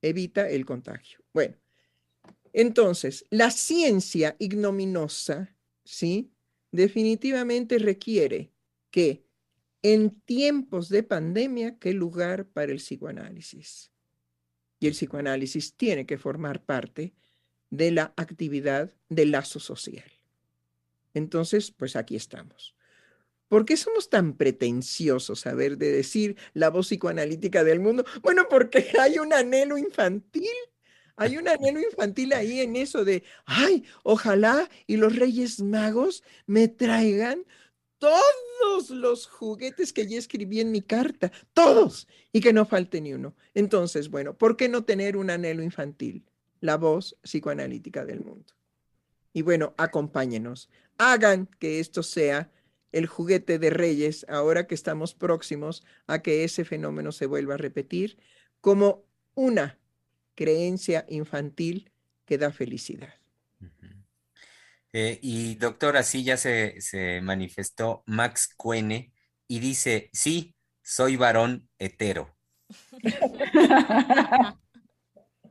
evita 0.03 0.49
el 0.49 0.67
contagio. 0.67 1.21
Bueno, 1.33 1.57
entonces, 2.53 3.25
la 3.31 3.51
ciencia 3.51 4.37
ignominosa, 4.39 5.57
¿sí? 5.85 6.31
Definitivamente 6.71 7.79
requiere 7.79 8.53
que 8.91 9.25
en 9.83 10.11
tiempos 10.21 10.89
de 10.89 11.03
pandemia, 11.03 11.79
¿qué 11.79 11.93
lugar 11.93 12.47
para 12.47 12.73
el 12.73 12.79
psicoanálisis? 12.79 13.91
Y 14.79 14.87
el 14.87 14.93
psicoanálisis 14.93 15.75
tiene 15.75 16.07
que 16.07 16.19
formar 16.19 16.65
parte 16.65 17.15
de 17.71 17.91
la 17.91 18.13
actividad 18.17 18.93
del 19.09 19.33
lazo 19.33 19.59
social. 19.59 20.11
Entonces, 21.15 21.71
pues 21.71 21.97
aquí 21.97 22.17
estamos. 22.17 22.75
¿Por 23.49 23.67
qué 23.67 23.77
somos 23.77 24.09
tan 24.09 24.39
pretenciosos, 24.39 25.47
a 25.47 25.53
ver, 25.53 25.77
de 25.77 25.93
decir 25.93 26.39
la 26.55 26.71
voz 26.71 26.87
psicoanalítica 26.89 27.65
del 27.65 27.81
mundo? 27.81 28.05
Bueno, 28.23 28.47
porque 28.49 28.87
hay 28.99 29.19
un 29.19 29.35
anhelo 29.35 29.77
infantil. 29.77 30.49
Hay 31.17 31.37
un 31.37 31.47
anhelo 31.47 31.79
infantil 31.79 32.33
ahí 32.33 32.61
en 32.61 32.77
eso 32.77 33.05
de, 33.05 33.23
ay, 33.45 33.85
ojalá 34.03 34.71
y 34.87 34.97
los 34.97 35.15
reyes 35.15 35.61
magos 35.61 36.25
me 36.47 36.69
traigan 36.69 37.45
todos 37.99 38.89
los 38.89 39.27
juguetes 39.27 39.93
que 39.93 40.07
ya 40.07 40.19
escribí 40.19 40.61
en 40.61 40.73
mi 40.73 40.81
carta, 40.81 41.31
todos, 41.53 42.09
y 42.33 42.41
que 42.41 42.55
no 42.55 42.65
falte 42.65 43.03
ni 43.03 43.13
uno. 43.13 43.37
Entonces, 43.53 44.09
bueno, 44.09 44.37
¿por 44.37 44.57
qué 44.57 44.71
no 44.71 44.85
tener 44.85 45.17
un 45.17 45.29
anhelo 45.29 45.63
infantil? 45.63 46.25
La 46.61 46.79
voz 46.79 47.19
psicoanalítica 47.23 48.05
del 48.07 48.21
mundo. 48.21 48.55
Y 49.33 49.43
bueno, 49.43 49.75
acompáñenos, 49.79 50.69
hagan 50.99 51.49
que 51.59 51.81
esto 51.81 52.03
sea 52.03 52.51
el 52.93 53.07
juguete 53.07 53.59
de 53.59 53.71
reyes, 53.71 54.27
ahora 54.29 54.67
que 54.67 54.75
estamos 54.75 55.15
próximos 55.15 55.85
a 56.07 56.21
que 56.21 56.45
ese 56.45 56.65
fenómeno 56.65 57.11
se 57.11 57.27
vuelva 57.27 57.55
a 57.55 57.59
repetir, 57.59 58.19
como 58.61 59.05
una 59.35 59.79
creencia 60.35 61.07
infantil 61.09 61.91
que 62.27 62.39
da 62.39 62.53
felicidad. 62.53 63.15
Eh, 64.93 65.19
y 65.23 65.55
doctor, 65.55 65.97
así 65.97 66.23
ya 66.23 66.37
se, 66.37 67.21
manifestó 67.23 68.03
Max 68.07 68.53
Cuene 68.57 69.13
y 69.49 69.59
dice, 69.59 70.11
sí, 70.13 70.55
soy 70.83 71.17
varón 71.17 71.69
hetero. 71.79 72.37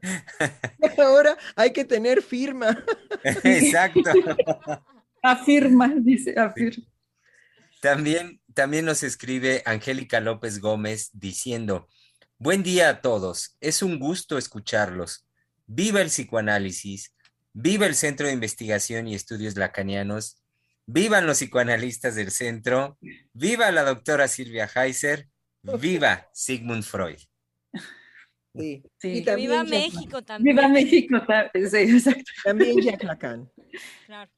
Ahora 0.98 1.38
hay 1.56 1.72
que 1.72 1.86
tener 1.86 2.22
firma. 2.22 2.84
Exacto. 3.44 4.02
Afirma, 5.24 5.94
dice, 5.98 6.34
afirma. 6.36 6.84
También, 7.80 8.42
también 8.56 8.86
nos 8.86 9.04
escribe 9.04 9.62
Angélica 9.68 10.20
López 10.20 10.60
Gómez 10.60 11.12
diciendo, 11.14 11.88
buen 12.40 12.64
día 12.64 12.90
a 12.90 13.02
todos, 13.02 13.56
es 13.62 13.84
un 13.84 14.00
gusto 14.00 14.40
escucharlos. 14.40 15.28
Viva 15.68 16.02
el 16.02 16.08
psicoanálisis, 16.08 17.14
viva 17.54 17.86
el 17.86 17.94
Centro 17.94 18.26
de 18.26 18.34
Investigación 18.34 19.08
y 19.08 19.14
Estudios 19.14 19.56
Lacanianos, 19.58 20.42
vivan 20.88 21.28
los 21.28 21.38
psicoanalistas 21.38 22.16
del 22.16 22.32
centro, 22.32 22.98
viva 23.34 23.72
la 23.72 23.84
doctora 23.84 24.28
Silvia 24.28 24.70
Heiser, 24.74 25.30
viva 25.62 26.30
Sigmund 26.34 26.84
Freud. 26.84 27.20
Sí, 28.54 28.84
Y 29.04 29.36
viva 29.36 29.64
México 29.64 30.22
también. 30.22 30.56
Viva 30.56 30.68
México, 30.68 31.18
sí, 31.54 31.78
exacto. 31.78 32.32
También 32.44 32.82
Jacques 32.82 33.04
Lacan. 33.04 33.50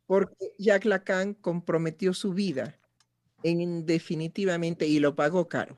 Porque 0.05 0.53
Jacques 0.59 0.85
Lacan 0.85 1.33
comprometió 1.33 2.13
su 2.13 2.33
vida 2.33 2.77
en 3.41 3.85
definitivamente 3.85 4.85
y 4.87 4.99
lo 4.99 5.15
pagó 5.15 5.49
caro, 5.49 5.77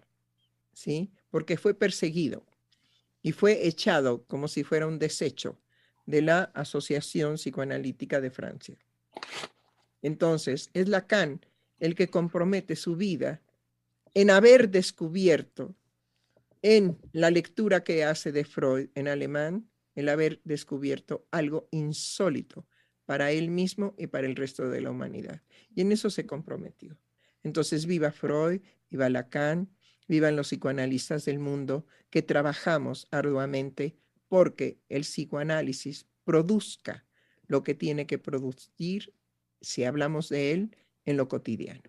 ¿sí? 0.74 1.12
Porque 1.32 1.58
fue 1.58 1.74
perseguido 1.74 2.46
y 3.22 3.32
fue 3.32 3.68
echado 3.68 4.26
como 4.26 4.48
si 4.48 4.64
fuera 4.64 4.86
un 4.86 5.00
desecho 5.00 5.58
de 6.06 6.22
la 6.22 6.44
Asociación 6.54 7.36
Psicoanalítica 7.36 8.22
de 8.22 8.32
Francia. 8.32 8.78
Entonces, 10.02 10.70
es 10.74 10.90
Lacan 10.90 11.44
el 11.80 11.96
que 11.96 12.10
compromete 12.10 12.76
su 12.76 12.96
vida 12.96 13.42
en 14.14 14.30
haber 14.30 14.70
descubierto 14.70 15.74
en 16.68 16.98
la 17.12 17.30
lectura 17.30 17.84
que 17.84 18.04
hace 18.04 18.32
de 18.32 18.44
Freud 18.44 18.90
en 18.96 19.08
alemán, 19.08 19.70
el 19.94 20.10
haber 20.10 20.42
descubierto 20.46 21.28
algo 21.30 21.70
insólito 21.70 22.66
para 23.06 23.30
él 23.32 23.52
mismo 23.52 23.94
y 24.00 24.08
para 24.08 24.26
el 24.26 24.36
resto 24.36 24.68
de 24.68 24.82
la 24.82 24.90
humanidad. 24.90 25.44
Y 25.76 25.82
en 25.82 25.92
eso 25.92 26.10
se 26.10 26.26
comprometió. 26.26 26.98
Entonces, 27.44 27.86
viva 27.86 28.12
Freud, 28.12 28.62
viva 28.90 29.10
Lacan, 29.10 29.70
vivan 30.08 30.36
los 30.36 30.48
psicoanalistas 30.48 31.26
del 31.26 31.38
mundo 31.38 31.86
que 32.10 32.24
trabajamos 32.24 33.08
arduamente 33.12 33.96
porque 34.28 34.80
el 34.90 35.02
psicoanálisis 35.02 36.08
produzca 36.24 37.06
lo 37.46 37.62
que 37.62 37.76
tiene 37.76 38.08
que 38.08 38.18
producir, 38.18 39.14
si 39.62 39.84
hablamos 39.84 40.30
de 40.30 40.54
él, 40.54 40.76
en 41.06 41.16
lo 41.16 41.28
cotidiano. 41.28 41.84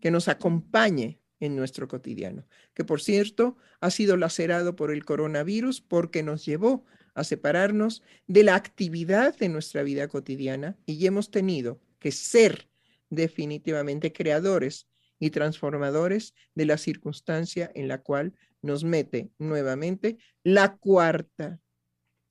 Que 0.00 0.12
nos 0.12 0.28
acompañe 0.28 1.18
en 1.40 1.56
nuestro 1.56 1.88
cotidiano, 1.88 2.46
que 2.74 2.84
por 2.84 3.00
cierto 3.00 3.56
ha 3.80 3.90
sido 3.90 4.16
lacerado 4.16 4.76
por 4.76 4.90
el 4.90 5.04
coronavirus 5.04 5.80
porque 5.80 6.22
nos 6.22 6.44
llevó 6.44 6.84
a 7.14 7.24
separarnos 7.24 8.02
de 8.26 8.42
la 8.42 8.54
actividad 8.54 9.36
de 9.36 9.48
nuestra 9.48 9.82
vida 9.82 10.08
cotidiana 10.08 10.76
y 10.86 11.06
hemos 11.06 11.30
tenido 11.30 11.80
que 11.98 12.12
ser 12.12 12.68
definitivamente 13.10 14.12
creadores 14.12 14.86
y 15.18 15.30
transformadores 15.30 16.34
de 16.54 16.66
la 16.66 16.76
circunstancia 16.76 17.70
en 17.74 17.88
la 17.88 18.02
cual 18.02 18.34
nos 18.62 18.84
mete 18.84 19.30
nuevamente 19.38 20.18
la 20.42 20.76
cuarta 20.76 21.60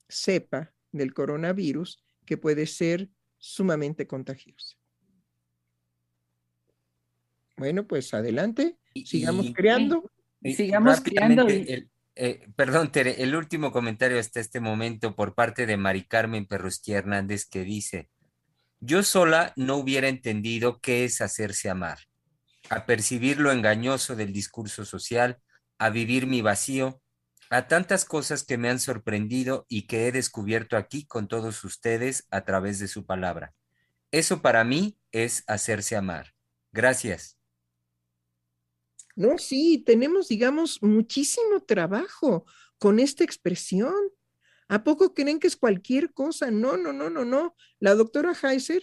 cepa 0.08 0.72
del 0.92 1.14
coronavirus 1.14 2.02
que 2.24 2.36
puede 2.36 2.66
ser 2.66 3.08
sumamente 3.38 4.06
contagiosa. 4.06 4.76
Bueno, 7.56 7.86
pues 7.86 8.12
adelante, 8.14 8.76
sigamos 9.04 9.52
creando. 9.54 10.10
sigamos 10.42 11.00
creando. 11.00 11.46
Eh, 12.18 12.48
perdón, 12.56 12.90
Tere, 12.92 13.22
el 13.22 13.34
último 13.36 13.72
comentario 13.72 14.18
hasta 14.18 14.40
este 14.40 14.60
momento 14.60 15.14
por 15.14 15.34
parte 15.34 15.66
de 15.66 15.76
Mari 15.76 16.04
Carmen 16.04 16.46
Perrustí 16.46 16.92
Hernández 16.92 17.44
que 17.46 17.62
dice, 17.62 18.08
yo 18.80 19.02
sola 19.02 19.52
no 19.56 19.76
hubiera 19.76 20.08
entendido 20.08 20.80
qué 20.80 21.04
es 21.04 21.20
hacerse 21.20 21.68
amar, 21.68 21.98
a 22.70 22.86
percibir 22.86 23.38
lo 23.38 23.52
engañoso 23.52 24.16
del 24.16 24.32
discurso 24.32 24.86
social, 24.86 25.38
a 25.78 25.90
vivir 25.90 26.26
mi 26.26 26.40
vacío, 26.40 27.02
a 27.50 27.68
tantas 27.68 28.04
cosas 28.04 28.44
que 28.44 28.58
me 28.58 28.70
han 28.70 28.80
sorprendido 28.80 29.66
y 29.68 29.86
que 29.86 30.08
he 30.08 30.12
descubierto 30.12 30.76
aquí 30.76 31.06
con 31.06 31.28
todos 31.28 31.64
ustedes 31.64 32.26
a 32.30 32.44
través 32.44 32.78
de 32.78 32.88
su 32.88 33.04
palabra. 33.06 33.54
Eso 34.10 34.40
para 34.40 34.64
mí 34.64 34.98
es 35.12 35.44
hacerse 35.46 35.96
amar. 35.96 36.32
Gracias. 36.72 37.35
No, 39.16 39.38
sí, 39.38 39.78
tenemos, 39.78 40.28
digamos, 40.28 40.82
muchísimo 40.82 41.62
trabajo 41.66 42.44
con 42.78 43.00
esta 43.00 43.24
expresión. 43.24 43.94
¿A 44.68 44.84
poco 44.84 45.14
creen 45.14 45.40
que 45.40 45.46
es 45.46 45.56
cualquier 45.56 46.12
cosa? 46.12 46.50
No, 46.50 46.76
no, 46.76 46.92
no, 46.92 47.08
no, 47.08 47.24
no. 47.24 47.56
La 47.80 47.94
doctora 47.94 48.34
Heiser 48.34 48.82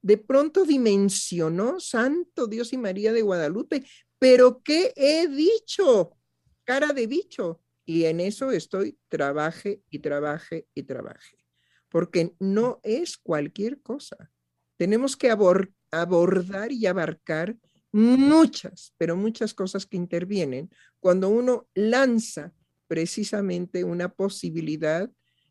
de 0.00 0.16
pronto 0.16 0.64
dimensionó 0.64 1.80
Santo 1.80 2.46
Dios 2.46 2.72
y 2.72 2.78
María 2.78 3.12
de 3.12 3.22
Guadalupe, 3.22 3.84
pero 4.18 4.62
¿qué 4.62 4.92
he 4.96 5.26
dicho? 5.26 6.16
Cara 6.62 6.92
de 6.92 7.06
bicho. 7.06 7.60
Y 7.84 8.04
en 8.04 8.20
eso 8.20 8.50
estoy, 8.52 8.98
trabaje 9.08 9.82
y 9.90 9.98
trabaje 9.98 10.68
y 10.74 10.84
trabaje, 10.84 11.36
porque 11.88 12.34
no 12.38 12.80
es 12.82 13.18
cualquier 13.18 13.82
cosa. 13.82 14.30
Tenemos 14.76 15.16
que 15.16 15.30
abordar 15.30 16.72
y 16.72 16.86
abarcar 16.86 17.56
muchas, 17.94 18.92
pero 18.98 19.16
muchas 19.16 19.54
cosas 19.54 19.86
que 19.86 19.96
intervienen 19.96 20.68
cuando 20.98 21.28
uno 21.28 21.68
lanza 21.74 22.52
precisamente 22.88 23.84
una 23.84 24.08
posibilidad 24.08 25.08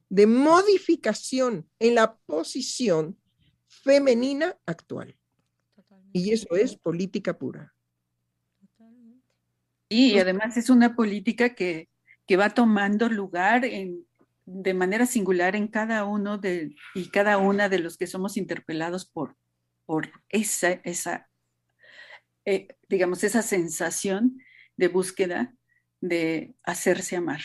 de 0.10 0.28
modificación 0.28 1.70
en 1.80 1.96
la 1.96 2.18
posición 2.18 3.18
femenina 3.68 4.58
actual. 4.66 5.16
Y 6.12 6.34
eso 6.34 6.56
es 6.58 6.76
política 6.76 7.38
pura. 7.38 7.74
Y 9.88 10.20
además 10.20 10.58
es 10.58 10.70
una 10.70 10.98
política 10.98 11.56
que, 11.56 11.88
va 12.38 12.50
tomando 12.50 13.08
lugar 13.08 13.64
en, 13.64 14.06
de 14.46 14.74
manera 14.74 15.06
singular 15.06 15.56
en 15.56 15.68
cada 15.68 16.04
uno 16.04 16.40
de 16.40 16.76
y 16.94 17.10
cada 17.10 17.38
una 17.38 17.70
de 17.70 17.80
los 17.80 17.96
que 17.96 18.08
somos 18.08 18.36
interpelados 18.36 19.06
por, 19.06 19.38
por 19.86 20.12
esa, 20.30 20.72
esa 20.84 21.30
eh, 22.46 22.68
digamos, 22.90 23.24
esa 23.24 23.42
sensación 23.42 24.42
de 24.78 24.88
búsqueda 24.88 25.56
de 26.02 26.56
hacerse 26.64 27.16
amar. 27.16 27.42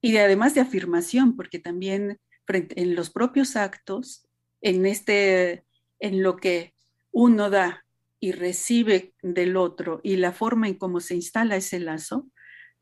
Y 0.00 0.16
además 0.18 0.54
de 0.54 0.60
afirmación, 0.60 1.36
porque 1.36 1.58
también 1.58 2.20
en 2.46 2.94
los 2.94 3.10
propios 3.10 3.56
actos, 3.56 4.28
en, 4.60 4.84
este, 4.84 5.64
en 5.98 6.22
lo 6.22 6.36
que 6.36 6.74
uno 7.10 7.48
da 7.48 7.86
y 8.20 8.32
recibe 8.32 9.14
del 9.22 9.56
otro 9.56 10.00
y 10.02 10.16
la 10.16 10.32
forma 10.32 10.68
en 10.68 10.74
cómo 10.74 11.00
se 11.00 11.14
instala 11.14 11.56
ese 11.56 11.80
lazo, 11.80 12.30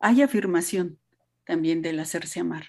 hay 0.01 0.23
afirmación 0.23 0.99
también 1.45 1.83
del 1.83 2.01
hacerse 2.01 2.41
amar. 2.41 2.67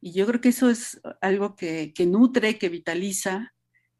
Y 0.00 0.12
yo 0.12 0.26
creo 0.26 0.40
que 0.40 0.50
eso 0.50 0.70
es 0.70 1.00
algo 1.20 1.56
que 1.56 1.92
nutre, 2.06 2.58
que 2.58 2.68
vitaliza, 2.68 3.54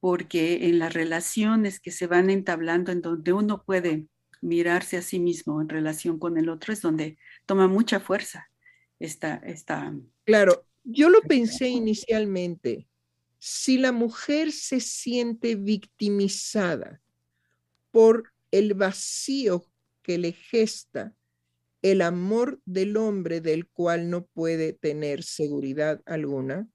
porque 0.05 0.67
en 0.69 0.79
las 0.79 0.93
relaciones 0.93 1.81
que 1.81 1.91
se 1.91 2.07
van 2.07 2.29
entablando, 2.29 2.93
en 2.93 3.01
donde 3.01 3.33
uno 3.33 3.65
puede 3.65 4.07
mirarse 4.43 4.99
a 4.99 5.03
sí 5.03 5.19
mismo 5.19 5.63
en 5.63 5.71
relación 5.71 6.19
con 6.19 6.37
el 6.37 6.51
otro, 6.51 6.75
es 6.75 6.83
donde 6.83 7.17
toma 7.47 7.69
mucha 7.69 8.01
fuerza 8.01 8.51
esta... 8.99 9.37
esta... 9.37 9.95
Claro, 10.27 10.67
yo 10.83 11.09
lo 11.09 11.23
pensé 11.23 11.69
inicialmente. 11.69 12.87
Si 13.39 13.79
la 13.79 13.93
mujer 13.93 14.53
se 14.53 14.79
siente 14.79 15.55
victimizada 15.57 17.01
por 17.91 18.31
el 18.51 18.75
vacío 18.75 19.65
que 20.03 20.19
le 20.19 20.33
gesta 20.33 21.15
el 21.81 22.03
amor 22.03 22.61
del 22.67 22.99
hombre 22.99 23.41
del 23.41 23.69
cual 23.69 24.11
no 24.11 24.27
puede 24.27 24.75
tener 24.75 25.23
seguridad 25.23 26.03
alguna, 26.05 26.69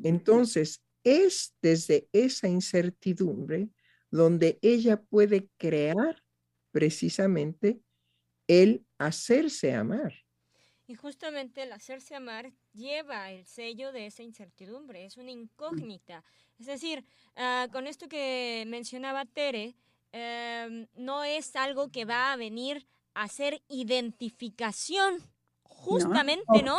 entonces 0.00 0.80
es 1.04 1.54
desde 1.60 2.08
esa 2.12 2.48
incertidumbre 2.48 3.68
donde 4.10 4.58
ella 4.62 5.00
puede 5.00 5.48
crear 5.56 6.22
precisamente 6.70 7.80
el 8.46 8.84
hacerse 8.98 9.74
amar. 9.74 10.12
Y 10.86 10.94
justamente 10.94 11.62
el 11.62 11.72
hacerse 11.72 12.14
amar 12.14 12.52
lleva 12.74 13.30
el 13.30 13.46
sello 13.46 13.92
de 13.92 14.06
esa 14.06 14.22
incertidumbre, 14.22 15.04
es 15.06 15.16
una 15.16 15.30
incógnita. 15.30 16.22
Es 16.58 16.66
decir, 16.66 17.04
ah, 17.36 17.68
con 17.72 17.86
esto 17.86 18.08
que 18.08 18.64
mencionaba 18.66 19.24
Tere, 19.24 19.74
em, 20.12 20.86
no 20.94 21.24
es 21.24 21.56
algo 21.56 21.90
que 21.90 22.04
va 22.04 22.32
a 22.32 22.36
venir 22.36 22.86
a 23.14 23.22
hacer 23.22 23.62
identificación, 23.68 25.22
justamente, 25.62 26.62
¿no? 26.62 26.76
¿no? 26.76 26.78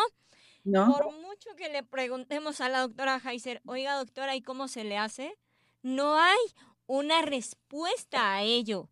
Por 0.63 1.11
mucho 1.11 1.55
que 1.57 1.69
le 1.69 1.83
preguntemos 1.83 2.61
a 2.61 2.69
la 2.69 2.81
doctora 2.81 3.21
Heiser, 3.23 3.61
oiga 3.65 3.97
doctora, 3.97 4.35
¿y 4.35 4.41
cómo 4.41 4.67
se 4.67 4.83
le 4.83 4.97
hace? 4.97 5.37
No 5.81 6.17
hay 6.17 6.39
una 6.87 7.21
respuesta 7.21 8.33
a 8.33 8.43
ello. 8.43 8.89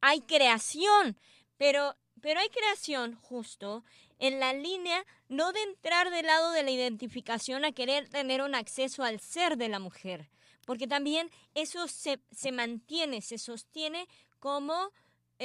Hay 0.00 0.20
creación, 0.20 1.16
pero, 1.56 1.96
pero 2.20 2.40
hay 2.40 2.48
creación 2.50 3.14
justo 3.14 3.84
en 4.18 4.38
la 4.38 4.52
línea 4.52 5.04
no 5.28 5.52
de 5.52 5.62
entrar 5.62 6.10
del 6.10 6.26
lado 6.26 6.52
de 6.52 6.62
la 6.62 6.70
identificación 6.70 7.64
a 7.64 7.72
querer 7.72 8.08
tener 8.08 8.42
un 8.42 8.54
acceso 8.54 9.02
al 9.02 9.20
ser 9.20 9.56
de 9.56 9.68
la 9.68 9.78
mujer, 9.78 10.30
porque 10.66 10.86
también 10.86 11.30
eso 11.54 11.88
se, 11.88 12.20
se 12.30 12.52
mantiene, 12.52 13.22
se 13.22 13.38
sostiene 13.38 14.06
como, 14.38 14.90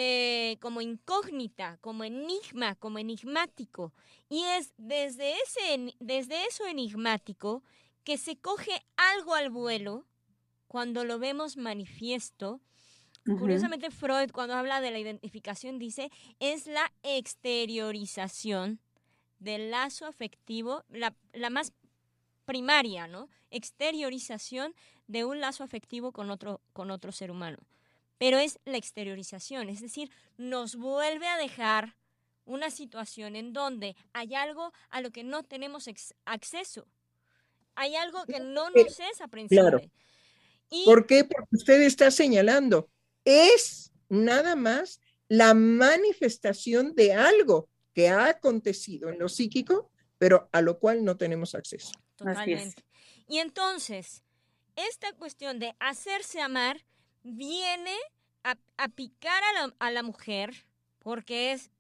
eh, 0.02 0.58
como 0.62 0.80
incógnita, 0.80 1.78
como 1.82 2.06
enigma, 2.06 2.76
como 2.76 3.00
enigmático. 3.00 3.91
Y 4.30 4.43
es 4.43 4.74
desde, 4.78 5.34
ese, 5.41 5.93
desde 6.00 6.45
eso 6.45 6.66
enigmático 6.66 7.64
que 8.06 8.18
se 8.18 8.38
coge 8.38 8.82
algo 8.95 9.36
al 9.36 9.50
vuelo 9.50 10.06
cuando 10.68 11.04
lo 11.04 11.20
vemos 11.20 11.58
manifiesto 11.58 12.62
Curiosamente, 13.26 13.91
Freud, 13.91 14.32
cuando 14.32 14.56
habla 14.56 14.82
de 14.82 14.89
la 14.89 14.97
identificación, 14.97 15.78
dice 15.78 16.10
es 16.39 16.66
la 16.66 16.91
exteriorización 17.04 18.80
del 19.38 19.70
lazo 19.70 20.08
afectivo, 20.08 20.84
la, 20.89 21.14
más 21.52 21.74
primaria, 22.45 23.08
¿no? 23.08 23.30
Exteriorización 23.52 24.74
de 25.08 25.26
un 25.26 25.41
lazo 25.41 25.64
afectivo 25.64 26.12
con 26.12 26.32
otro, 26.32 26.62
con 26.74 26.89
otro 26.89 27.12
ser 27.12 27.30
humano. 27.30 27.60
Pero 28.20 28.38
es 28.38 28.59
la 28.65 28.78
exteriorización, 28.78 29.70
es 29.70 29.82
decir, 29.82 30.11
nos 30.38 30.76
vuelve 30.76 31.28
a 31.28 31.38
dejar 31.38 31.95
una 32.45 32.70
situación 32.70 33.36
en 33.36 33.53
donde 33.53 33.95
hay 34.13 34.36
algo 34.36 34.72
a 34.89 35.01
lo 35.01 35.11
que 35.11 35.24
no 35.24 35.43
tenemos 35.43 35.89
acceso. 36.26 36.88
Hay 37.74 37.95
algo 37.95 38.26
que 38.26 38.39
no 38.39 38.70
nos 38.70 38.99
es 38.99 39.22
aprensible. 39.22 39.89
¿Por 40.86 41.07
qué? 41.07 41.24
Porque 41.24 41.55
usted 41.55 41.82
está 41.82 42.11
señalando 42.11 42.88
es 43.26 43.91
nada 44.09 44.55
más 44.55 44.99
la 45.28 45.53
manifestación 45.53 46.95
de 46.95 47.13
algo 47.13 47.70
que 47.93 48.09
ha 48.09 48.28
acontecido 48.28 49.09
en 49.09 49.20
lo 49.20 49.30
psíquico, 49.30 49.91
pero 50.17 50.49
a 50.51 50.61
lo 50.61 50.80
cual 50.80 51.03
no 51.03 51.17
tenemos 51.17 51.53
acceso. 51.53 51.91
Totalmente. 52.15 52.84
Y 53.28 53.38
entonces, 53.38 54.24
esta 54.76 55.13
cuestión 55.13 55.59
de 55.59 55.76
hacerse 55.80 56.41
amar 56.41 56.84
viene 57.24 57.95
a, 58.43 58.88
picar 58.89 59.43
a 59.43 59.53
la, 59.53 59.76
a 59.80 59.91
la 59.91 60.03
mujer, 60.03 60.65
porque 60.99 61.51
es 61.51 61.72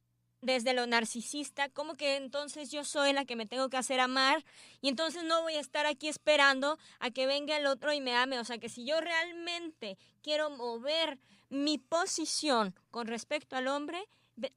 desde 0.41 0.73
lo 0.73 0.87
narcisista, 0.87 1.69
como 1.69 1.95
que 1.95 2.15
entonces 2.15 2.71
yo 2.71 2.83
soy 2.85 3.13
la 3.13 3.25
que 3.25 3.35
me 3.35 3.45
tengo 3.45 3.69
que 3.69 3.77
hacer 3.77 3.99
amar 3.99 4.45
y 4.81 4.87
entonces 4.87 5.23
no 5.23 5.41
voy 5.41 5.55
a 5.55 5.59
estar 5.59 5.85
aquí 5.85 6.07
esperando 6.07 6.77
a 6.99 7.11
que 7.11 7.27
venga 7.27 7.57
el 7.57 7.65
otro 7.65 7.91
y 7.91 7.99
me 7.99 8.15
ame. 8.15 8.39
O 8.39 8.45
sea 8.45 8.57
que 8.57 8.69
si 8.69 8.85
yo 8.85 9.01
realmente 9.01 9.97
quiero 10.21 10.49
mover 10.49 11.19
mi 11.49 11.77
posición 11.77 12.73
con 12.91 13.07
respecto 13.07 13.55
al 13.55 13.67
hombre, 13.67 14.07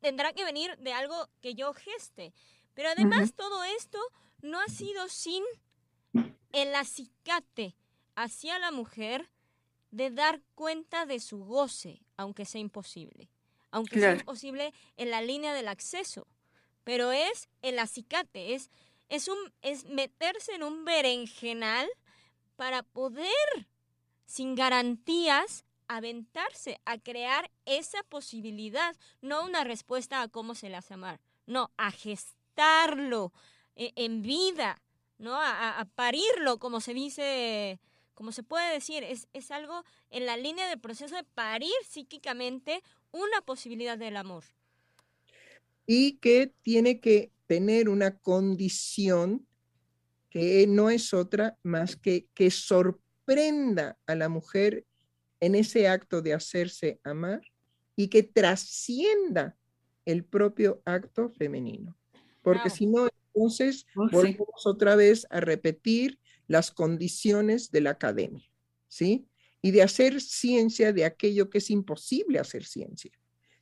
tendrá 0.01 0.33
que 0.33 0.45
venir 0.45 0.77
de 0.79 0.93
algo 0.93 1.29
que 1.41 1.55
yo 1.55 1.73
geste. 1.73 2.33
Pero 2.75 2.91
además 2.91 3.35
todo 3.35 3.65
esto 3.65 3.99
no 4.41 4.61
ha 4.61 4.69
sido 4.69 5.09
sin 5.09 5.43
el 6.53 6.75
acicate 6.75 7.75
hacia 8.15 8.59
la 8.59 8.71
mujer 8.71 9.31
de 9.93 10.11
dar 10.11 10.41
cuenta 10.57 11.07
de 11.07 11.21
su 11.21 11.45
goce, 11.45 12.03
aunque 12.17 12.45
sea 12.45 12.61
imposible 12.61 13.31
aunque 13.73 13.99
sea 13.99 14.13
imposible 14.13 14.73
en 14.97 15.11
la 15.11 15.21
línea 15.21 15.53
del 15.53 15.67
acceso. 15.67 16.29
Pero 16.85 17.11
es 17.11 17.49
el 17.63 17.79
acicate, 17.79 18.55
es, 18.55 18.71
es, 19.09 19.29
un, 19.29 19.39
es 19.63 19.87
meterse 19.87 20.55
en 20.55 20.63
un 20.63 20.85
berenjenal 20.85 21.89
para 22.57 22.83
poder, 22.83 23.67
sin 24.27 24.55
garantías, 24.55 25.65
aventarse 25.89 26.81
a 26.85 26.99
crear 26.99 27.51
esa 27.65 28.03
posibilidad, 28.05 28.95
no 29.21 29.45
una 29.45 29.65
respuesta 29.65 30.23
a 30.23 30.29
cómo 30.29 30.55
se 30.55 30.69
le 30.69 30.77
hace 30.77 30.95
amar, 30.95 31.21
no, 31.47 31.71
a 31.77 31.91
gestarlo 31.91 33.33
eh, 33.75 33.93
en 33.97 34.23
vida, 34.23 34.83
¿no? 35.19 35.35
A, 35.37 35.79
a, 35.79 35.85
parirlo, 35.85 36.59
como 36.59 36.81
se 36.81 36.95
dice, 36.95 37.81
como 38.15 38.33
se 38.33 38.43
puede 38.43 38.73
decir, 38.73 39.05
es, 39.05 39.29
es 39.33 39.51
algo 39.51 39.85
en 40.11 40.27
la 40.27 40.37
línea 40.37 40.69
del 40.69 40.81
proceso 40.81 41.17
de 41.17 41.25
parir 41.25 41.73
psíquicamente 41.89 42.83
una 43.11 43.41
posibilidad 43.43 43.99
del 43.99 44.17
amor. 44.17 44.45
Y 45.87 46.19
que 46.19 46.53
tiene 46.63 47.01
que 47.01 47.33
tener 47.47 47.89
una 47.89 48.17
condición 48.19 49.47
que 50.31 50.67
no 50.67 50.89
es 50.89 51.13
otra 51.13 51.59
más 51.63 51.97
que 51.97 52.27
que 52.33 52.51
sorprenda 52.51 53.99
a 54.07 54.15
la 54.15 54.29
mujer 54.29 54.87
en 55.41 55.55
ese 55.55 55.89
acto 55.89 56.23
de 56.23 56.35
hacerse 56.35 57.01
amar 57.05 57.43
y 57.97 58.09
que 58.09 58.23
trascienda 58.23 59.57
el 60.05 60.25
propio 60.25 60.81
acto 60.85 61.31
femenino. 61.31 61.97
Porque 62.43 62.71
si 62.71 62.87
no, 62.87 63.09
entonces 63.35 63.87
oh, 63.95 64.09
volvemos 64.11 64.67
otra 64.67 64.97
vez 64.97 65.27
a 65.31 65.41
repetir 65.41 66.19
las 66.53 66.71
condiciones 66.71 67.71
de 67.71 67.81
la 67.81 67.91
academia, 67.91 68.47
¿sí? 68.87 69.27
y 69.63 69.71
de 69.71 69.83
hacer 69.83 70.21
ciencia 70.21 70.93
de 70.93 71.07
aquello 71.07 71.49
que 71.49 71.59
es 71.59 71.71
imposible 71.71 72.39
hacer 72.39 72.67
ciencia. 72.67 73.11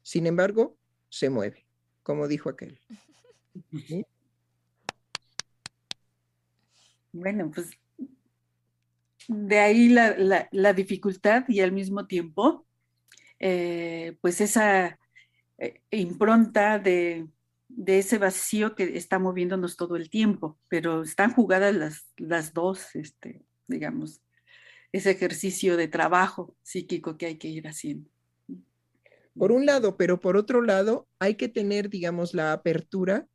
Sin 0.03 0.27
embargo, 0.27 0.77
se 1.09 1.31
mueve, 1.31 1.69
como 2.03 2.27
dijo 2.27 2.51
aquel. 2.51 2.81
Bueno, 7.13 7.51
pues 7.53 7.71
de 9.27 9.59
ahí 9.59 9.89
la, 9.89 10.73
dificultad 10.73 11.43
y 11.49 11.59
al 11.59 11.73
mismo 11.73 12.07
tiempo, 12.07 12.69
eh, 13.41 14.17
pues 14.21 14.41
esa 14.41 14.97
eh, 15.59 15.81
impronta 15.91 16.79
de, 16.79 17.27
ese 17.87 18.19
vacío 18.19 18.75
que 18.75 18.97
está 18.97 19.19
moviéndonos 19.19 19.77
todo 19.77 19.97
el 19.97 20.11
tiempo, 20.11 20.59
pero 20.69 21.03
están 21.03 21.33
jugadas 21.33 21.75
las, 21.75 22.07
las 22.17 22.53
dos, 22.53 22.95
este, 22.95 23.43
digamos, 23.67 24.21
ese 24.93 25.11
ejercicio 25.11 25.77
de 25.77 25.89
trabajo 25.89 26.57
psíquico 26.63 27.17
que 27.17 27.27
hay 27.27 27.37
que 27.37 27.49
ir 27.49 27.69
haciendo. 27.69 28.11
Por 29.39 29.53
un 29.53 29.65
lado, 29.65 29.97
pero 29.97 30.21
por 30.21 30.37
otro 30.37 30.61
lado, 30.61 31.09
hay 31.19 31.37
que 31.37 31.49
tener, 31.49 31.89
digamos, 31.89 32.35
la 32.35 32.53
apertura 32.53 33.27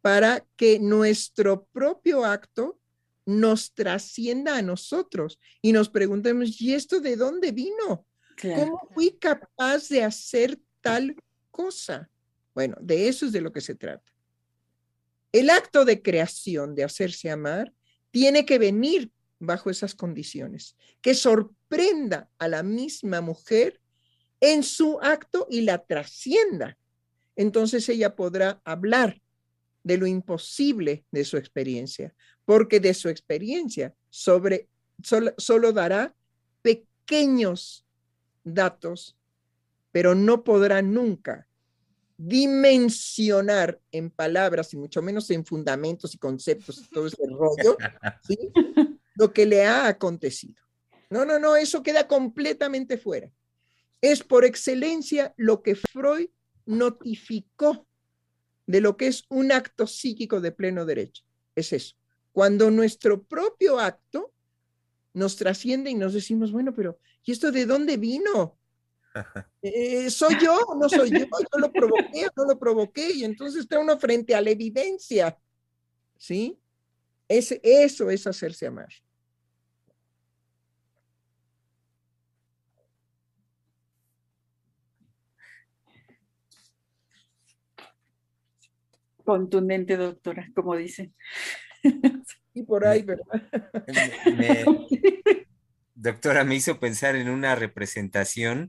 para 0.00 0.46
que 0.56 0.78
nuestro 0.78 1.64
propio 1.72 2.24
acto 2.24 2.78
nos 3.26 3.72
trascienda 3.72 4.56
a 4.56 4.62
nosotros 4.62 5.40
y 5.62 5.72
nos 5.72 5.88
preguntemos, 5.88 6.60
¿y 6.60 6.74
esto 6.74 7.00
de 7.00 7.16
dónde 7.16 7.52
vino? 7.52 8.06
¿Cómo 8.40 8.88
fui 8.92 9.12
capaz 9.12 9.88
de 9.88 10.04
hacer 10.04 10.58
tal 10.80 11.16
cosa? 11.50 12.10
Bueno, 12.54 12.76
de 12.80 13.08
eso 13.08 13.26
es 13.26 13.32
de 13.32 13.40
lo 13.40 13.52
que 13.52 13.60
se 13.60 13.74
trata. 13.74 14.12
El 15.32 15.50
acto 15.50 15.84
de 15.84 16.00
creación, 16.00 16.74
de 16.74 16.84
hacerse 16.84 17.30
amar, 17.30 17.72
tiene 18.10 18.46
que 18.46 18.58
venir 18.58 19.10
bajo 19.40 19.70
esas 19.70 19.94
condiciones, 19.94 20.76
que 21.00 21.14
sorprenda 21.14 22.30
a 22.38 22.48
la 22.48 22.62
misma 22.62 23.20
mujer 23.20 23.80
en 24.40 24.62
su 24.62 25.00
acto 25.00 25.46
y 25.50 25.62
la 25.62 25.84
trascienda. 25.84 26.78
Entonces 27.34 27.88
ella 27.88 28.14
podrá 28.14 28.62
hablar 28.64 29.20
de 29.82 29.98
lo 29.98 30.06
imposible 30.06 31.04
de 31.10 31.24
su 31.24 31.36
experiencia, 31.36 32.14
porque 32.44 32.78
de 32.80 32.94
su 32.94 33.08
experiencia 33.08 33.94
sobre 34.10 34.68
solo, 35.02 35.72
dará 35.72 36.14
pequeños 36.62 37.84
datos, 38.44 39.16
pero 39.92 40.14
no 40.14 40.44
podrá 40.44 40.82
nunca 40.82 41.48
dimensionar 42.16 43.80
en 43.90 44.10
palabras 44.10 44.72
y 44.72 44.76
mucho 44.76 45.02
menos 45.02 45.30
en 45.30 45.44
fundamentos 45.44 46.14
y 46.14 46.18
conceptos 46.18 46.78
y 46.78 46.88
todo 46.88 47.06
ese 47.06 47.22
rollo, 47.28 47.76
¿sí? 48.28 48.38
lo 49.14 49.32
que 49.32 49.46
le 49.46 49.64
ha 49.64 49.88
acontecido. 49.88 50.62
No, 51.10 51.24
no, 51.24 51.38
no, 51.38 51.56
eso 51.56 51.82
queda 51.82 52.08
completamente 52.08 52.98
fuera. 52.98 53.30
Es 54.00 54.22
por 54.22 54.44
excelencia 54.44 55.34
lo 55.36 55.62
que 55.62 55.74
Freud 55.74 56.28
notificó 56.66 57.86
de 58.66 58.80
lo 58.80 58.96
que 58.96 59.08
es 59.08 59.24
un 59.28 59.52
acto 59.52 59.86
psíquico 59.86 60.40
de 60.40 60.52
pleno 60.52 60.84
derecho. 60.84 61.24
Es 61.54 61.72
eso. 61.72 61.96
Cuando 62.32 62.70
nuestro 62.70 63.22
propio 63.22 63.78
acto 63.78 64.32
nos 65.12 65.36
trasciende 65.36 65.90
y 65.90 65.94
nos 65.94 66.12
decimos, 66.14 66.52
bueno, 66.52 66.74
pero 66.74 66.98
¿y 67.24 67.32
esto 67.32 67.52
de 67.52 67.66
dónde 67.66 67.96
vino? 67.96 68.58
Eh, 69.62 70.10
¿Soy 70.10 70.36
yo 70.42 70.58
o 70.66 70.74
no 70.74 70.88
soy 70.88 71.10
yo? 71.10 71.18
¿Yo 71.18 71.58
lo 71.58 71.72
provoqué 71.72 72.26
o 72.26 72.30
no 72.36 72.44
lo 72.44 72.58
provoqué? 72.58 73.12
Y 73.12 73.24
entonces 73.24 73.60
está 73.60 73.78
uno 73.78 73.98
frente 73.98 74.34
a 74.34 74.40
la 74.40 74.50
evidencia. 74.50 75.38
¿Sí? 76.18 76.58
Es, 77.28 77.58
eso 77.62 78.10
es 78.10 78.26
hacerse 78.26 78.66
amar. 78.66 78.88
Contundente, 89.24 89.96
doctora, 89.96 90.50
como 90.54 90.76
dicen. 90.76 91.14
Y 92.52 92.62
por 92.62 92.86
ahí, 92.86 93.02
¿verdad? 93.02 93.24
doctora, 95.94 96.44
me 96.44 96.54
hizo 96.54 96.78
pensar 96.78 97.16
en 97.16 97.28
una 97.30 97.54
representación. 97.54 98.68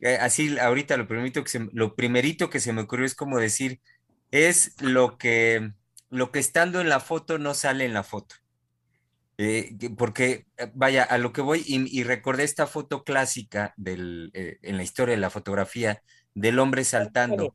Eh, 0.00 0.18
así, 0.20 0.58
ahorita 0.58 0.96
lo, 0.96 1.06
primero 1.08 1.44
que 1.44 1.68
lo 1.72 1.94
primerito 1.94 2.50
que 2.50 2.60
se 2.60 2.72
me 2.72 2.82
ocurrió 2.82 3.06
es 3.06 3.14
como 3.14 3.38
decir, 3.38 3.80
es 4.30 4.80
lo 4.80 5.18
que, 5.18 5.72
lo 6.10 6.30
que 6.30 6.38
estando 6.38 6.80
en 6.80 6.88
la 6.88 7.00
foto 7.00 7.38
no 7.38 7.54
sale 7.54 7.84
en 7.84 7.94
la 7.94 8.02
foto. 8.02 8.36
Eh, 9.38 9.76
porque, 9.98 10.46
eh, 10.56 10.70
vaya, 10.74 11.02
a 11.02 11.18
lo 11.18 11.32
que 11.32 11.42
voy, 11.42 11.62
y, 11.66 12.02
recordé 12.04 12.44
esta 12.44 12.66
foto 12.66 13.04
clásica 13.04 13.74
del, 13.76 14.30
en 14.34 14.76
la 14.76 14.82
historia 14.82 15.14
de 15.14 15.20
la 15.20 15.30
fotografía 15.30 16.02
del 16.34 16.58
hombre 16.58 16.84
saltando 16.84 17.54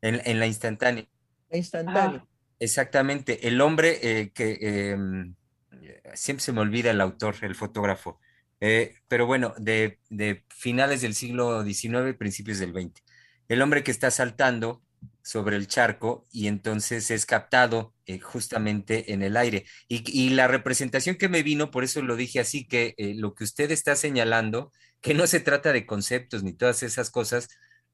en, 0.00 0.38
la 0.38 0.46
instantánea. 0.46 1.06
instantánea. 1.50 2.26
Exactamente, 2.58 3.48
el 3.48 3.60
hombre 3.60 3.98
eh, 4.02 4.30
que 4.32 4.92
em, 4.92 5.34
siempre 6.14 6.44
se 6.44 6.52
me 6.52 6.60
olvida 6.60 6.92
el 6.92 7.00
autor, 7.00 7.34
el 7.42 7.56
fotógrafo, 7.56 8.20
eh, 8.64 8.94
pero 9.08 9.26
bueno, 9.26 9.54
de, 9.58 9.98
finales 10.48 11.00
del 11.00 11.16
siglo 11.16 11.64
XIX, 11.64 12.14
principios 12.16 12.60
del 12.60 12.72
XX. 12.72 13.02
El 13.48 13.60
hombre 13.60 13.82
que 13.82 13.90
está 13.90 14.12
saltando 14.12 14.84
sobre 15.24 15.56
el 15.56 15.66
charco 15.66 16.28
y 16.30 16.46
entonces 16.46 17.10
es 17.10 17.26
captado 17.26 17.92
eh, 18.06 18.20
justamente 18.20 19.12
en 19.12 19.22
el 19.22 19.36
aire. 19.36 19.66
Y, 19.88 20.30
la 20.30 20.46
representación 20.46 21.16
que 21.16 21.28
me 21.28 21.42
vino, 21.42 21.72
por 21.72 21.82
eso 21.82 22.02
lo 22.02 22.14
dije 22.14 22.38
así, 22.38 22.64
que 22.64 22.94
lo 23.16 23.34
que 23.34 23.42
usted 23.42 23.72
está 23.72 23.96
señalando, 23.96 24.70
que 25.00 25.14
no 25.14 25.26
se 25.26 25.40
trata 25.40 25.72
de 25.72 25.84
conceptos 25.84 26.44
ni 26.44 26.52
todas 26.52 26.84
esas 26.84 27.10
cosas, 27.10 27.48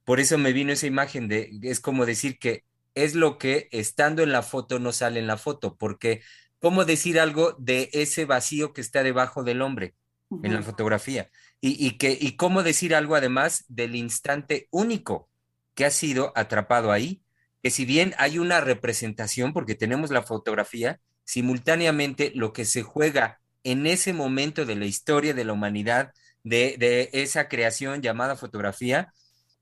por 0.04 0.20
eso 0.20 0.36
me 0.36 0.52
vino 0.52 0.72
esa 0.72 0.86
imagen 0.86 1.28
de, 1.28 1.50
es 1.62 1.80
como 1.80 2.04
decir 2.04 2.38
que 2.38 2.64
es 2.94 3.14
lo 3.14 3.38
que 3.38 3.68
estando 3.72 4.22
en 4.22 4.32
la 4.32 4.42
foto 4.42 4.78
no 4.78 4.92
sale 4.92 5.18
en 5.18 5.28
la 5.28 5.38
foto, 5.38 5.78
porque 5.78 6.20
¿cómo 6.58 6.84
decir 6.84 7.18
algo 7.18 7.56
de 7.58 7.88
ese 7.94 8.26
vacío 8.26 8.74
que 8.74 8.82
está 8.82 9.02
debajo 9.02 9.44
del 9.44 9.62
hombre 9.62 9.94
en 10.30 10.54
la 10.54 10.62
fotografía? 10.62 11.30
Y, 11.60 11.98
que, 11.98 12.16
y 12.20 12.36
cómo 12.36 12.62
decir 12.62 12.94
algo 12.94 13.16
además 13.16 13.64
del 13.68 13.96
instante 13.96 14.68
único 14.70 15.28
que 15.74 15.84
ha 15.84 15.90
sido 15.90 16.32
atrapado 16.36 16.92
ahí, 16.92 17.22
que 17.62 17.70
si 17.70 17.84
bien 17.84 18.14
hay 18.18 18.38
una 18.38 18.60
representación, 18.60 19.52
porque 19.52 19.74
tenemos 19.74 20.10
la 20.10 20.22
fotografía, 20.22 21.00
simultáneamente 21.24 22.32
lo 22.34 22.52
que 22.52 22.64
se 22.64 22.82
juega 22.82 23.40
en 23.64 23.86
ese 23.86 24.12
momento 24.12 24.64
de 24.64 24.76
la 24.76 24.86
historia 24.86 25.34
de 25.34 25.44
la 25.44 25.52
humanidad, 25.52 26.12
de, 26.44 27.10
esa 27.12 27.48
creación 27.48 28.00
llamada 28.00 28.36
fotografía, 28.36 29.12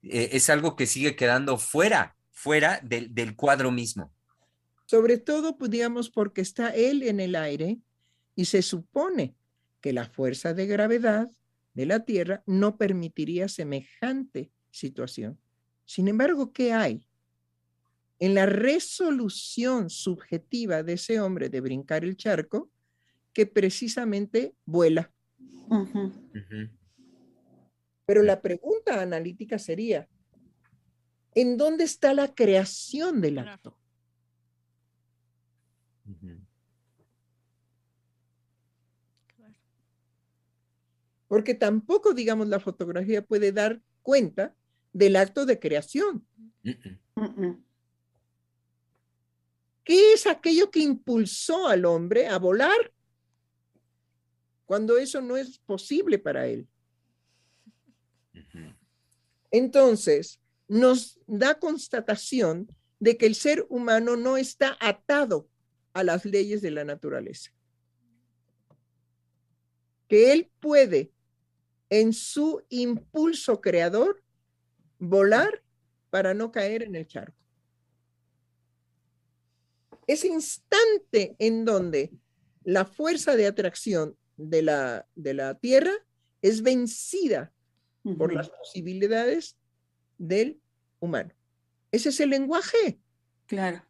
eh, 0.03 0.29
es 0.33 0.49
algo 0.49 0.75
que 0.75 0.85
sigue 0.85 1.15
quedando 1.15 1.57
fuera 1.57 2.17
fuera 2.37 2.79
del, 2.83 3.35
cuadro 3.35 3.71
mismo. 3.71 4.13
Sobre 4.85 5.17
todo, 5.17 5.57
pues, 5.57 5.71
digamos, 5.71 6.11
porque 6.11 6.41
está 6.41 6.69
él 6.69 7.01
en 7.01 7.19
el 7.19 7.35
aire 7.35 7.79
y 8.35 8.45
se 8.45 8.61
supone 8.61 9.33
que 9.81 9.93
la 9.93 10.05
fuerza 10.05 10.53
de 10.53 10.67
gravedad 10.67 11.29
de 11.73 11.85
la 11.85 12.05
Tierra 12.05 12.43
no 12.45 12.77
permitiría 12.77 13.47
semejante 13.47 14.51
situación. 14.71 15.39
Sin 15.85 16.07
embargo, 16.07 16.51
¿qué 16.51 16.73
hay? 16.73 17.07
En 18.19 18.33
la 18.33 18.45
resolución 18.45 19.89
subjetiva 19.89 20.83
de 20.83 20.93
ese 20.93 21.19
hombre 21.19 21.49
de 21.49 21.61
brincar 21.61 22.03
el 22.03 22.17
charco, 22.17 22.71
que 23.33 23.45
precisamente 23.45 24.55
vuela. 24.65 25.13
Pero 28.05 28.23
la 28.23 28.41
pregunta 28.41 29.01
analítica 29.01 29.59
sería, 29.59 30.07
¿En 31.37 31.55
dónde 31.55 31.83
está 31.83 32.15
la 32.15 32.33
creación 32.33 33.21
del 33.21 33.37
acto? 33.37 33.77
Porque 41.27 41.53
tampoco, 41.53 42.13
digamos, 42.13 42.47
la 42.47 42.59
fotografía 42.59 43.25
puede 43.25 43.51
dar 43.51 43.81
cuenta 44.01 44.55
del 44.93 45.15
acto 45.15 45.45
de 45.45 45.59
creación. 45.59 46.25
¿Qué 49.83 50.13
es 50.13 50.27
aquello 50.27 50.71
que 50.71 50.79
impulsó 50.79 51.67
al 51.67 51.85
hombre 51.85 52.27
a 52.27 52.37
volar 52.37 52.93
cuando 54.65 54.97
eso 54.97 55.21
no 55.21 55.37
es 55.37 55.59
posible 55.59 56.19
para 56.19 56.47
él? 56.47 56.67
Entonces, 59.51 60.41
nos 60.67 61.19
da 61.25 61.57
constatación 61.57 62.67
de 62.99 63.17
que 63.17 63.25
el 63.25 63.35
ser 63.35 63.65
humano 63.69 64.17
no 64.17 64.37
está 64.37 64.77
atado 64.79 65.47
a 65.93 66.03
las 66.03 66.25
leyes 66.25 66.61
de 66.61 66.71
la 66.71 66.83
naturaleza. 66.83 67.51
Que 70.07 70.33
él 70.33 70.51
puede, 70.59 71.11
en 71.89 72.13
su 72.13 72.63
impulso 72.69 73.61
creador, 73.61 74.23
volar 74.99 75.63
para 76.09 76.33
no 76.33 76.51
caer 76.51 76.83
en 76.83 76.95
el 76.95 77.07
charco. 77.07 77.37
Ese 80.05 80.27
instante 80.27 81.35
en 81.39 81.65
donde 81.65 82.11
la 82.63 82.85
fuerza 82.85 83.35
de 83.35 83.47
atracción 83.47 84.17
de 84.37 84.61
la, 84.61 85.07
de 85.15 85.33
la 85.33 85.55
Tierra 85.55 85.93
es 86.41 86.61
vencida 86.61 87.51
por 88.17 88.33
las 88.33 88.49
posibilidades 88.49 89.57
del 90.17 90.61
humano. 90.99 91.33
Ese 91.91 92.09
es 92.09 92.19
el 92.19 92.29
lenguaje. 92.29 92.99
Claro. 93.47 93.86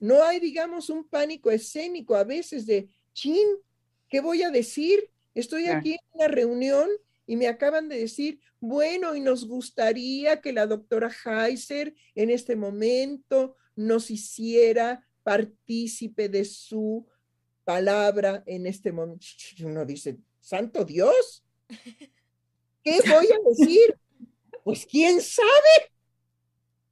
No 0.00 0.22
hay, 0.22 0.40
digamos, 0.40 0.90
un 0.90 1.04
pánico 1.04 1.50
escénico 1.50 2.14
a 2.14 2.24
veces 2.24 2.66
de, 2.66 2.88
chin, 3.12 3.46
¿qué 4.08 4.20
voy 4.20 4.42
a 4.42 4.50
decir? 4.50 5.10
Estoy 5.34 5.66
aquí 5.66 5.92
en 5.92 5.98
una 6.12 6.28
reunión 6.28 6.88
y 7.26 7.36
me 7.36 7.46
acaban 7.46 7.88
de 7.88 7.98
decir, 7.98 8.40
bueno, 8.60 9.14
y 9.14 9.20
nos 9.20 9.46
gustaría 9.46 10.40
que 10.40 10.52
la 10.52 10.66
doctora 10.66 11.10
Heiser 11.24 11.94
en 12.14 12.30
este 12.30 12.56
momento 12.56 13.56
nos 13.76 14.10
hiciera 14.10 15.06
partícipe 15.22 16.28
de 16.28 16.44
su 16.44 17.06
palabra 17.64 18.42
en 18.46 18.66
este 18.66 18.92
momento. 18.92 19.26
Uno 19.62 19.84
dice, 19.84 20.18
Santo 20.40 20.84
Dios, 20.84 21.44
¿qué 22.82 22.98
voy 23.06 23.26
a 23.26 23.48
decir? 23.48 23.98
Pues 24.64 24.86
quién 24.86 25.20
sabe. 25.20 25.92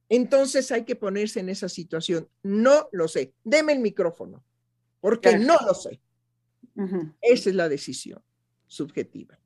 Entonces 0.09 0.71
hay 0.71 0.85
que 0.85 0.95
ponerse 0.95 1.39
en 1.39 1.49
esa 1.49 1.69
situación. 1.69 2.29
No 2.43 2.89
lo 2.91 3.07
sé. 3.07 3.33
Deme 3.43 3.73
el 3.73 3.79
micrófono, 3.79 4.43
porque 5.01 5.37
no 5.37 5.57
lo 5.65 5.73
sé. 5.73 5.99
Esa 7.21 7.49
es 7.49 7.55
la 7.55 7.69
decisión 7.69 8.21
subjetiva. 8.67 9.39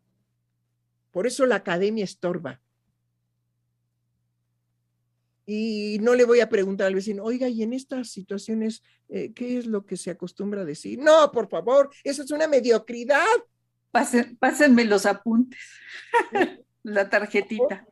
Por 1.11 1.27
eso 1.27 1.45
la 1.45 1.55
academia 1.55 2.03
estorba. 2.03 2.61
Y 5.45 5.97
no 6.01 6.15
le 6.15 6.23
voy 6.23 6.39
a 6.39 6.49
preguntar 6.49 6.87
al 6.87 6.95
vecino, 6.95 7.23
oiga, 7.23 7.49
y 7.49 7.63
en 7.63 7.73
estas 7.73 8.09
situaciones, 8.09 8.83
eh, 9.09 9.33
¿qué 9.33 9.57
es 9.57 9.65
lo 9.65 9.85
que 9.85 9.97
se 9.97 10.11
acostumbra 10.11 10.61
a 10.61 10.65
decir? 10.65 10.99
No, 10.99 11.31
por 11.31 11.49
favor, 11.49 11.89
eso 12.03 12.23
es 12.23 12.31
una 12.31 12.47
mediocridad. 12.47 13.25
pásenme 13.91 14.85
los 14.85 15.05
apuntes, 15.05 15.59
la 16.83 17.09
tarjetita. 17.09 17.85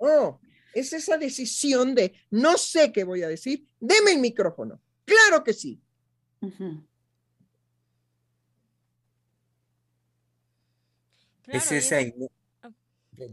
No, 0.00 0.40
es 0.74 0.92
esa 0.92 1.18
decisión 1.18 1.94
de 1.94 2.14
no 2.30 2.56
sé 2.58 2.92
qué 2.92 3.04
voy 3.04 3.22
a 3.22 3.28
decir, 3.28 3.66
deme 3.80 4.12
el 4.12 4.18
micrófono. 4.18 4.80
Claro 5.04 5.42
que 5.44 5.52
sí. 5.52 5.80
es 11.48 11.72
esa. 11.72 11.98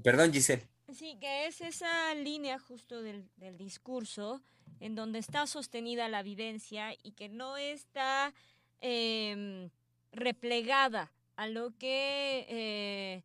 Perdón, 0.04 0.34
Giselle. 0.34 0.68
Sí, 0.94 1.18
que 1.20 1.48
es 1.48 1.62
esa 1.62 2.14
línea 2.16 2.58
justo 2.58 3.02
del, 3.04 3.30
del 3.38 3.58
discurso 3.58 4.42
en 4.80 4.96
donde 4.96 5.20
está 5.20 5.46
sostenida 5.48 6.10
la 6.10 6.22
evidencia 6.22 6.96
y 7.04 7.12
que 7.12 7.30
no 7.30 7.58
está 7.58 8.34
em, 8.82 9.70
replegada 10.12 11.12
a 11.36 11.48
lo 11.48 11.78
que 11.78 12.46
eh, 12.50 13.24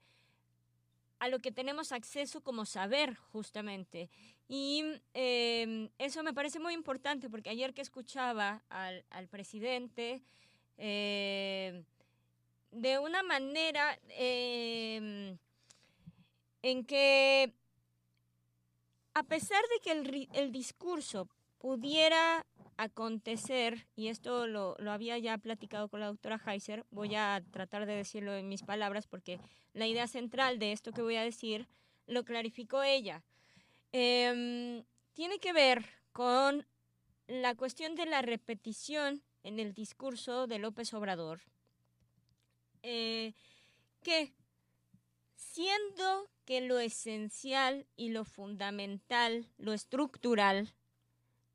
a 1.25 1.29
lo 1.29 1.41
que 1.41 1.51
tenemos 1.51 1.91
acceso 1.91 2.43
como 2.43 2.67
saber 2.67 3.15
justamente. 3.33 4.11
Y 4.47 4.85
em, 5.15 5.89
eso 5.97 6.23
me 6.23 6.35
parece 6.35 6.61
muy 6.61 6.75
importante 6.75 7.31
porque 7.31 7.49
ayer 7.49 7.73
que 7.73 7.81
escuchaba 7.81 8.63
al, 8.69 9.07
al 9.09 9.27
presidente 9.29 10.23
em, 10.77 11.83
de 12.73 12.99
una 12.99 13.23
manera 13.23 13.99
em, 14.11 15.39
en 16.61 16.85
que 16.85 17.55
a 19.15 19.23
pesar 19.23 19.63
de 19.73 19.81
que 19.83 19.93
el, 19.93 20.29
el 20.35 20.53
discurso 20.53 21.27
pudiera 21.57 22.45
acontecer, 22.77 23.87
y 23.97 24.09
esto 24.09 24.47
lo, 24.47 24.77
lo, 24.79 24.93
había 24.93 25.17
ya 25.17 25.39
platicado 25.39 25.89
con 25.89 26.01
la 26.01 26.09
doctora 26.09 26.39
Heiser, 26.45 26.85
voy 26.91 27.15
a 27.15 27.43
tratar 27.51 27.87
de 27.87 27.95
decirlo 27.95 28.35
en 28.35 28.49
mis 28.49 28.63
palabras 28.63 29.07
porque 29.07 29.41
la 29.75 29.87
idea 29.87 30.09
central 30.09 30.59
de 30.59 30.73
esto 30.73 30.93
que 30.93 31.03
voy 31.03 31.17
a 31.17 31.23
decir 31.23 31.69
lo 32.07 32.25
clarificó 32.25 32.83
ella. 32.83 33.23
Eh, 33.93 34.83
tiene 35.13 35.39
que 35.39 35.53
ver 35.53 35.85
con 36.13 36.67
la 37.27 37.55
cuestión 37.55 37.95
de 37.95 38.07
la 38.07 38.23
repetición 38.23 39.23
en 39.43 39.61
el 39.61 39.75
discurso 39.75 40.47
de 40.47 40.59
López 40.59 40.93
Obrador, 40.95 41.43
eh, 42.83 43.35
que 44.03 44.33
siendo 45.35 46.29
que 46.45 46.61
lo 46.61 46.79
esencial 46.79 47.87
y 47.97 48.11
lo 48.11 48.25
fundamental, 48.25 49.49
lo 49.57 49.73
estructural, 49.73 50.75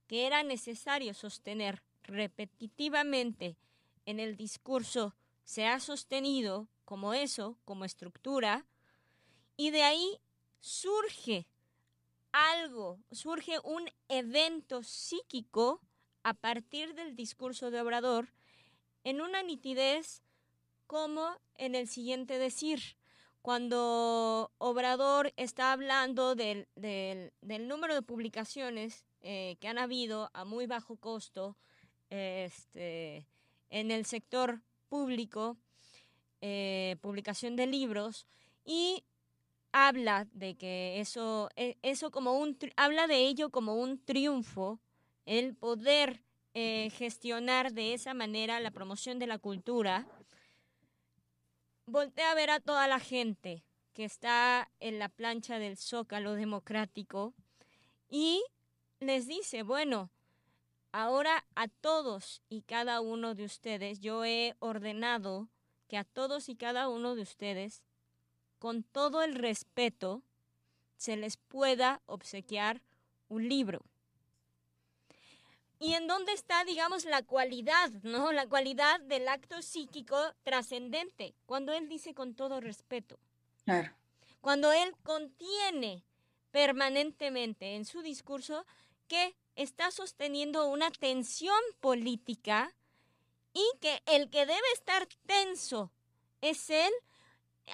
que 0.07 0.25
era 0.25 0.43
necesario 0.43 1.13
sostener 1.13 1.83
repetitivamente 2.03 3.57
en 4.05 4.19
el 4.19 4.35
discurso, 4.35 5.15
se 5.43 5.67
ha 5.67 5.79
sostenido 5.79 6.67
como 6.89 7.13
eso, 7.13 7.55
como 7.65 7.85
estructura, 7.85 8.65
y 9.55 9.69
de 9.69 9.83
ahí 9.83 10.19
surge 10.59 11.45
algo, 12.31 12.97
surge 13.11 13.59
un 13.63 13.87
evento 14.07 14.81
psíquico 14.81 15.83
a 16.23 16.33
partir 16.33 16.95
del 16.95 17.15
discurso 17.15 17.69
de 17.69 17.79
Obrador 17.79 18.33
en 19.03 19.21
una 19.21 19.43
nitidez 19.43 20.23
como 20.87 21.37
en 21.57 21.75
el 21.75 21.87
siguiente 21.87 22.39
decir. 22.39 22.97
Cuando 23.43 24.51
Obrador 24.57 25.31
está 25.37 25.71
hablando 25.71 26.33
del, 26.33 26.67
del, 26.73 27.67
número 27.67 27.93
de 27.93 28.01
publicaciones 28.01 29.05
eh, 29.21 29.57
que 29.59 29.67
han 29.67 29.77
habido 29.77 30.31
a 30.33 30.43
muy 30.43 30.65
bajo 30.65 30.95
costo 30.95 31.55
este, 32.09 33.27
en 33.69 33.91
el 33.91 34.07
sector 34.07 34.63
público, 34.87 35.55
eh, 36.41 36.97
publicación 37.01 37.55
de 37.55 37.67
libros, 37.67 38.27
y 38.65 39.03
habla 39.71 40.27
de 40.33 40.55
que 40.55 40.99
eso, 40.99 41.49
e, 41.55 41.77
eso 41.81 42.11
como 42.11 42.33
un, 42.33 42.57
habla 42.75 43.07
de 43.07 43.27
ello 43.27 43.49
como 43.49 43.75
un 43.75 44.03
triunfo, 44.03 44.79
el 45.25 45.55
poder 45.55 46.23
eh, 46.53 46.89
gestionar 46.91 47.73
de 47.73 47.93
esa 47.93 48.13
manera 48.13 48.59
la 48.59 48.71
promoción 48.71 49.19
de 49.19 49.27
la 49.27 49.37
cultura. 49.37 50.07
Voltea 51.85 52.31
a 52.31 52.35
ver 52.35 52.49
a 52.49 52.59
toda 52.59 52.87
la 52.87 52.99
gente 52.99 53.63
que 53.93 54.05
está 54.05 54.71
en 54.79 54.99
la 54.99 55.09
plancha 55.09 55.59
del 55.59 55.77
zócalo 55.77 56.33
democrático 56.33 57.33
y 58.09 58.43
les 58.99 59.27
dice, 59.27 59.63
bueno, 59.63 60.09
ahora 60.91 61.45
a 61.55 61.67
todos 61.67 62.41
y 62.49 62.61
cada 62.61 63.01
uno 63.01 63.35
de 63.35 63.45
ustedes 63.45 63.99
yo 63.99 64.25
he 64.25 64.55
ordenado 64.59 65.47
que 65.89 65.97
a 65.97 66.05
todos 66.05 66.47
y 66.47 66.55
cada 66.55 66.87
uno 66.87 67.15
de 67.15 67.23
ustedes, 67.23 67.81
con 68.59 68.83
todo 68.83 69.23
el 69.23 69.35
respeto, 69.35 70.21
se 70.95 71.17
les 71.17 71.35
pueda 71.35 72.01
obsequiar 72.05 72.81
un 73.27 73.49
libro. 73.49 73.81
¿Y 75.79 75.93
en 75.93 76.07
dónde 76.07 76.33
está, 76.33 76.63
digamos, 76.65 77.05
la 77.05 77.23
cualidad, 77.23 77.89
¿no? 78.03 78.31
La 78.31 78.47
cualidad 78.47 78.99
del 79.01 79.27
acto 79.27 79.61
psíquico 79.61 80.17
trascendente, 80.43 81.33
cuando 81.45 81.73
él 81.73 81.89
dice 81.89 82.13
con 82.13 82.35
todo 82.35 82.59
respeto. 82.59 83.17
Claro. 83.65 83.93
Cuando 84.41 84.71
él 84.71 84.93
contiene 85.03 86.03
permanentemente 86.51 87.75
en 87.75 87.85
su 87.85 88.01
discurso 88.01 88.65
que 89.07 89.35
está 89.55 89.89
sosteniendo 89.91 90.67
una 90.67 90.91
tensión 90.91 91.59
política 91.79 92.73
y 93.53 93.65
que 93.81 94.01
el 94.05 94.29
que 94.29 94.45
debe 94.45 94.71
estar 94.73 95.07
tenso 95.25 95.91
es 96.41 96.69
él 96.69 96.91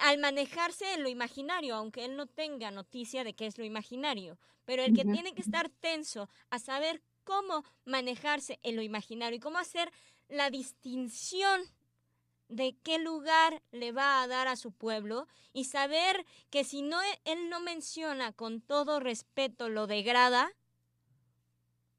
al 0.00 0.18
manejarse 0.18 0.92
en 0.94 1.02
lo 1.02 1.08
imaginario, 1.08 1.74
aunque 1.74 2.04
él 2.04 2.16
no 2.16 2.26
tenga 2.26 2.70
noticia 2.70 3.24
de 3.24 3.34
qué 3.34 3.46
es 3.46 3.58
lo 3.58 3.64
imaginario, 3.64 4.38
pero 4.64 4.82
el 4.82 4.94
que 4.94 5.02
uh 5.02 5.04
-huh. 5.04 5.12
tiene 5.12 5.34
que 5.34 5.42
estar 5.42 5.70
tenso 5.80 6.28
a 6.50 6.58
saber 6.58 7.02
cómo 7.24 7.64
manejarse 7.84 8.58
en 8.62 8.76
lo 8.76 8.82
imaginario 8.82 9.36
y 9.36 9.40
cómo 9.40 9.58
hacer 9.58 9.90
la 10.28 10.50
distinción 10.50 11.62
de 12.48 12.76
qué 12.82 12.98
lugar 12.98 13.62
le 13.72 13.92
va 13.92 14.22
a 14.22 14.28
dar 14.28 14.48
a 14.48 14.56
su 14.56 14.72
pueblo 14.72 15.26
y 15.52 15.64
saber 15.64 16.24
que 16.50 16.62
si 16.64 16.82
no 16.82 16.98
él 17.24 17.50
no 17.50 17.60
menciona 17.60 18.32
con 18.32 18.60
todo 18.60 19.00
respeto 19.00 19.68
lo 19.68 19.86
degrada 19.86 20.52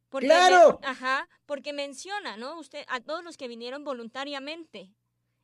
porque 0.10 0.28
claro 0.28 0.80
ajá 0.84 1.28
porque 1.46 1.74
menciona 1.74 2.38
no 2.38 2.60
usted 2.60 2.84
a 2.88 3.00
todos 3.00 3.24
los 3.24 3.38
que 3.38 3.48
vinieron 3.48 3.84
voluntariamente. 3.84 4.92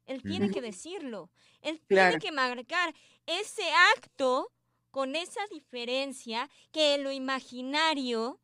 Él 0.05 0.21
tiene 0.21 0.51
que 0.51 0.61
decirlo. 0.61 1.29
Él 1.61 1.81
claro. 1.87 2.19
tiene 2.19 2.21
que 2.21 2.31
marcar 2.33 2.93
ese 3.25 3.63
acto 3.95 4.51
con 4.91 5.15
esa 5.15 5.41
diferencia 5.49 6.49
que 6.71 6.95
en 6.95 7.03
lo 7.03 7.11
imaginario 7.11 8.39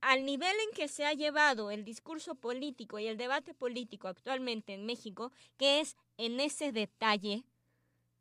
al 0.00 0.24
nivel 0.24 0.54
en 0.66 0.74
que 0.74 0.88
se 0.88 1.04
ha 1.04 1.12
llevado 1.12 1.70
el 1.70 1.84
discurso 1.84 2.34
político 2.34 2.98
y 2.98 3.06
el 3.06 3.16
debate 3.16 3.54
político 3.54 4.08
actualmente 4.08 4.72
en 4.72 4.86
México, 4.86 5.32
que 5.56 5.80
es 5.80 5.96
en 6.16 6.40
ese 6.40 6.72
detalle, 6.72 7.44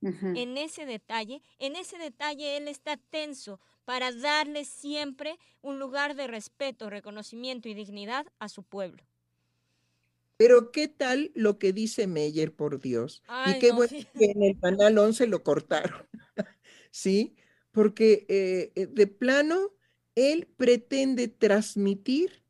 uh 0.01 0.09
-huh. 0.09 0.37
en 0.37 0.57
ese 0.57 0.85
detalle, 0.85 1.41
en 1.57 1.75
ese 1.75 1.97
detalle 1.97 2.57
él 2.57 2.67
está 2.67 2.97
tenso 2.97 3.59
para 3.89 4.11
darle 4.11 4.65
siempre 4.65 5.39
un 5.63 5.79
lugar 5.79 6.15
de 6.15 6.27
respeto, 6.27 6.91
reconocimiento 6.91 7.69
y 7.69 7.73
dignidad 7.73 8.27
a 8.37 8.47
su 8.47 8.61
pueblo. 8.61 9.03
Pero 10.37 10.71
¿qué 10.71 10.87
tal 10.87 11.31
lo 11.33 11.57
que 11.57 11.73
dice 11.73 12.05
Meyer, 12.05 12.53
por 12.53 12.79
Dios? 12.79 13.23
Ay, 13.25 13.55
y 13.55 13.59
qué 13.59 13.69
no, 13.69 13.77
bueno 13.77 13.89
sí. 13.89 14.07
que 14.15 14.25
en 14.25 14.43
el 14.43 14.59
canal 14.59 14.95
11 14.95 15.25
lo 15.25 15.41
cortaron, 15.41 16.07
¿sí? 16.91 17.35
Porque 17.71 18.27
eh, 18.29 18.85
de 18.91 19.07
plano 19.07 19.73
él 20.13 20.47
pretende 20.55 21.27
transmitir 21.27 22.43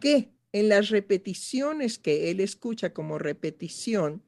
que 0.00 0.34
en 0.52 0.68
las 0.68 0.90
repeticiones 0.90 1.98
que 1.98 2.30
él 2.30 2.40
escucha 2.40 2.92
como 2.92 3.18
repetición 3.18 4.22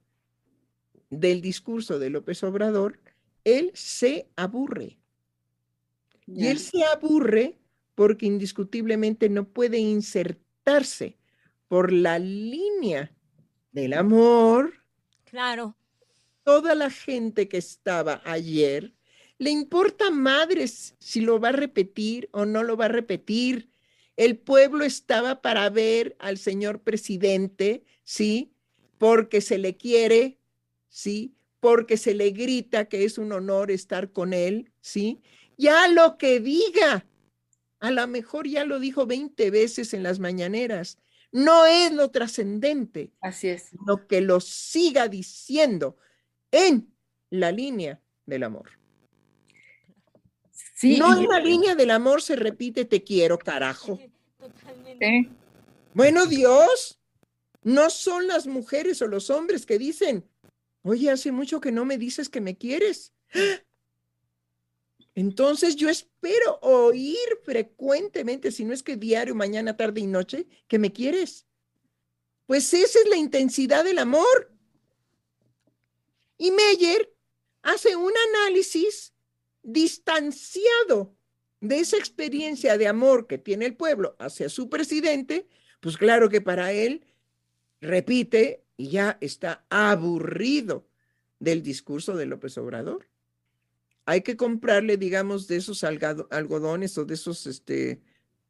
del 1.11 1.43
discurso 1.43 1.99
de 1.99 2.09
López 2.09 2.43
Obrador, 2.45 2.99
él 3.45 3.73
se 3.75 4.31
aburre. 4.37 4.97
Y 6.27 6.47
él 6.47 6.59
se 6.59 6.85
aburre 6.85 7.59
porque 7.95 8.27
indiscutiblemente 8.27 9.29
no 9.29 9.49
puede 9.49 9.79
insertarse 9.79 11.17
por 11.69 11.93
la 11.93 12.19
línea 12.19 13.13
del 13.73 13.95
amor. 13.95 14.75
Claro. 15.25 15.77
Toda 16.45 16.75
la 16.75 16.91
gente 16.91 17.49
que 17.49 17.59
estaba 17.59 18.23
ayer 18.25 18.95
le 19.39 19.51
importa 19.51 20.11
madres 20.11 20.95
si 20.99 21.21
lo 21.21 21.39
va 21.39 21.51
a 21.51 21.53
repetir 21.53 22.29
o 22.33 22.47
no 22.47 22.63
lo 22.63 22.77
va 22.77 22.87
a 22.87 22.89
repetir. 22.89 23.69
El 24.17 24.39
pueblo 24.39 24.85
estaba 24.85 25.43
para 25.43 25.69
ver 25.69 26.17
al 26.19 26.39
señor 26.39 26.81
presidente, 26.81 27.85
¿sí? 28.05 28.53
Porque 28.97 29.43
se 29.43 29.59
le 29.59 29.77
quiere, 29.77 30.39
¿sí? 30.89 31.35
Porque 31.61 31.99
se 31.99 32.15
le 32.15 32.31
grita 32.31 32.87
que 32.89 33.05
es 33.05 33.19
un 33.19 33.33
honor 33.33 33.71
estar 33.71 34.13
con 34.13 34.33
él, 34.33 34.73
¿sí? 34.81 35.21
Ya 35.57 35.89
lo 35.89 36.19
que 36.19 36.41
diga, 36.41 37.07
a 37.81 37.91
lo 37.91 38.07
mejor 38.07 38.47
ya 38.47 38.65
lo 38.65 38.79
dijo 38.79 39.07
20 39.07 39.51
veces 39.51 39.95
en 39.95 40.03
las 40.03 40.19
mañaneras, 40.19 40.99
no 41.33 41.67
es 41.67 41.93
lo 41.93 42.11
trascendente. 42.11 43.13
Así 43.21 43.49
es. 43.49 43.71
Lo 43.87 44.07
que 44.07 44.21
lo 44.21 44.41
siga 44.41 45.09
diciendo 45.09 45.97
en 46.51 46.93
la 47.31 47.53
línea 47.53 48.01
del 48.25 48.45
amor. 48.45 48.71
Sí, 50.75 50.99
no 50.99 51.17
en 51.17 51.27
la 51.29 51.41
línea 51.41 51.75
del 51.75 51.91
amor 51.91 52.21
se 52.21 52.37
repite 52.37 52.85
te 52.85 53.03
quiero, 53.03 53.39
carajo. 53.39 53.99
Totalmente. 54.39 55.31
Bueno, 55.95 56.27
Dios, 56.27 56.99
no 57.63 57.89
son 57.89 58.27
las 58.27 58.47
mujeres 58.47 59.01
o 59.01 59.07
los 59.07 59.31
hombres 59.31 59.65
que 59.65 59.79
dicen, 59.79 60.29
oye, 60.83 61.11
hace 61.11 61.33
mucho 61.33 61.61
que 61.61 61.73
no 61.73 61.85
me 61.87 61.97
dices 61.97 62.29
que 62.29 62.41
me 62.41 62.57
quieres. 62.57 63.15
Entonces 65.17 65.77
yo 65.77 65.89
espero 65.89 66.59
oír 66.61 67.17
frecuentemente, 67.43 68.53
si 68.53 68.67
no 68.67 68.75
es 68.75 68.83
que 68.83 68.97
diario, 68.97 69.35
mañana, 69.35 69.75
tarde 69.75 70.03
y 70.03 70.07
noche, 70.07 70.47
que 70.69 70.79
me 70.79 70.93
quieres. 70.93 71.47
Pues 72.45 72.73
esa 72.75 72.99
es 73.01 73.09
la 73.09 73.17
intensidad 73.17 73.83
del 73.83 73.99
amor. 73.99 74.53
Y 76.37 76.51
Meyer 76.51 77.17
hace 77.63 77.97
un 77.97 78.13
análisis 78.35 79.15
distanciado 79.63 81.17
de 81.63 81.79
esa 81.79 81.97
experiencia 81.97 82.77
de 82.77 82.87
amor 82.87 83.27
que 83.27 83.39
tiene 83.39 83.65
el 83.65 83.75
pueblo 83.75 84.17
hacia 84.19 84.51
su 84.51 84.69
presidente, 84.69 85.49
pues 85.81 85.97
claro 85.97 86.29
que 86.29 86.43
para 86.43 86.73
él 86.73 87.07
repite 87.81 88.67
y 88.77 88.91
ya 88.91 89.17
está 89.23 89.65
aburrido 89.71 90.87
del 91.41 91.63
discurso 91.63 92.15
de 92.17 92.27
López 92.27 92.59
Obrador. 92.59 93.09
Hay 94.07 94.23
que 94.23 94.37
comprarle, 94.37 94.97
digamos, 94.97 95.47
de 95.47 95.57
esos 95.57 95.85
algodones 95.85 96.97
o 96.97 97.05
de 97.05 97.15
esos 97.15 97.47
este, 97.47 98.01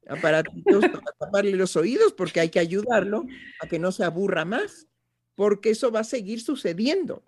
aparatitos 0.07 0.81
para 1.01 1.11
taparle 1.19 1.55
los 1.55 1.75
oídos, 1.75 2.13
porque 2.13 2.39
hay 2.39 2.49
que 2.49 2.59
ayudarlo 2.59 3.25
a 3.59 3.67
que 3.67 3.79
no 3.79 3.91
se 3.91 4.03
aburra 4.03 4.45
más, 4.45 4.87
porque 5.35 5.71
eso 5.71 5.91
va 5.91 6.01
a 6.01 6.05
seguir 6.05 6.41
sucediendo. 6.41 7.23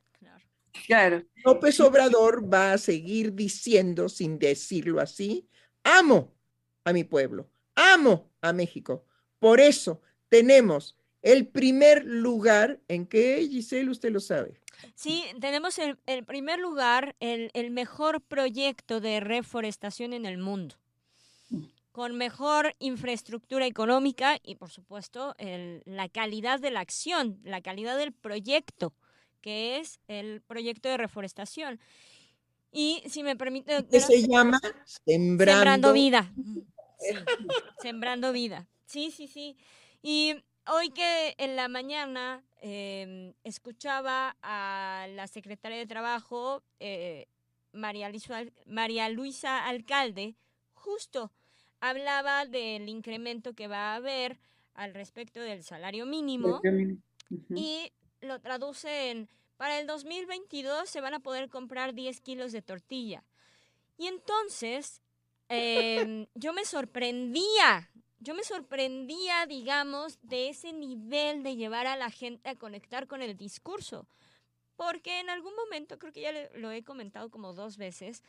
Claro. 0.85 1.23
López 1.43 1.79
Obrador 1.79 2.51
va 2.51 2.73
a 2.73 2.77
seguir 2.77 3.33
diciendo, 3.33 4.07
sin 4.07 4.37
decirlo 4.39 5.01
así, 5.01 5.47
amo 5.83 6.33
a 6.83 6.93
mi 6.93 7.03
pueblo, 7.03 7.49
amo 7.75 8.31
a 8.41 8.53
México. 8.53 9.05
Por 9.39 9.59
eso 9.59 10.01
tenemos 10.29 10.97
el 11.21 11.47
primer 11.47 12.05
lugar 12.05 12.79
en 12.87 13.05
que, 13.05 13.45
Giselle, 13.49 13.89
usted 13.89 14.11
lo 14.11 14.19
sabe. 14.19 14.59
Sí, 14.95 15.23
tenemos 15.39 15.77
el, 15.79 16.23
primer 16.25 16.59
lugar, 16.59 17.15
el, 17.19 17.51
el, 17.53 17.71
mejor 17.71 18.21
proyecto 18.21 18.99
de 18.99 19.19
reforestación 19.19 20.13
en 20.13 20.25
el 20.25 20.37
mundo, 20.37 20.75
con 21.91 22.15
mejor 22.15 22.75
infraestructura 22.79 23.65
económica 23.65 24.39
y, 24.43 24.55
por 24.55 24.69
supuesto, 24.69 25.35
la 25.85 26.09
calidad 26.09 26.59
de 26.59 26.71
la 26.71 26.81
acción, 26.81 27.39
la 27.43 27.61
calidad 27.61 27.97
del 27.97 28.13
proyecto, 28.13 28.93
que 29.41 29.79
es 29.79 29.99
el 30.07 30.41
proyecto 30.41 30.89
de 30.89 30.97
reforestación. 30.97 31.79
Y 32.71 33.01
si 33.07 33.23
me 33.23 33.35
permite... 33.35 33.85
¿Qué 33.89 33.99
se 33.99 34.27
llama? 34.27 34.59
Sembrando, 34.85 35.91
vida. 35.91 36.31
sembrando 37.81 38.31
vida. 38.31 38.67
Sí, 38.85 39.11
sí, 39.11 39.27
sí. 39.27 39.57
Y 40.01 40.35
hoy 40.67 40.91
que 40.91 41.35
en 41.37 41.55
la 41.55 41.67
mañana 41.67 42.43
em, 42.59 43.33
escuchaba 43.43 44.35
a 44.41 45.07
la 45.11 45.27
secretaria 45.27 45.77
de 45.77 45.87
Trabajo, 45.87 46.63
eh, 46.79 47.27
María, 47.73 48.09
Luisa, 48.09 48.43
María 48.65 49.09
Luisa 49.09 49.65
Alcalde, 49.65 50.35
justo 50.73 51.31
hablaba 51.79 52.45
del 52.45 52.89
incremento 52.89 53.53
que 53.53 53.67
va 53.67 53.93
a 53.93 53.95
haber 53.95 54.37
al 54.73 54.93
respecto 54.93 55.39
del 55.39 55.63
salario 55.63 56.05
mínimo 56.05 56.61
y 57.55 57.91
lo 58.21 58.39
traduce 58.39 59.11
en 59.11 59.29
para 59.59 59.77
el 59.77 59.87
2022 59.87 60.89
se 60.89 61.01
van 61.01 61.13
a 61.13 61.19
poder 61.19 61.49
comprar 61.49 61.93
10 61.93 62.21
kilos 62.21 62.53
de 62.53 62.61
tortilla. 62.61 63.25
Y 63.97 64.07
entonces 64.07 65.01
em, 65.49 66.27
yo 66.33 66.53
me 66.53 66.63
sorprendía, 66.63 67.91
yo 68.19 68.33
me 68.33 68.43
sorprendía, 68.43 69.45
digamos, 69.45 70.19
de 70.21 70.49
ese 70.49 70.73
nivel 70.73 71.43
de 71.43 71.55
llevar 71.55 71.87
a 71.87 71.95
la 71.95 72.11
gente 72.11 72.49
a 72.49 72.55
conectar 72.55 73.07
con 73.07 73.21
el 73.21 73.37
discurso. 73.37 74.07
Porque 74.75 75.19
en 75.19 75.29
algún 75.29 75.55
momento, 75.55 75.99
creo 75.99 76.13
que 76.13 76.21
ya 76.21 76.31
lo 76.55 76.71
he 76.71 76.83
comentado 76.83 77.29
como 77.29 77.53
dos 77.53 77.77
veces, 77.77 78.23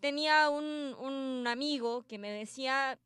tenía 0.00 0.50
un, 0.50 0.94
un 0.98 1.46
amigo 1.46 2.02
que 2.02 2.18
me 2.18 2.30
decía, 2.30 2.98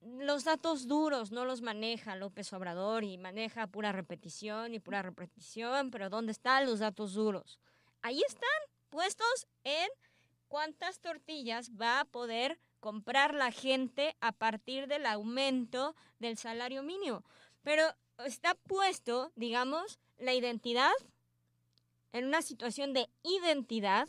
los 0.00 0.44
datos 0.44 0.86
duros 0.86 1.32
no 1.32 1.44
los 1.44 1.62
maneja 1.62 2.16
López 2.16 2.52
Obrador 2.52 3.04
y 3.04 3.18
maneja 3.18 3.66
pura 3.66 3.92
repetición 3.92 4.74
y 4.74 4.80
pura 4.80 5.02
repetición, 5.02 5.90
pero 5.90 6.08
¿dónde 6.08 6.32
están 6.32 6.66
los 6.66 6.78
datos 6.78 7.14
duros? 7.14 7.58
Ahí 8.02 8.22
están 8.26 8.48
puestos 8.88 9.46
en 9.64 9.88
cuántas 10.48 11.00
tortillas 11.00 11.70
va 11.70 12.00
a 12.00 12.04
poder 12.04 12.58
comprar 12.86 13.34
la 13.34 13.50
gente 13.50 14.14
a 14.20 14.30
partir 14.30 14.86
del 14.86 15.06
aumento 15.06 15.96
del 16.20 16.38
salario 16.38 16.84
mínimo. 16.84 17.24
Pero 17.64 17.82
está 18.24 18.54
puesto, 18.54 19.32
digamos, 19.34 19.98
la 20.18 20.34
identidad 20.34 20.92
en 22.12 22.26
una 22.26 22.42
situación 22.42 22.92
de 22.92 23.08
identidad 23.24 24.06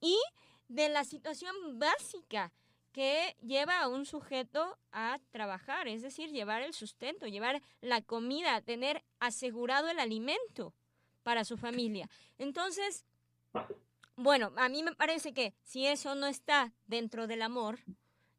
y 0.00 0.18
de 0.66 0.88
la 0.88 1.04
situación 1.04 1.54
básica 1.78 2.52
que 2.90 3.36
lleva 3.42 3.78
a 3.78 3.86
un 3.86 4.04
sujeto 4.04 4.76
a 4.90 5.20
trabajar, 5.30 5.86
es 5.86 6.02
decir, 6.02 6.32
llevar 6.32 6.62
el 6.62 6.74
sustento, 6.74 7.28
llevar 7.28 7.62
la 7.80 8.02
comida, 8.02 8.60
tener 8.60 9.04
asegurado 9.20 9.88
el 9.88 10.00
alimento 10.00 10.74
para 11.22 11.44
su 11.44 11.56
familia. 11.56 12.10
Entonces, 12.38 13.04
bueno, 14.16 14.52
a 14.56 14.68
mí 14.68 14.82
me 14.82 14.94
parece 14.96 15.32
que 15.32 15.54
si 15.62 15.86
eso 15.86 16.14
no 16.16 16.26
está 16.26 16.74
dentro 16.86 17.26
del 17.26 17.40
amor, 17.40 17.78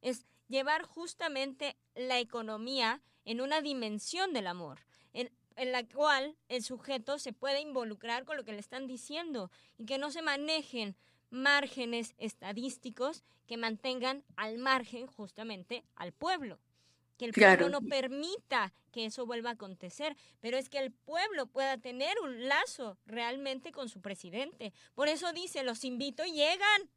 es 0.02 0.26
llevar 0.48 0.84
justamente 0.84 1.78
la 1.96 2.20
economía 2.20 3.02
en 3.26 3.42
una 3.42 3.62
dimensión 3.62 4.34
del 4.34 4.48
amor, 4.48 4.80
en, 5.14 5.32
en, 5.56 5.72
la 5.72 5.88
cual 5.88 6.36
el 6.50 6.64
sujeto 6.64 7.20
se 7.20 7.34
puede 7.34 7.62
involucrar 7.62 8.26
con 8.26 8.38
lo 8.38 8.44
que 8.44 8.54
le 8.54 8.60
están 8.60 8.88
diciendo 8.88 9.52
y 9.78 9.86
que 9.86 9.98
no 9.98 10.12
se 10.12 10.22
manejen 10.22 10.96
márgenes 11.30 12.14
estadísticos 12.18 13.24
que 13.48 13.58
mantengan 13.58 14.24
al 14.36 14.58
margen 14.58 15.08
justamente 15.08 15.84
al 15.96 16.12
pueblo. 16.12 16.60
Que 17.18 17.26
el 17.26 17.34
pueblo 17.34 17.70
no 17.70 17.82
permita 17.82 18.74
que 18.92 19.06
eso 19.06 19.26
vuelva 19.26 19.52
a 19.52 19.54
acontecer, 19.54 20.18
pero 20.40 20.58
es 20.58 20.70
que 20.70 20.80
el 20.80 20.92
pueblo 20.92 21.48
pueda 21.48 21.78
tener 21.78 22.20
un 22.24 22.48
lazo 22.48 22.98
realmente 23.06 23.72
con 23.72 23.90
su 23.90 24.02
presidente. 24.02 24.74
Por 24.96 25.08
eso 25.08 25.32
dice, 25.32 25.64
los 25.64 25.84
invito, 25.84 26.24
llegan, 26.26 26.90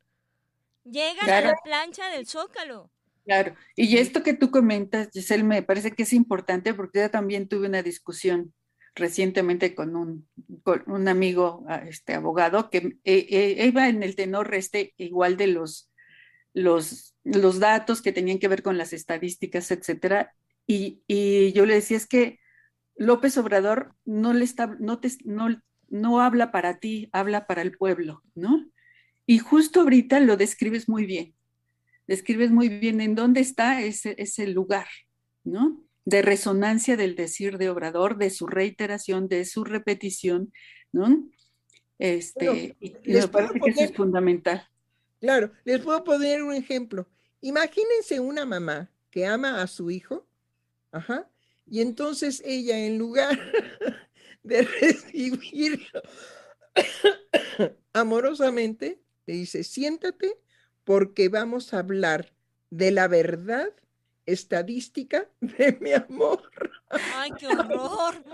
llegan 0.85 1.31
a 1.31 1.41
la 1.41 1.55
plancha 1.63 2.09
del 2.09 2.27
Zócalo. 2.27 2.91
Claro, 3.25 3.55
y 3.75 3.97
esto 3.97 4.23
que 4.23 4.35
tú 4.35 4.51
comentas, 4.51 5.09
Giselle, 5.13 5.45
me 5.45 5.63
parece 5.63 5.93
que 5.93 6.03
es 6.03 6.13
importante 6.13 6.75
porque 6.75 7.01
yo 7.01 7.11
también 7.11 7.49
tuve 7.49 7.69
una 7.69 7.83
discusión 7.83 8.53
recientemente 8.95 9.75
con 9.75 9.97
un, 9.97 10.29
un 10.87 11.09
amigo, 11.09 11.65
ah, 11.69 11.83
este 11.89 12.15
abogado, 12.15 12.71
que 12.71 12.99
eh, 13.05 13.27
eh, 13.31 13.67
iba 13.67 13.89
en 13.89 14.03
el 14.03 14.15
tenor 14.15 14.55
este 14.55 14.95
igual 14.99 15.37
de 15.37 15.49
los, 15.49 15.91
los, 16.53 17.17
los 17.25 17.59
datos 17.59 18.03
que 18.03 18.13
tenían 18.13 18.39
que 18.39 18.49
ver 18.49 18.63
con 18.63 18.79
las 18.79 18.93
estadísticas, 18.93 19.71
etcétera. 19.71 20.35
Y, 20.67 21.03
y 21.07 21.53
yo 21.53 21.67
le 21.67 21.75
decía, 21.75 21.97
es 21.97 22.07
que 22.07 22.39
López 22.97 23.37
Obrador 23.39 23.95
no, 24.05 24.33
le 24.33 24.45
está, 24.45 24.77
no, 24.79 25.01
te, 25.01 25.11
no, 25.25 25.61
no 25.89 26.21
habla 26.21 26.53
para 26.53 26.79
ti, 26.79 27.09
habla 27.13 27.47
para 27.47 27.63
el 27.63 27.77
pueblo, 27.77 28.23
¿no? 28.35 28.71
Y 29.27 29.39
justo 29.39 29.81
ahorita 29.81 30.21
lo 30.21 30.37
describes 30.37 30.89
muy 30.89 31.07
bien. 31.07 31.35
Describes 32.07 32.51
muy 32.51 32.69
bien 32.69 33.01
en 33.01 33.15
dónde 33.15 33.41
está 33.41 33.81
ese, 33.81 34.15
ese 34.19 34.47
lugar, 34.47 34.87
¿no? 35.45 35.85
de 36.05 36.23
resonancia 36.23 36.97
del 36.97 37.17
decir 37.17 37.59
de 37.59 37.71
Obrador, 37.71 38.19
de 38.19 38.31
su 38.31 38.47
reiteración, 38.47 39.29
de 39.29 39.45
su 39.45 39.65
repetición, 39.65 40.53
¿no? 40.93 41.29
Este, 41.99 42.77
y 42.81 42.91
parece 43.29 43.61
que 43.61 43.71
eso 43.71 43.85
es 43.85 43.95
fundamental. 43.95 44.69
Claro, 45.21 45.53
les 45.65 45.81
puedo 45.81 46.05
poner 46.05 46.43
un 46.43 46.53
ejemplo. 46.53 47.09
Imagínense 47.41 48.21
una 48.21 48.45
mamá 48.45 48.91
que 49.11 49.27
ama 49.27 49.63
a 49.63 49.67
su 49.67 49.91
hijo, 49.91 50.27
ajá, 50.93 51.31
y 51.67 51.81
entonces 51.81 52.43
ella 52.45 52.79
en 52.79 52.99
lugar 52.99 53.39
de 54.43 54.63
recibirlo 54.81 56.03
amorosamente, 57.95 59.01
le 59.27 59.35
dice, 59.35 59.65
siéntate 59.65 60.37
porque 60.85 61.29
vamos 61.29 61.73
a 61.73 61.79
hablar 61.79 62.33
de 62.71 62.91
la 62.91 63.09
verdad 63.09 63.69
estadística 64.27 65.29
de 65.41 65.79
mi 65.81 65.93
amor. 65.93 66.51
Ay, 67.17 67.31
qué 67.39 67.47
horror. 67.47 68.25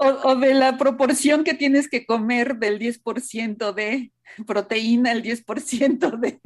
O, 0.00 0.36
de 0.36 0.54
la 0.54 0.78
proporción 0.78 1.42
que 1.42 1.54
tienes 1.54 1.88
que 1.88 2.06
comer 2.06 2.56
del 2.58 2.78
10% 2.78 3.74
de 3.74 4.12
proteína, 4.46 5.10
el 5.10 5.24
10% 5.24 6.20
de... 6.20 6.40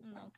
No, 0.00 0.32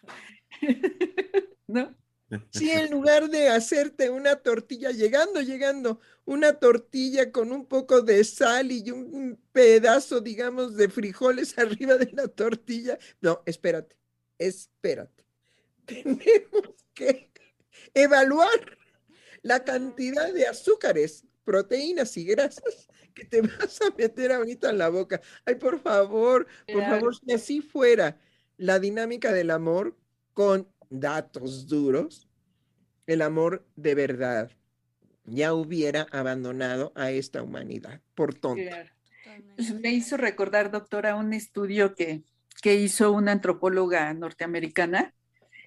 ¿No? 1.66 2.01
Sí, 2.50 2.70
en 2.70 2.90
lugar 2.90 3.28
de 3.28 3.48
hacerte 3.48 4.10
una 4.10 4.36
tortilla, 4.36 4.90
llegando, 4.90 5.40
llegando, 5.40 6.00
una 6.24 6.54
tortilla 6.54 7.32
con 7.32 7.52
un 7.52 7.66
poco 7.66 8.02
de 8.02 8.24
sal 8.24 8.70
y 8.72 8.90
un 8.90 9.38
pedazo, 9.52 10.20
digamos, 10.20 10.76
de 10.76 10.88
frijoles 10.88 11.58
arriba 11.58 11.96
de 11.96 12.10
la 12.12 12.28
tortilla. 12.28 12.98
No, 13.20 13.42
espérate, 13.46 13.96
espérate. 14.38 15.24
Tenemos 15.86 16.74
que 16.94 17.30
evaluar 17.94 18.78
la 19.42 19.64
cantidad 19.64 20.32
de 20.32 20.46
azúcares, 20.46 21.24
proteínas 21.44 22.16
y 22.16 22.24
grasas 22.24 22.88
que 23.14 23.24
te 23.24 23.42
vas 23.42 23.80
a 23.82 23.90
meter 23.96 24.32
ahorita 24.32 24.70
en 24.70 24.78
la 24.78 24.88
boca. 24.88 25.20
Ay, 25.44 25.56
por 25.56 25.80
favor, 25.80 26.46
por 26.72 26.82
favor, 26.84 27.16
si 27.16 27.32
así 27.32 27.60
fuera, 27.60 28.20
la 28.56 28.78
dinámica 28.78 29.32
del 29.32 29.50
amor 29.50 29.96
con 30.32 30.71
datos 30.92 31.66
duros, 31.66 32.28
el 33.06 33.22
amor 33.22 33.66
de 33.76 33.94
verdad 33.94 34.50
ya 35.24 35.54
hubiera 35.54 36.06
abandonado 36.10 36.92
a 36.94 37.10
esta 37.10 37.42
humanidad 37.42 38.00
por 38.14 38.34
tonto. 38.34 38.62
Me 39.80 39.92
hizo 39.92 40.16
recordar, 40.16 40.70
doctora, 40.70 41.14
un 41.14 41.32
estudio 41.32 41.94
que, 41.94 42.22
que 42.60 42.74
hizo 42.74 43.12
una 43.12 43.32
antropóloga 43.32 44.12
norteamericana 44.14 45.14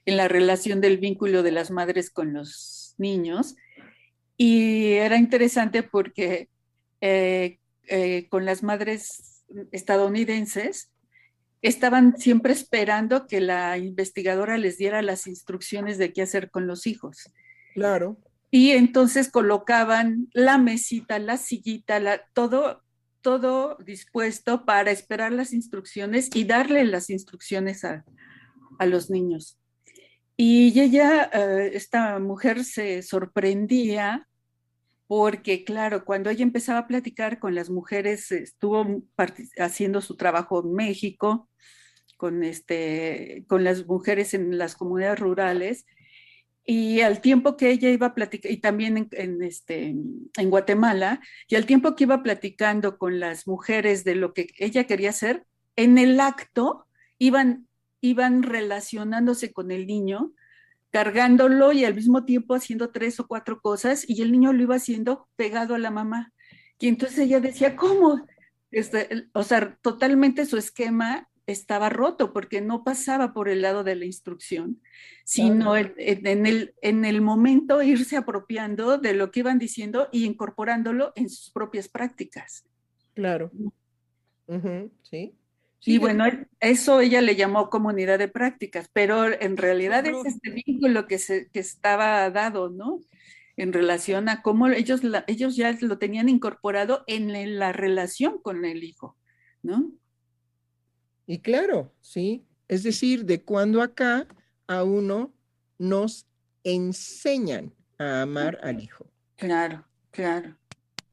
en 0.05 0.17
la 0.17 0.27
relación 0.27 0.81
del 0.81 0.97
vínculo 0.97 1.41
de 1.41 1.51
las 1.51 1.71
madres 1.71 2.09
con 2.09 2.33
los 2.33 2.93
niños. 2.97 3.55
Y 4.37 4.93
era 4.93 5.17
interesante 5.17 5.83
porque 5.83 6.49
eh, 7.01 7.59
eh, 7.87 8.27
con 8.29 8.45
las 8.45 8.61
madres 8.61 9.45
estadounidenses 9.71 10.91
estaban 11.61 12.17
siempre 12.17 12.53
esperando 12.53 13.27
que 13.27 13.41
la 13.41 13.77
investigadora 13.77 14.57
les 14.57 14.77
diera 14.77 15.01
las 15.01 15.27
instrucciones 15.27 15.97
de 15.97 16.13
qué 16.13 16.21
hacer 16.21 16.51
con 16.51 16.67
los 16.67 16.87
hijos. 16.87 17.31
Claro. 17.73 18.17
Y 18.51 18.71
entonces 18.71 19.29
colocaban 19.29 20.29
la 20.33 20.57
mesita, 20.57 21.19
la 21.19 21.37
sillita, 21.37 21.99
la, 21.99 22.21
todo, 22.33 22.83
todo 23.21 23.77
dispuesto 23.83 24.65
para 24.65 24.91
esperar 24.91 25.31
las 25.31 25.51
instrucciones 25.51 26.29
y 26.33 26.45
darle 26.45 26.85
las 26.85 27.09
instrucciones 27.09 27.83
a, 27.83 28.05
a 28.79 28.85
los 28.85 29.09
niños. 29.09 29.57
Y 30.37 30.79
ella, 30.79 31.29
eh, 31.33 31.71
esta 31.73 32.19
mujer 32.19 32.63
se 32.63 33.01
sorprendía 33.01 34.27
porque, 35.07 35.63
claro, 35.63 36.03
cuando 36.05 36.29
ella 36.29 36.43
empezaba 36.43 36.79
a 36.79 36.87
platicar 36.87 37.39
con 37.39 37.53
las 37.53 37.69
mujeres, 37.69 38.31
estuvo 38.31 39.03
haciendo 39.57 40.01
su 40.01 40.15
trabajo 40.15 40.63
en 40.63 40.73
México, 40.73 41.49
con, 42.17 42.43
este, 42.43 43.45
con 43.47 43.63
las 43.63 43.85
mujeres 43.85 44.33
en 44.33 44.57
las 44.57 44.75
comunidades 44.75 45.19
rurales, 45.19 45.85
y 46.67 47.01
al 47.01 47.21
tiempo 47.21 47.57
que 47.57 47.69
ella 47.69 47.91
iba 47.91 48.07
a 48.07 48.15
platicar, 48.15 48.51
y 48.51 48.57
también 48.57 49.07
en, 49.11 49.43
este, 49.43 49.89
en 49.89 50.49
Guatemala, 50.49 51.21
y 51.47 51.55
al 51.55 51.67
tiempo 51.67 51.95
que 51.95 52.05
iba 52.05 52.23
platicando 52.23 52.97
con 52.97 53.19
las 53.19 53.47
mujeres 53.47 54.03
de 54.03 54.15
lo 54.15 54.33
que 54.33 54.47
ella 54.57 54.85
quería 54.85 55.11
hacer, 55.11 55.45
en 55.75 55.99
el 55.99 56.19
acto 56.19 56.87
iban, 57.19 57.67
iban 58.01 58.41
relacionándose 58.41 59.53
con 59.53 59.69
el 59.69 59.85
niño 59.85 60.33
cargándolo 60.95 61.73
y 61.73 61.83
al 61.83 61.93
mismo 61.93 62.23
tiempo 62.23 62.55
haciendo 62.55 62.89
tres 62.89 63.19
o 63.19 63.27
cuatro 63.27 63.59
cosas 63.59 64.09
y 64.09 64.21
el 64.21 64.31
niño 64.31 64.53
lo 64.53 64.63
iba 64.63 64.75
haciendo 64.75 65.27
pegado 65.35 65.75
a 65.75 65.77
la 65.77 65.91
mamá. 65.91 66.31
Y 66.79 66.87
entonces 66.87 67.19
ella 67.19 67.41
decía, 67.41 67.75
¿cómo? 67.75 68.25
Este, 68.71 69.27
o 69.33 69.43
sea, 69.43 69.75
totalmente 69.81 70.45
su 70.45 70.55
esquema 70.55 71.27
estaba 71.47 71.89
roto 71.89 72.31
porque 72.31 72.61
no 72.61 72.85
pasaba 72.85 73.33
por 73.33 73.49
el 73.49 73.61
lado 73.61 73.83
de 73.83 73.97
la 73.97 74.05
instrucción, 74.05 74.81
sino 75.25 75.75
en, 75.75 76.45
el, 76.45 76.73
en 76.81 77.03
el 77.03 77.19
momento 77.19 77.83
irse 77.83 78.15
apropiando 78.15 78.97
de 78.97 79.15
lo 79.15 79.31
que 79.31 79.41
iban 79.41 79.59
diciendo 79.59 80.07
y 80.13 80.23
incorporándolo 80.23 81.11
en 81.17 81.27
sus 81.27 81.51
propias 81.51 81.89
prácticas. 81.89 82.63
Claro. 83.13 83.51
sí 85.01 85.35
y 85.85 85.97
bueno, 85.99 86.25
eso 86.59 86.99
ella 86.99 87.21
le 87.21 87.35
llamó 87.35 87.69
comunidad 87.69 88.17
de 88.17 88.27
prácticas, 88.27 88.89
pero 88.91 89.31
en 89.39 89.55
realidad 89.55 90.05
es 90.05 90.15
este 90.25 90.49
vínculo 90.49 91.05
que, 91.07 91.19
se, 91.19 91.49
que 91.49 91.59
estaba 91.59 92.29
dado, 92.31 92.69
¿no? 92.69 93.01
En 93.55 93.71
relación 93.71 94.27
a 94.27 94.41
cómo 94.41 94.67
ellos, 94.67 95.01
ellos 95.27 95.55
ya 95.55 95.77
lo 95.81 95.97
tenían 95.99 96.27
incorporado 96.27 97.03
en 97.07 97.59
la 97.59 97.71
relación 97.71 98.39
con 98.41 98.65
el 98.65 98.83
hijo, 98.83 99.15
¿no? 99.61 99.91
Y 101.27 101.39
claro, 101.39 101.93
sí. 102.01 102.45
Es 102.67 102.83
decir, 102.83 103.25
de 103.25 103.43
cuando 103.43 103.81
acá 103.81 104.27
a 104.67 104.83
uno 104.83 105.33
nos 105.77 106.25
enseñan 106.63 107.73
a 107.99 108.23
amar 108.23 108.59
al 108.63 108.81
hijo. 108.81 109.05
Claro, 109.35 109.85
claro. 110.09 110.57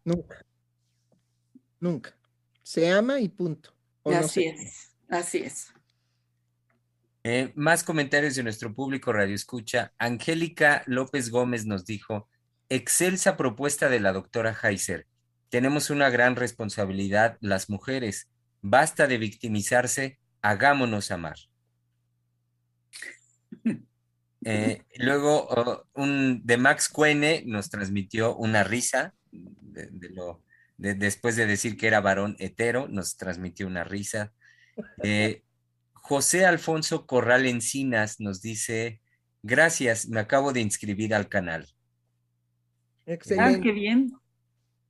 Nunca. 0.05 0.44
Nunca. 1.78 2.16
Se 2.62 2.90
ama 2.90 3.20
y 3.20 3.28
punto 3.28 3.74
así 4.05 4.45
es, 4.45 4.95
así 5.09 5.39
es. 5.39 5.73
Eh, 7.24 7.53
más 7.55 7.85
comentarios 7.85 8.35
de 8.35 8.43
nuestro 8.43 8.74
público 8.74 9.12
Radio 9.12 9.35
Escucha. 9.35 9.93
Angélica 9.99 10.83
López 10.87 11.31
Gómez 11.31 11.66
nos 11.66 11.85
dijo, 11.85 12.29
excelsa 12.69 13.37
propuesta 13.37 13.89
de 13.89 14.01
la 14.01 14.12
doctora 14.12 14.57
Heiser. 14.61 15.07
Tenemos 15.49 15.91
una 15.91 16.11
gran 16.11 16.35
responsabilidad 16.35 17.39
las 17.41 17.70
mujeres. 17.70 18.29
Basta 18.61 19.07
de 19.07 19.19
victimizarse, 19.19 20.19
hagámonos 20.41 21.11
amar. 21.11 21.37
Eh, 24.45 24.83
luego, 24.97 25.47
oh, 25.51 25.85
un, 25.95 26.45
de 26.45 26.57
Max 26.57 26.89
Cuene 26.89 27.45
nos 27.47 27.70
transmitió 27.70 28.35
una 28.35 28.65
risa 28.65 29.15
de 29.31 30.09
lo 30.09 30.43
después 30.83 31.37
de 31.37 31.47
decir 31.47 31.77
que 31.77 31.87
era 31.87 32.01
varón 32.01 32.37
hetero, 32.39 32.89
nos 32.89 33.17
transmitió 33.17 33.67
una 33.67 33.85
risa. 33.85 34.33
Eh, 35.03 35.43
José 35.93 36.47
Alfonso 36.47 37.07
Corral 37.07 37.45
Encinas 37.45 38.21
nos 38.21 38.41
dice, 38.41 39.03
gracias, 39.43 40.09
me 40.09 40.19
acabo 40.19 40.55
de 40.55 40.63
inscribir 40.63 41.15
al 41.15 41.29
canal. 41.29 41.69
Excelente. 43.05 43.59
Ah, 43.59 43.61
qué 43.63 43.73
bien. 43.73 44.15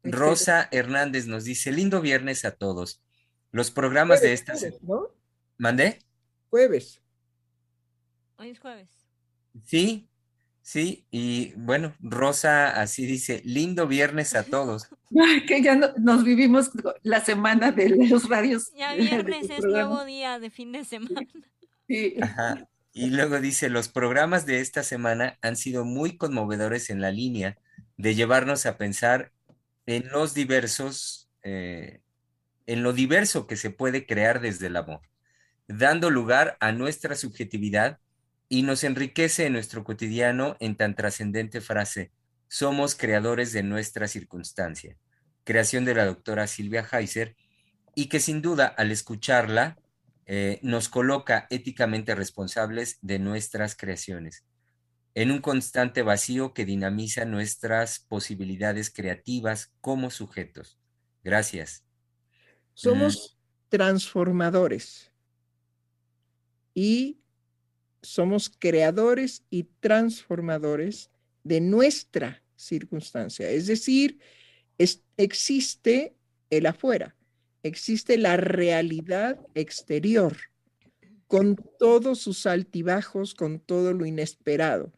Rosa 0.05 0.69
Hernández 0.71 1.27
nos 1.27 1.43
dice, 1.43 1.73
lindo 1.73 2.01
viernes 2.01 2.45
a 2.45 2.53
todos. 2.53 3.03
Los 3.51 3.73
programas 3.73 4.21
de 4.21 4.35
esta... 4.35 4.55
¿no? 4.83 5.09
¿Mandé? 5.59 5.99
Jueves. 6.49 7.03
Hoy 8.37 8.51
es 8.51 8.61
jueves. 8.61 8.89
Sí, 9.65 10.09
Sí, 10.63 11.07
y 11.11 11.53
bueno, 11.57 11.93
Rosa 12.01 12.81
así 12.81 13.05
dice, 13.05 13.43
lindo 13.45 13.89
viernes 13.89 14.35
a 14.37 14.45
todos. 14.45 14.89
que 15.49 15.61
ya 15.61 15.75
nos 15.75 16.25
vivimos 16.25 16.71
la 17.03 17.25
semana 17.25 17.73
de 17.73 17.91
los 17.91 18.29
radios. 18.29 18.73
Ya 18.77 18.95
viernes 18.95 19.51
es 19.51 19.65
nuevo 19.65 20.05
día 20.05 20.39
de 20.39 20.51
fin 20.51 20.73
de 20.73 20.85
semana. 20.85 21.27
Sí. 21.89 22.17
Ajá. 22.23 22.69
Y 22.95 23.11
luego 23.11 23.41
dice, 23.41 23.71
los 23.71 23.89
programas 23.89 24.47
de 24.47 24.61
esta 24.61 24.83
semana 24.83 25.39
han 25.41 25.57
sido 25.57 25.85
muy 25.85 26.17
conmovedores 26.17 26.91
en 26.91 27.01
la 27.01 27.11
línea 27.11 27.59
de 27.97 28.15
llevarnos 28.15 28.67
a 28.67 28.77
pensar 28.77 29.33
en 29.87 30.09
los 30.11 30.35
diversos, 30.35 31.31
eh, 31.43 32.01
en 32.67 32.83
lo 32.83 32.93
diverso 32.93 33.47
que 33.47 33.57
se 33.57 33.71
puede 33.71 34.07
crear 34.07 34.41
desde 34.41 34.67
el 34.67 34.77
amor, 34.77 35.01
dando 35.67 36.11
lugar 36.11 36.57
a 36.61 36.73
nuestra 36.73 37.17
subjetividad 37.17 37.99
y 38.53 38.65
nos 38.65 38.85
enriquece 38.85 39.47
en 39.47 39.55
nuestro 39.55 39.83
cotidiano 39.83 40.59
en 40.61 40.77
tan 40.77 40.95
trascendente 40.95 41.63
frase, 41.63 42.13
somos 42.49 42.95
creadores 42.95 43.51
de 43.53 43.63
nuestra 43.63 44.09
circunstancia, 44.09 44.99
creación 45.43 45.87
de 45.87 45.95
la 45.95 46.05
doctora 46.05 46.47
Silvia 46.47 46.87
Heiser, 46.93 47.35
y 47.95 48.11
que 48.11 48.21
sin 48.21 48.43
duda 48.43 48.67
al 48.67 48.91
escucharla 48.91 49.79
eh, 50.27 50.59
nos 50.61 50.91
coloca 50.91 51.47
éticamente 51.49 52.15
responsables 52.15 52.99
de 53.01 53.19
nuestras 53.19 53.75
creaciones, 53.75 54.45
en 55.15 55.31
un 55.31 55.39
constante 55.39 56.03
vacío 56.03 56.53
que 56.53 56.67
dinamiza 56.67 57.25
nuestras 57.25 58.01
posibilidades 58.01 58.91
creativas 58.91 59.73
como 59.81 60.11
sujetos. 60.11 60.79
Gracias. 61.25 61.87
Somos 62.75 63.39
transformadores 63.71 65.11
y 66.75 67.22
somos 68.03 68.51
creadores 68.51 69.45
y 69.49 69.65
transformadores 69.81 71.11
de 71.45 71.61
nuestra 71.61 72.43
circunstancia. 72.57 73.49
Es 73.49 73.67
decir, 73.67 74.19
existe 75.17 76.15
el 76.51 76.67
afuera, 76.67 77.17
existe 77.63 78.19
la 78.19 78.37
realidad 78.37 79.39
exterior, 79.55 80.37
con 81.29 81.57
todos 81.79 82.19
sus 82.19 82.45
altibajos, 82.45 83.35
con 83.35 83.59
todo 83.59 83.95
lo 83.95 84.05
inesperado. 84.05 84.93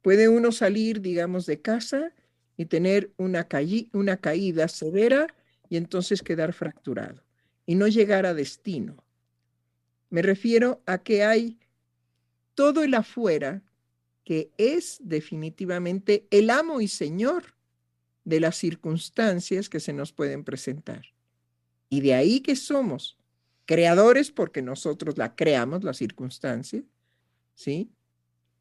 Puede 0.00 0.28
uno 0.30 0.50
salir, 0.50 1.02
digamos, 1.02 1.44
de 1.44 1.60
casa 1.60 2.14
y 2.56 2.66
tener 2.66 3.12
una, 3.18 3.46
una 3.92 4.16
caída 4.16 4.68
severa 4.68 5.26
y 5.68 5.76
entonces 5.76 6.22
quedar 6.22 6.54
fracturado 6.54 7.22
y 7.66 7.74
no 7.74 7.86
llegar 7.88 8.24
a 8.24 8.32
destino. 8.32 9.04
Me 10.08 10.22
refiero 10.22 10.80
a 10.86 10.98
que 10.98 11.24
hay 11.24 11.58
todo 12.56 12.82
el 12.82 12.94
afuera, 12.94 13.62
que 14.24 14.50
es 14.58 14.98
definitivamente 15.00 16.26
el 16.32 16.50
amo 16.50 16.80
y 16.80 16.88
señor 16.88 17.54
de 18.24 18.40
las 18.40 18.56
circunstancias 18.56 19.68
que 19.68 19.78
se 19.78 19.92
nos 19.92 20.12
pueden 20.12 20.42
presentar. 20.42 21.04
Y 21.88 22.00
de 22.00 22.14
ahí 22.14 22.40
que 22.40 22.56
somos 22.56 23.16
creadores 23.66 24.32
porque 24.32 24.62
nosotros 24.62 25.16
la 25.16 25.36
creamos, 25.36 25.84
la 25.84 25.94
circunstancia, 25.94 26.82
¿sí? 27.54 27.92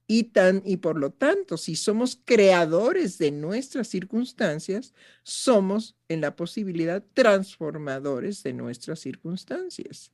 Y, 0.07 0.25
tan, 0.25 0.61
y 0.65 0.77
por 0.77 0.99
lo 0.99 1.09
tanto, 1.09 1.57
si 1.57 1.75
somos 1.75 2.19
creadores 2.25 3.17
de 3.17 3.31
nuestras 3.31 3.87
circunstancias, 3.87 4.93
somos 5.23 5.95
en 6.09 6.21
la 6.21 6.35
posibilidad 6.35 7.03
transformadores 7.15 8.43
de 8.43 8.53
nuestras 8.53 8.99
circunstancias. 8.99 10.11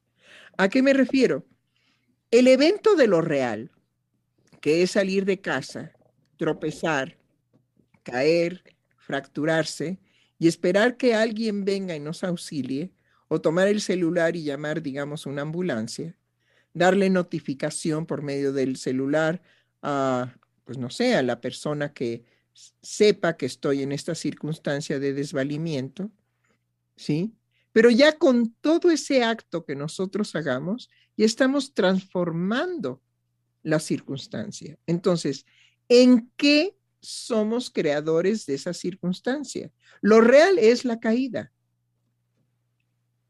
¿A 0.55 0.69
qué 0.69 0.81
me 0.81 0.93
refiero? 0.93 1.45
El 2.31 2.47
evento 2.47 2.95
de 2.95 3.07
lo 3.07 3.19
real, 3.19 3.71
que 4.61 4.81
es 4.81 4.91
salir 4.91 5.25
de 5.25 5.41
casa, 5.41 5.91
tropezar, 6.37 7.17
caer, 8.03 8.63
fracturarse 8.95 9.99
y 10.39 10.47
esperar 10.47 10.95
que 10.95 11.13
alguien 11.13 11.65
venga 11.65 11.93
y 11.93 11.99
nos 11.99 12.23
auxilie, 12.23 12.93
o 13.27 13.39
tomar 13.39 13.67
el 13.67 13.81
celular 13.81 14.35
y 14.35 14.43
llamar, 14.43 14.81
digamos, 14.81 15.25
una 15.25 15.41
ambulancia, 15.41 16.17
darle 16.73 17.09
notificación 17.09 18.05
por 18.05 18.21
medio 18.21 18.51
del 18.53 18.75
celular 18.75 19.41
a, 19.81 20.35
pues 20.65 20.77
no 20.77 20.89
sé, 20.89 21.15
a 21.15 21.23
la 21.23 21.39
persona 21.39 21.93
que 21.93 22.23
sepa 22.81 23.37
que 23.37 23.45
estoy 23.45 23.83
en 23.83 23.91
esta 23.91 24.15
circunstancia 24.15 24.99
de 24.99 25.13
desvalimiento, 25.13 26.11
¿sí? 26.95 27.33
Pero 27.71 27.89
ya 27.89 28.17
con 28.17 28.53
todo 28.61 28.91
ese 28.91 29.23
acto 29.23 29.65
que 29.65 29.75
nosotros 29.75 30.35
hagamos, 30.35 30.89
ya 31.15 31.25
estamos 31.25 31.73
transformando 31.73 33.01
la 33.63 33.79
circunstancia. 33.79 34.77
Entonces, 34.87 35.45
¿en 35.87 36.31
qué 36.35 36.75
somos 36.99 37.69
creadores 37.69 38.45
de 38.45 38.55
esa 38.55 38.73
circunstancia? 38.73 39.71
Lo 40.01 40.21
real 40.21 40.57
es 40.57 40.83
la 40.85 40.99
caída, 40.99 41.51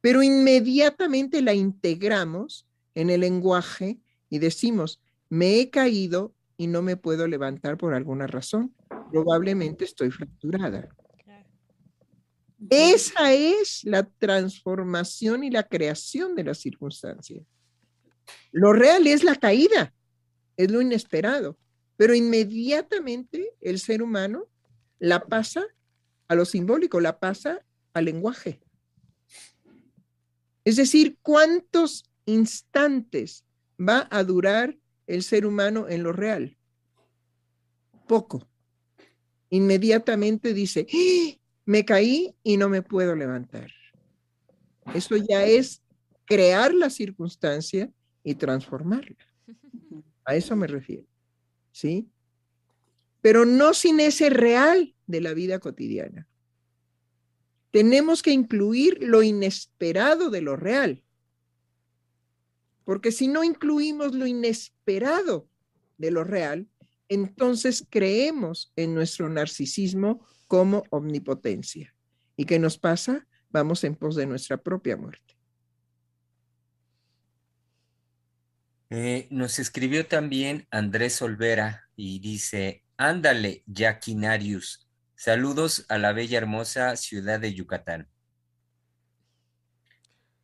pero 0.02 0.24
inmediatamente 0.24 1.42
la 1.42 1.54
integramos 1.54 2.68
en 2.96 3.10
el 3.10 3.22
lenguaje 3.22 4.00
y 4.30 4.40
decimos, 4.40 5.02
me 5.30 5.60
he 5.60 5.70
caído 5.70 6.34
y 6.58 6.68
no 6.68 6.82
me 6.82 6.98
puedo 6.98 7.28
levantar 7.28 7.78
por 7.78 7.94
alguna 7.94 8.28
razón. 8.28 8.76
Probablemente 9.12 9.86
estoy 9.86 10.12
fracturada. 10.12 10.90
Esa 12.70 13.34
es 13.34 13.84
la 13.84 14.04
transformación 14.04 15.44
y 15.44 15.50
la 15.50 15.64
creación 15.64 16.36
de 16.36 16.44
la 16.44 16.54
circunstancia. 16.54 17.44
Lo 18.52 18.74
real 18.74 19.08
es 19.08 19.24
la 19.24 19.36
caída, 19.36 19.94
es 20.58 20.70
lo 20.70 20.82
inesperado, 20.82 21.58
pero 21.98 22.14
inmediatamente 22.14 23.56
el 23.62 23.80
ser 23.80 24.04
humano 24.04 24.46
la 25.00 25.26
pasa 25.26 25.66
a 26.28 26.36
lo 26.36 26.46
simbólico, 26.46 27.00
la 27.00 27.20
pasa 27.20 27.66
al 27.94 28.06
lenguaje. 28.06 28.62
Es 30.64 30.76
decir, 30.76 31.18
¿cuántos 31.22 32.04
instantes 32.26 33.44
va 33.80 34.08
a 34.12 34.24
durar 34.24 34.78
el 35.08 35.24
ser 35.24 35.46
humano 35.48 35.90
en 35.90 36.04
lo 36.04 36.14
real? 36.14 36.58
Poco. 38.08 38.48
Inmediatamente 39.50 40.54
dice, 40.54 40.86
¡Ah! 40.94 41.41
Me 41.72 41.86
caí 41.86 42.36
y 42.44 42.58
no 42.58 42.68
me 42.68 42.82
puedo 42.82 43.16
levantar. 43.16 43.72
Eso 44.94 45.16
ya 45.16 45.46
es 45.46 45.82
crear 46.26 46.74
la 46.74 46.90
circunstancia 46.90 47.90
y 48.26 48.36
transformarla. 48.36 49.16
A 50.26 50.36
eso 50.36 50.54
me 50.58 50.68
refiero. 50.68 51.08
¿Sí? 51.72 52.10
Pero 53.22 53.46
no 53.46 53.74
sin 53.74 54.02
ese 54.02 54.30
real 54.30 54.94
de 55.08 55.22
la 55.22 55.34
vida 55.34 55.60
cotidiana. 55.60 56.28
Tenemos 57.72 58.22
que 58.22 58.32
incluir 58.32 58.98
lo 59.02 59.24
inesperado 59.24 60.30
de 60.30 60.42
lo 60.42 60.58
real. 60.58 61.02
Porque 62.84 63.14
si 63.14 63.30
no 63.30 63.46
incluimos 63.46 64.14
lo 64.14 64.28
inesperado 64.28 65.48
de 65.98 66.12
lo 66.12 66.26
real, 66.26 66.68
entonces 67.08 67.88
creemos 67.90 68.74
en 68.76 68.94
nuestro 68.94 69.30
narcisismo 69.30 70.26
como 70.52 70.84
omnipotencia. 70.90 71.96
¿Y 72.36 72.44
qué 72.44 72.60
nos 72.60 72.78
pasa? 72.78 73.26
Vamos 73.52 73.86
en 73.86 73.96
pos 73.96 74.18
de 74.18 74.26
nuestra 74.26 74.58
propia 74.58 74.98
muerte. 74.98 75.38
Eh, 78.90 79.30
nos 79.32 79.60
escribió 79.60 80.08
también 80.08 80.68
Andrés 80.70 81.22
Olvera 81.22 81.88
y 81.96 82.20
dice, 82.20 82.84
ándale, 82.98 83.64
Yaquinarius, 83.66 84.90
saludos 85.16 85.86
a 85.88 85.98
la 85.98 86.12
bella 86.12 86.40
hermosa 86.40 86.98
ciudad 86.98 87.40
de 87.40 87.54
Yucatán. 87.54 88.10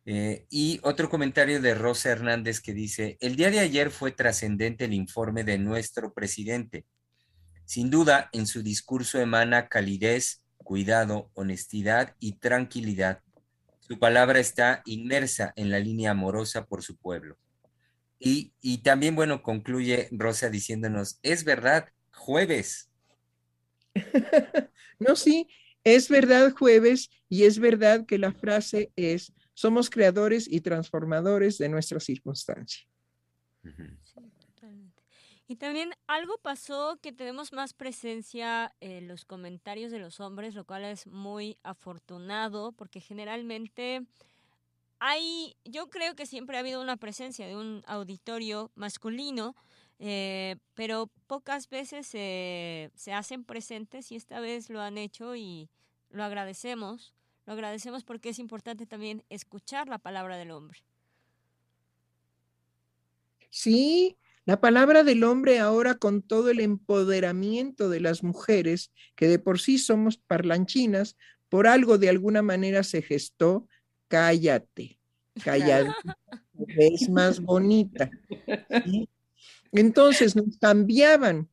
Eh, 0.06 0.46
y 0.48 0.80
otro 0.84 1.10
comentario 1.10 1.60
de 1.60 1.74
Rosa 1.74 2.08
Hernández 2.08 2.62
que 2.62 2.72
dice, 2.72 3.18
el 3.20 3.36
día 3.36 3.50
de 3.50 3.58
ayer 3.58 3.90
fue 3.90 4.12
trascendente 4.12 4.86
el 4.86 4.94
informe 4.94 5.44
de 5.44 5.58
nuestro 5.58 6.14
presidente. 6.14 6.86
Sin 7.68 7.90
duda, 7.90 8.30
en 8.32 8.46
su 8.46 8.62
discurso 8.62 9.20
emana 9.20 9.68
calidez, 9.68 10.42
cuidado, 10.56 11.30
honestidad 11.34 12.16
y 12.18 12.38
tranquilidad. 12.38 13.20
Su 13.80 13.98
palabra 13.98 14.40
está 14.40 14.80
inmersa 14.86 15.52
en 15.54 15.70
la 15.70 15.78
línea 15.78 16.12
amorosa 16.12 16.64
por 16.64 16.82
su 16.82 16.96
pueblo. 16.96 17.36
Y, 18.18 18.54
y 18.62 18.78
también, 18.78 19.14
bueno, 19.14 19.42
concluye 19.42 20.08
Rosa 20.12 20.48
diciéndonos, 20.48 21.18
es 21.22 21.44
verdad, 21.44 21.90
jueves. 22.10 22.90
no, 24.98 25.14
sí, 25.14 25.46
es 25.84 26.08
verdad 26.08 26.54
jueves 26.54 27.10
y 27.28 27.42
es 27.42 27.58
verdad 27.58 28.06
que 28.06 28.16
la 28.16 28.32
frase 28.32 28.92
es, 28.96 29.34
somos 29.52 29.90
creadores 29.90 30.50
y 30.50 30.62
transformadores 30.62 31.58
de 31.58 31.68
nuestra 31.68 32.00
circunstancia. 32.00 32.88
Y 35.50 35.56
también 35.56 35.94
algo 36.06 36.36
pasó 36.36 36.98
que 37.00 37.10
tenemos 37.10 37.54
más 37.54 37.72
presencia 37.72 38.74
en 38.80 39.08
los 39.08 39.24
comentarios 39.24 39.90
de 39.90 39.98
los 39.98 40.20
hombres, 40.20 40.54
lo 40.54 40.66
cual 40.66 40.84
es 40.84 41.06
muy 41.06 41.56
afortunado, 41.62 42.72
porque 42.72 43.00
generalmente 43.00 44.02
hay, 44.98 45.56
yo 45.64 45.88
creo 45.88 46.14
que 46.14 46.26
siempre 46.26 46.58
ha 46.58 46.60
habido 46.60 46.82
una 46.82 46.98
presencia 46.98 47.46
de 47.46 47.56
un 47.56 47.82
auditorio 47.86 48.70
masculino, 48.74 49.56
eh, 49.98 50.56
pero 50.74 51.10
pocas 51.26 51.70
veces 51.70 52.06
se 52.06 53.12
hacen 53.12 53.42
presentes 53.42 54.12
y 54.12 54.16
esta 54.16 54.40
vez 54.40 54.68
lo 54.68 54.82
han 54.82 54.98
hecho 54.98 55.34
y 55.34 55.70
lo 56.10 56.24
agradecemos. 56.24 57.14
Lo 57.46 57.54
agradecemos 57.54 58.04
porque 58.04 58.28
es 58.28 58.38
importante 58.38 58.84
también 58.84 59.24
escuchar 59.30 59.88
la 59.88 59.96
palabra 59.96 60.36
del 60.36 60.50
hombre. 60.50 60.80
Sí, 63.48 64.18
la 64.48 64.62
palabra 64.62 65.04
del 65.04 65.24
hombre 65.24 65.58
ahora 65.58 65.96
con 65.96 66.22
todo 66.22 66.48
el 66.48 66.60
empoderamiento 66.60 67.90
de 67.90 68.00
las 68.00 68.22
mujeres, 68.22 68.90
que 69.14 69.28
de 69.28 69.38
por 69.38 69.60
sí 69.60 69.76
somos 69.76 70.16
parlanchinas, 70.16 71.18
por 71.50 71.66
algo 71.66 71.98
de 71.98 72.08
alguna 72.08 72.40
manera 72.40 72.82
se 72.82 73.02
gestó, 73.02 73.68
cállate, 74.08 74.98
cállate, 75.44 75.92
es 76.78 77.10
más 77.10 77.40
bonita. 77.40 78.10
Entonces 79.70 80.34
nos 80.34 80.56
cambiaban 80.56 81.50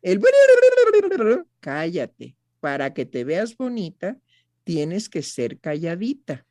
el 0.00 0.18
cállate, 1.60 2.34
para 2.60 2.94
que 2.94 3.04
te 3.04 3.24
veas 3.24 3.58
bonita, 3.58 4.16
tienes 4.64 5.10
que 5.10 5.20
ser 5.20 5.58
calladita, 5.58 6.46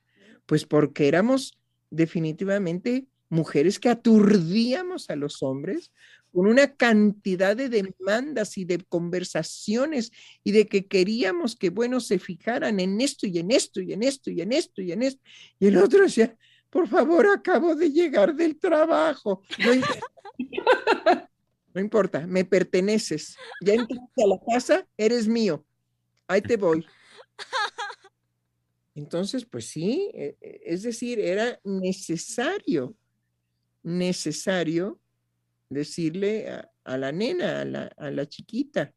pues 0.46 0.64
porque 0.64 1.08
éramos 1.08 1.58
definitivamente 1.90 3.08
mujeres 3.30 3.80
que 3.80 3.90
aturdíamos 3.90 5.10
a 5.10 5.16
los 5.16 5.44
hombres 5.44 5.92
con 6.32 6.48
una 6.48 6.76
cantidad 6.76 7.56
de 7.56 7.70
demandas 7.70 8.58
y 8.58 8.66
de 8.66 8.84
conversaciones 8.84 10.12
y 10.44 10.52
de 10.52 10.68
que 10.68 10.86
queríamos 10.86 11.56
que, 11.56 11.70
bueno, 11.70 12.00
se 12.00 12.20
fijaran 12.20 12.80
en 12.80 13.02
esto 13.02 13.26
y 13.26 13.40
en 13.40 13.52
esto 13.52 13.82
y 13.82 13.94
en 13.94 14.04
esto 14.04 14.30
y 14.30 14.42
en 14.42 14.52
esto 14.52 14.82
y 14.82 14.92
en 14.92 15.04
esto. 15.04 15.22
Y 15.60 15.68
el 15.68 15.78
otro 15.78 16.04
decía, 16.04 16.38
por 16.70 16.88
favor, 16.88 17.28
acabo 17.28 17.76
de 17.76 17.92
llegar 17.92 18.36
del 18.36 18.60
trabajo. 18.60 19.42
No 21.74 21.82
importa, 21.82 22.28
me 22.28 22.46
perteneces. 22.46 23.36
Ya 23.62 23.74
entraste 23.74 24.24
a 24.24 24.28
la 24.28 24.40
casa, 24.48 24.88
eres 24.98 25.28
mío. 25.28 25.66
Ahí 26.28 26.42
te 26.42 26.58
voy. 26.58 26.86
Entonces, 28.96 29.46
pues 29.46 29.66
sí, 29.70 30.10
e, 30.14 30.38
e, 30.42 30.62
es 30.66 30.84
decir, 30.84 31.20
era 31.20 31.60
necesario, 31.64 32.96
necesario 33.88 35.00
decirle 35.70 36.50
a, 36.84 36.98
la 36.98 37.12
nena, 37.12 37.62
a 37.62 38.12
la, 38.12 38.26
chiquita, 38.28 38.94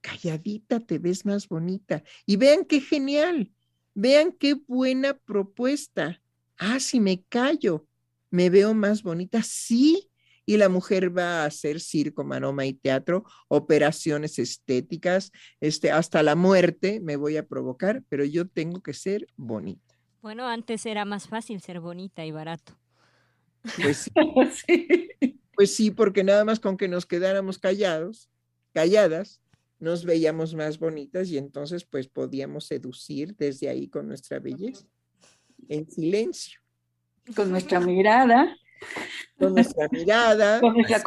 calladita 0.00 0.80
te 0.80 0.98
ves 0.98 1.26
más 1.26 1.46
bonita. 1.46 2.02
Y 2.24 2.36
vean 2.36 2.64
qué 2.64 2.80
genial, 2.80 3.52
vean 3.94 4.32
qué 4.32 4.54
buena 4.66 5.14
propuesta. 5.14 6.20
Ah, 6.56 6.80
si 6.80 7.00
me 7.00 7.22
callo, 7.28 7.86
me 8.30 8.48
veo 8.48 8.72
más 8.74 9.02
bonita. 9.02 9.42
Sí, 9.42 10.10
y 10.46 10.56
la 10.56 10.70
mujer 10.70 11.16
va 11.16 11.42
a 11.42 11.44
hacer 11.44 11.80
circo, 11.80 12.24
manoma 12.24 12.64
y 12.64 12.72
teatro, 12.72 13.24
operaciones 13.48 14.38
estéticas, 14.38 15.32
este, 15.60 15.90
hasta 15.90 16.22
la 16.22 16.34
muerte 16.34 17.00
me 17.00 17.16
voy 17.16 17.36
a 17.36 17.46
provocar, 17.46 18.02
pero 18.08 18.24
yo 18.24 18.48
tengo 18.48 18.82
que 18.82 18.94
ser 18.94 19.26
bonita. 19.36 19.94
Bueno, 20.22 20.46
antes 20.46 20.86
era 20.86 21.04
más 21.04 21.28
fácil 21.28 21.60
ser 21.60 21.80
bonita 21.80 22.24
y 22.24 22.30
barato. 22.30 22.79
Pues 23.80 24.10
sí, 24.66 24.88
pues 25.54 25.74
sí 25.74 25.90
porque 25.90 26.24
nada 26.24 26.44
más 26.44 26.60
con 26.60 26.76
que 26.76 26.88
nos 26.88 27.06
quedáramos 27.06 27.58
callados, 27.58 28.30
calladas, 28.72 29.40
nos 29.78 30.04
veíamos 30.04 30.54
más 30.54 30.78
bonitas 30.78 31.28
y 31.28 31.38
entonces 31.38 31.84
pues 31.84 32.08
podíamos 32.08 32.66
seducir 32.66 33.34
desde 33.36 33.68
ahí 33.68 33.88
con 33.88 34.08
nuestra 34.08 34.38
belleza, 34.38 34.86
en 35.68 35.90
silencio. 35.90 36.60
Con 37.34 37.50
nuestra 37.50 37.80
mirada 37.80 38.56
con 39.38 39.54
nuestra 39.54 39.88
mirada. 39.90 40.60
Con 40.60 40.74
nuestra 40.74 41.02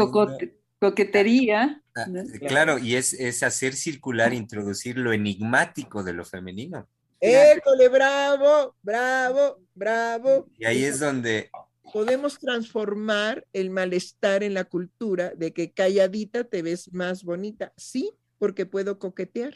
coquetería. 0.79 1.81
Ah, 1.95 2.05
claro, 2.47 2.77
y 2.77 2.95
es, 2.95 3.13
es 3.13 3.43
hacer 3.43 3.73
circular, 3.73 4.33
introducir 4.33 4.97
lo 4.97 5.13
enigmático 5.13 6.03
de 6.03 6.13
lo 6.13 6.25
femenino. 6.25 6.87
École, 7.21 7.87
bravo, 7.87 8.75
bravo, 8.81 9.61
bravo. 9.73 10.47
Y 10.57 10.65
ahí 10.65 10.83
es 10.83 10.99
donde 10.99 11.49
podemos 11.93 12.39
transformar 12.39 13.45
el 13.53 13.69
malestar 13.69 14.43
en 14.43 14.55
la 14.55 14.65
cultura 14.65 15.29
de 15.35 15.53
que 15.53 15.71
calladita 15.71 16.43
te 16.43 16.63
ves 16.63 16.91
más 16.91 17.23
bonita. 17.23 17.71
Sí, 17.77 18.11
porque 18.39 18.65
puedo 18.65 18.97
coquetear. 18.97 19.53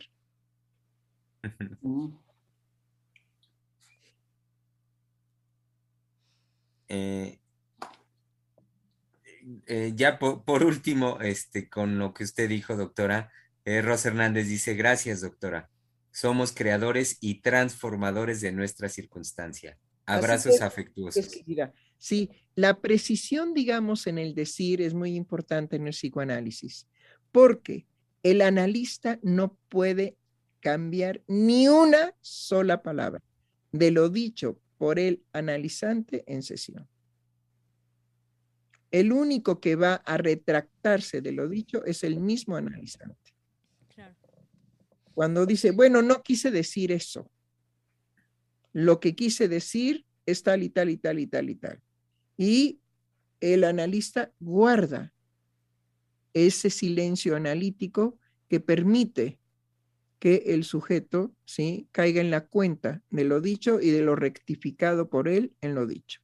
Eh, 6.89 7.39
eh, 9.65 9.91
ya 9.95 10.19
por, 10.19 10.63
último, 10.63 11.19
este, 11.21 11.67
con 11.67 11.97
lo 11.97 12.13
que 12.13 12.23
usted 12.23 12.47
dijo, 12.47 12.75
doctora, 12.75 13.31
eh, 13.65 13.81
Rosa 13.81 14.09
Hernández 14.09 14.47
dice, 14.47 14.75
gracias, 14.75 15.21
doctora. 15.21 15.69
Somos 16.11 16.51
creadores 16.51 17.17
y 17.19 17.41
transformadores 17.41 18.41
de 18.41 18.51
nuestra 18.51 18.89
circunstancia. 18.89 19.77
Abrazos 20.05 20.61
afectuosos. 20.61 21.29
Sí, 21.97 22.29
la 22.55 22.79
precisión, 22.79 23.53
digamos, 23.53 24.07
en 24.07 24.17
el 24.17 24.33
decir 24.33 24.81
es 24.81 24.93
muy 24.93 25.15
importante 25.15 25.75
en 25.75 25.87
el 25.87 25.93
psicoanálisis, 25.93 26.87
porque 27.31 27.85
el 28.23 28.41
analista 28.41 29.19
no 29.21 29.57
puede 29.69 30.17
cambiar 30.59 31.21
ni 31.27 31.67
una 31.67 32.15
sola 32.21 32.81
palabra 32.81 33.23
de 33.71 33.91
lo 33.91 34.09
dicho 34.09 34.59
por 34.77 34.99
el 34.99 35.23
analizante 35.33 36.23
en 36.27 36.43
sesión. 36.43 36.87
El 38.89 39.11
único 39.11 39.59
que 39.59 39.75
va 39.75 39.95
a 39.95 40.17
retractarse 40.17 41.21
de 41.21 41.31
lo 41.31 41.47
dicho 41.47 41.83
es 41.85 42.03
el 42.03 42.19
mismo 42.19 42.55
analizante. 42.55 43.33
Cuando 45.13 45.45
dice, 45.45 45.71
bueno, 45.71 46.01
no 46.01 46.21
quise 46.21 46.51
decir 46.51 46.91
eso. 46.91 47.29
Lo 48.71 48.99
que 48.99 49.15
quise 49.15 49.47
decir 49.47 50.05
es 50.25 50.43
tal 50.43 50.61
y 50.61 50.69
tal 50.69 50.89
y 50.89 50.97
tal 50.97 51.19
y 51.19 51.27
tal 51.27 51.49
y 51.49 51.55
tal. 51.55 51.81
Y 52.37 52.79
el 53.41 53.63
analista 53.63 54.31
guarda 54.39 55.13
ese 56.33 56.69
silencio 56.69 57.35
analítico 57.35 58.17
que 58.47 58.59
permite 58.59 59.39
que 60.19 60.43
el 60.47 60.63
sujeto 60.63 61.33
¿sí? 61.45 61.87
caiga 61.91 62.21
en 62.21 62.31
la 62.31 62.47
cuenta 62.47 63.01
de 63.09 63.23
lo 63.23 63.41
dicho 63.41 63.79
y 63.81 63.91
de 63.91 64.01
lo 64.01 64.15
rectificado 64.15 65.09
por 65.09 65.27
él 65.27 65.53
en 65.61 65.75
lo 65.75 65.85
dicho. 65.85 66.21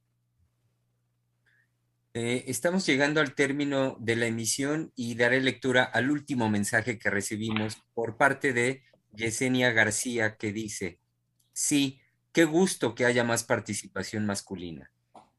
Eh, 2.16 2.44
estamos 2.46 2.86
llegando 2.86 3.20
al 3.20 3.34
término 3.34 3.96
de 4.00 4.14
la 4.14 4.26
emisión 4.26 4.92
y 4.94 5.16
daré 5.16 5.40
lectura 5.40 5.82
al 5.82 6.10
último 6.10 6.48
mensaje 6.48 6.98
que 6.98 7.10
recibimos 7.10 7.76
por 7.92 8.16
parte 8.16 8.52
de 8.52 8.84
Yesenia 9.12 9.72
García 9.72 10.36
que 10.36 10.52
dice, 10.52 11.00
sí, 11.52 12.00
qué 12.32 12.44
gusto 12.44 12.94
que 12.94 13.04
haya 13.04 13.24
más 13.24 13.42
participación 13.42 14.26
masculina. 14.26 14.93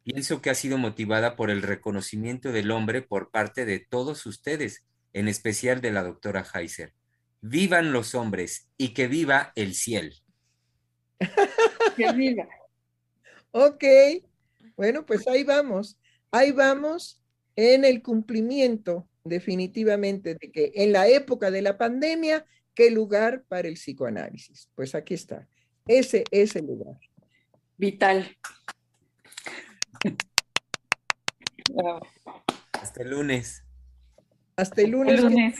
Pienso 0.06 0.42
que 0.42 0.50
ha 0.50 0.56
sido 0.56 0.78
motivada 0.78 1.36
por 1.36 1.50
el 1.50 1.62
reconocimiento 1.62 2.54
del 2.54 2.72
hombre 2.72 3.02
por 3.02 3.30
parte 3.30 3.66
de 3.66 3.80
todos 3.80 4.26
ustedes, 4.26 4.86
en 5.12 5.28
especial 5.28 5.82
de 5.82 5.92
la 5.92 6.04
doctora 6.04 6.46
Heiser 6.54 6.94
vivan 7.48 7.94
los 7.94 8.16
hombres 8.16 8.68
y 8.76 8.94
que 8.94 9.08
viva 9.08 9.52
el 9.56 9.76
cielo. 9.76 10.14
que 11.96 12.12
viva. 12.14 12.48
Ok, 13.52 13.84
bueno, 14.76 15.06
pues 15.06 15.28
ahí 15.28 15.44
vamos, 15.44 15.98
ahí 16.32 16.52
vamos 16.52 17.22
en 17.56 17.86
el 17.86 18.02
cumplimiento 18.02 19.08
definitivamente 19.24 20.36
de 20.36 20.52
que 20.52 20.72
en 20.76 20.92
la 20.92 21.08
época 21.08 21.52
de 21.52 21.62
la 21.62 21.78
pandemia, 21.78 22.46
¿qué 22.74 22.90
lugar 22.92 23.44
para 23.48 23.68
el 23.68 23.76
psicoanálisis? 23.76 24.70
Pues 24.76 24.96
aquí 24.96 25.14
está, 25.14 25.48
ese 25.88 26.24
es 26.32 26.56
el 26.56 26.66
lugar. 26.66 27.00
Vital. 27.78 28.36
Hasta 32.74 33.04
el 33.04 33.10
lunes. 33.10 33.64
Hasta 34.56 34.82
el 34.82 34.92
lunes. 34.92 35.20
El 35.20 35.26
lunes. 35.26 35.60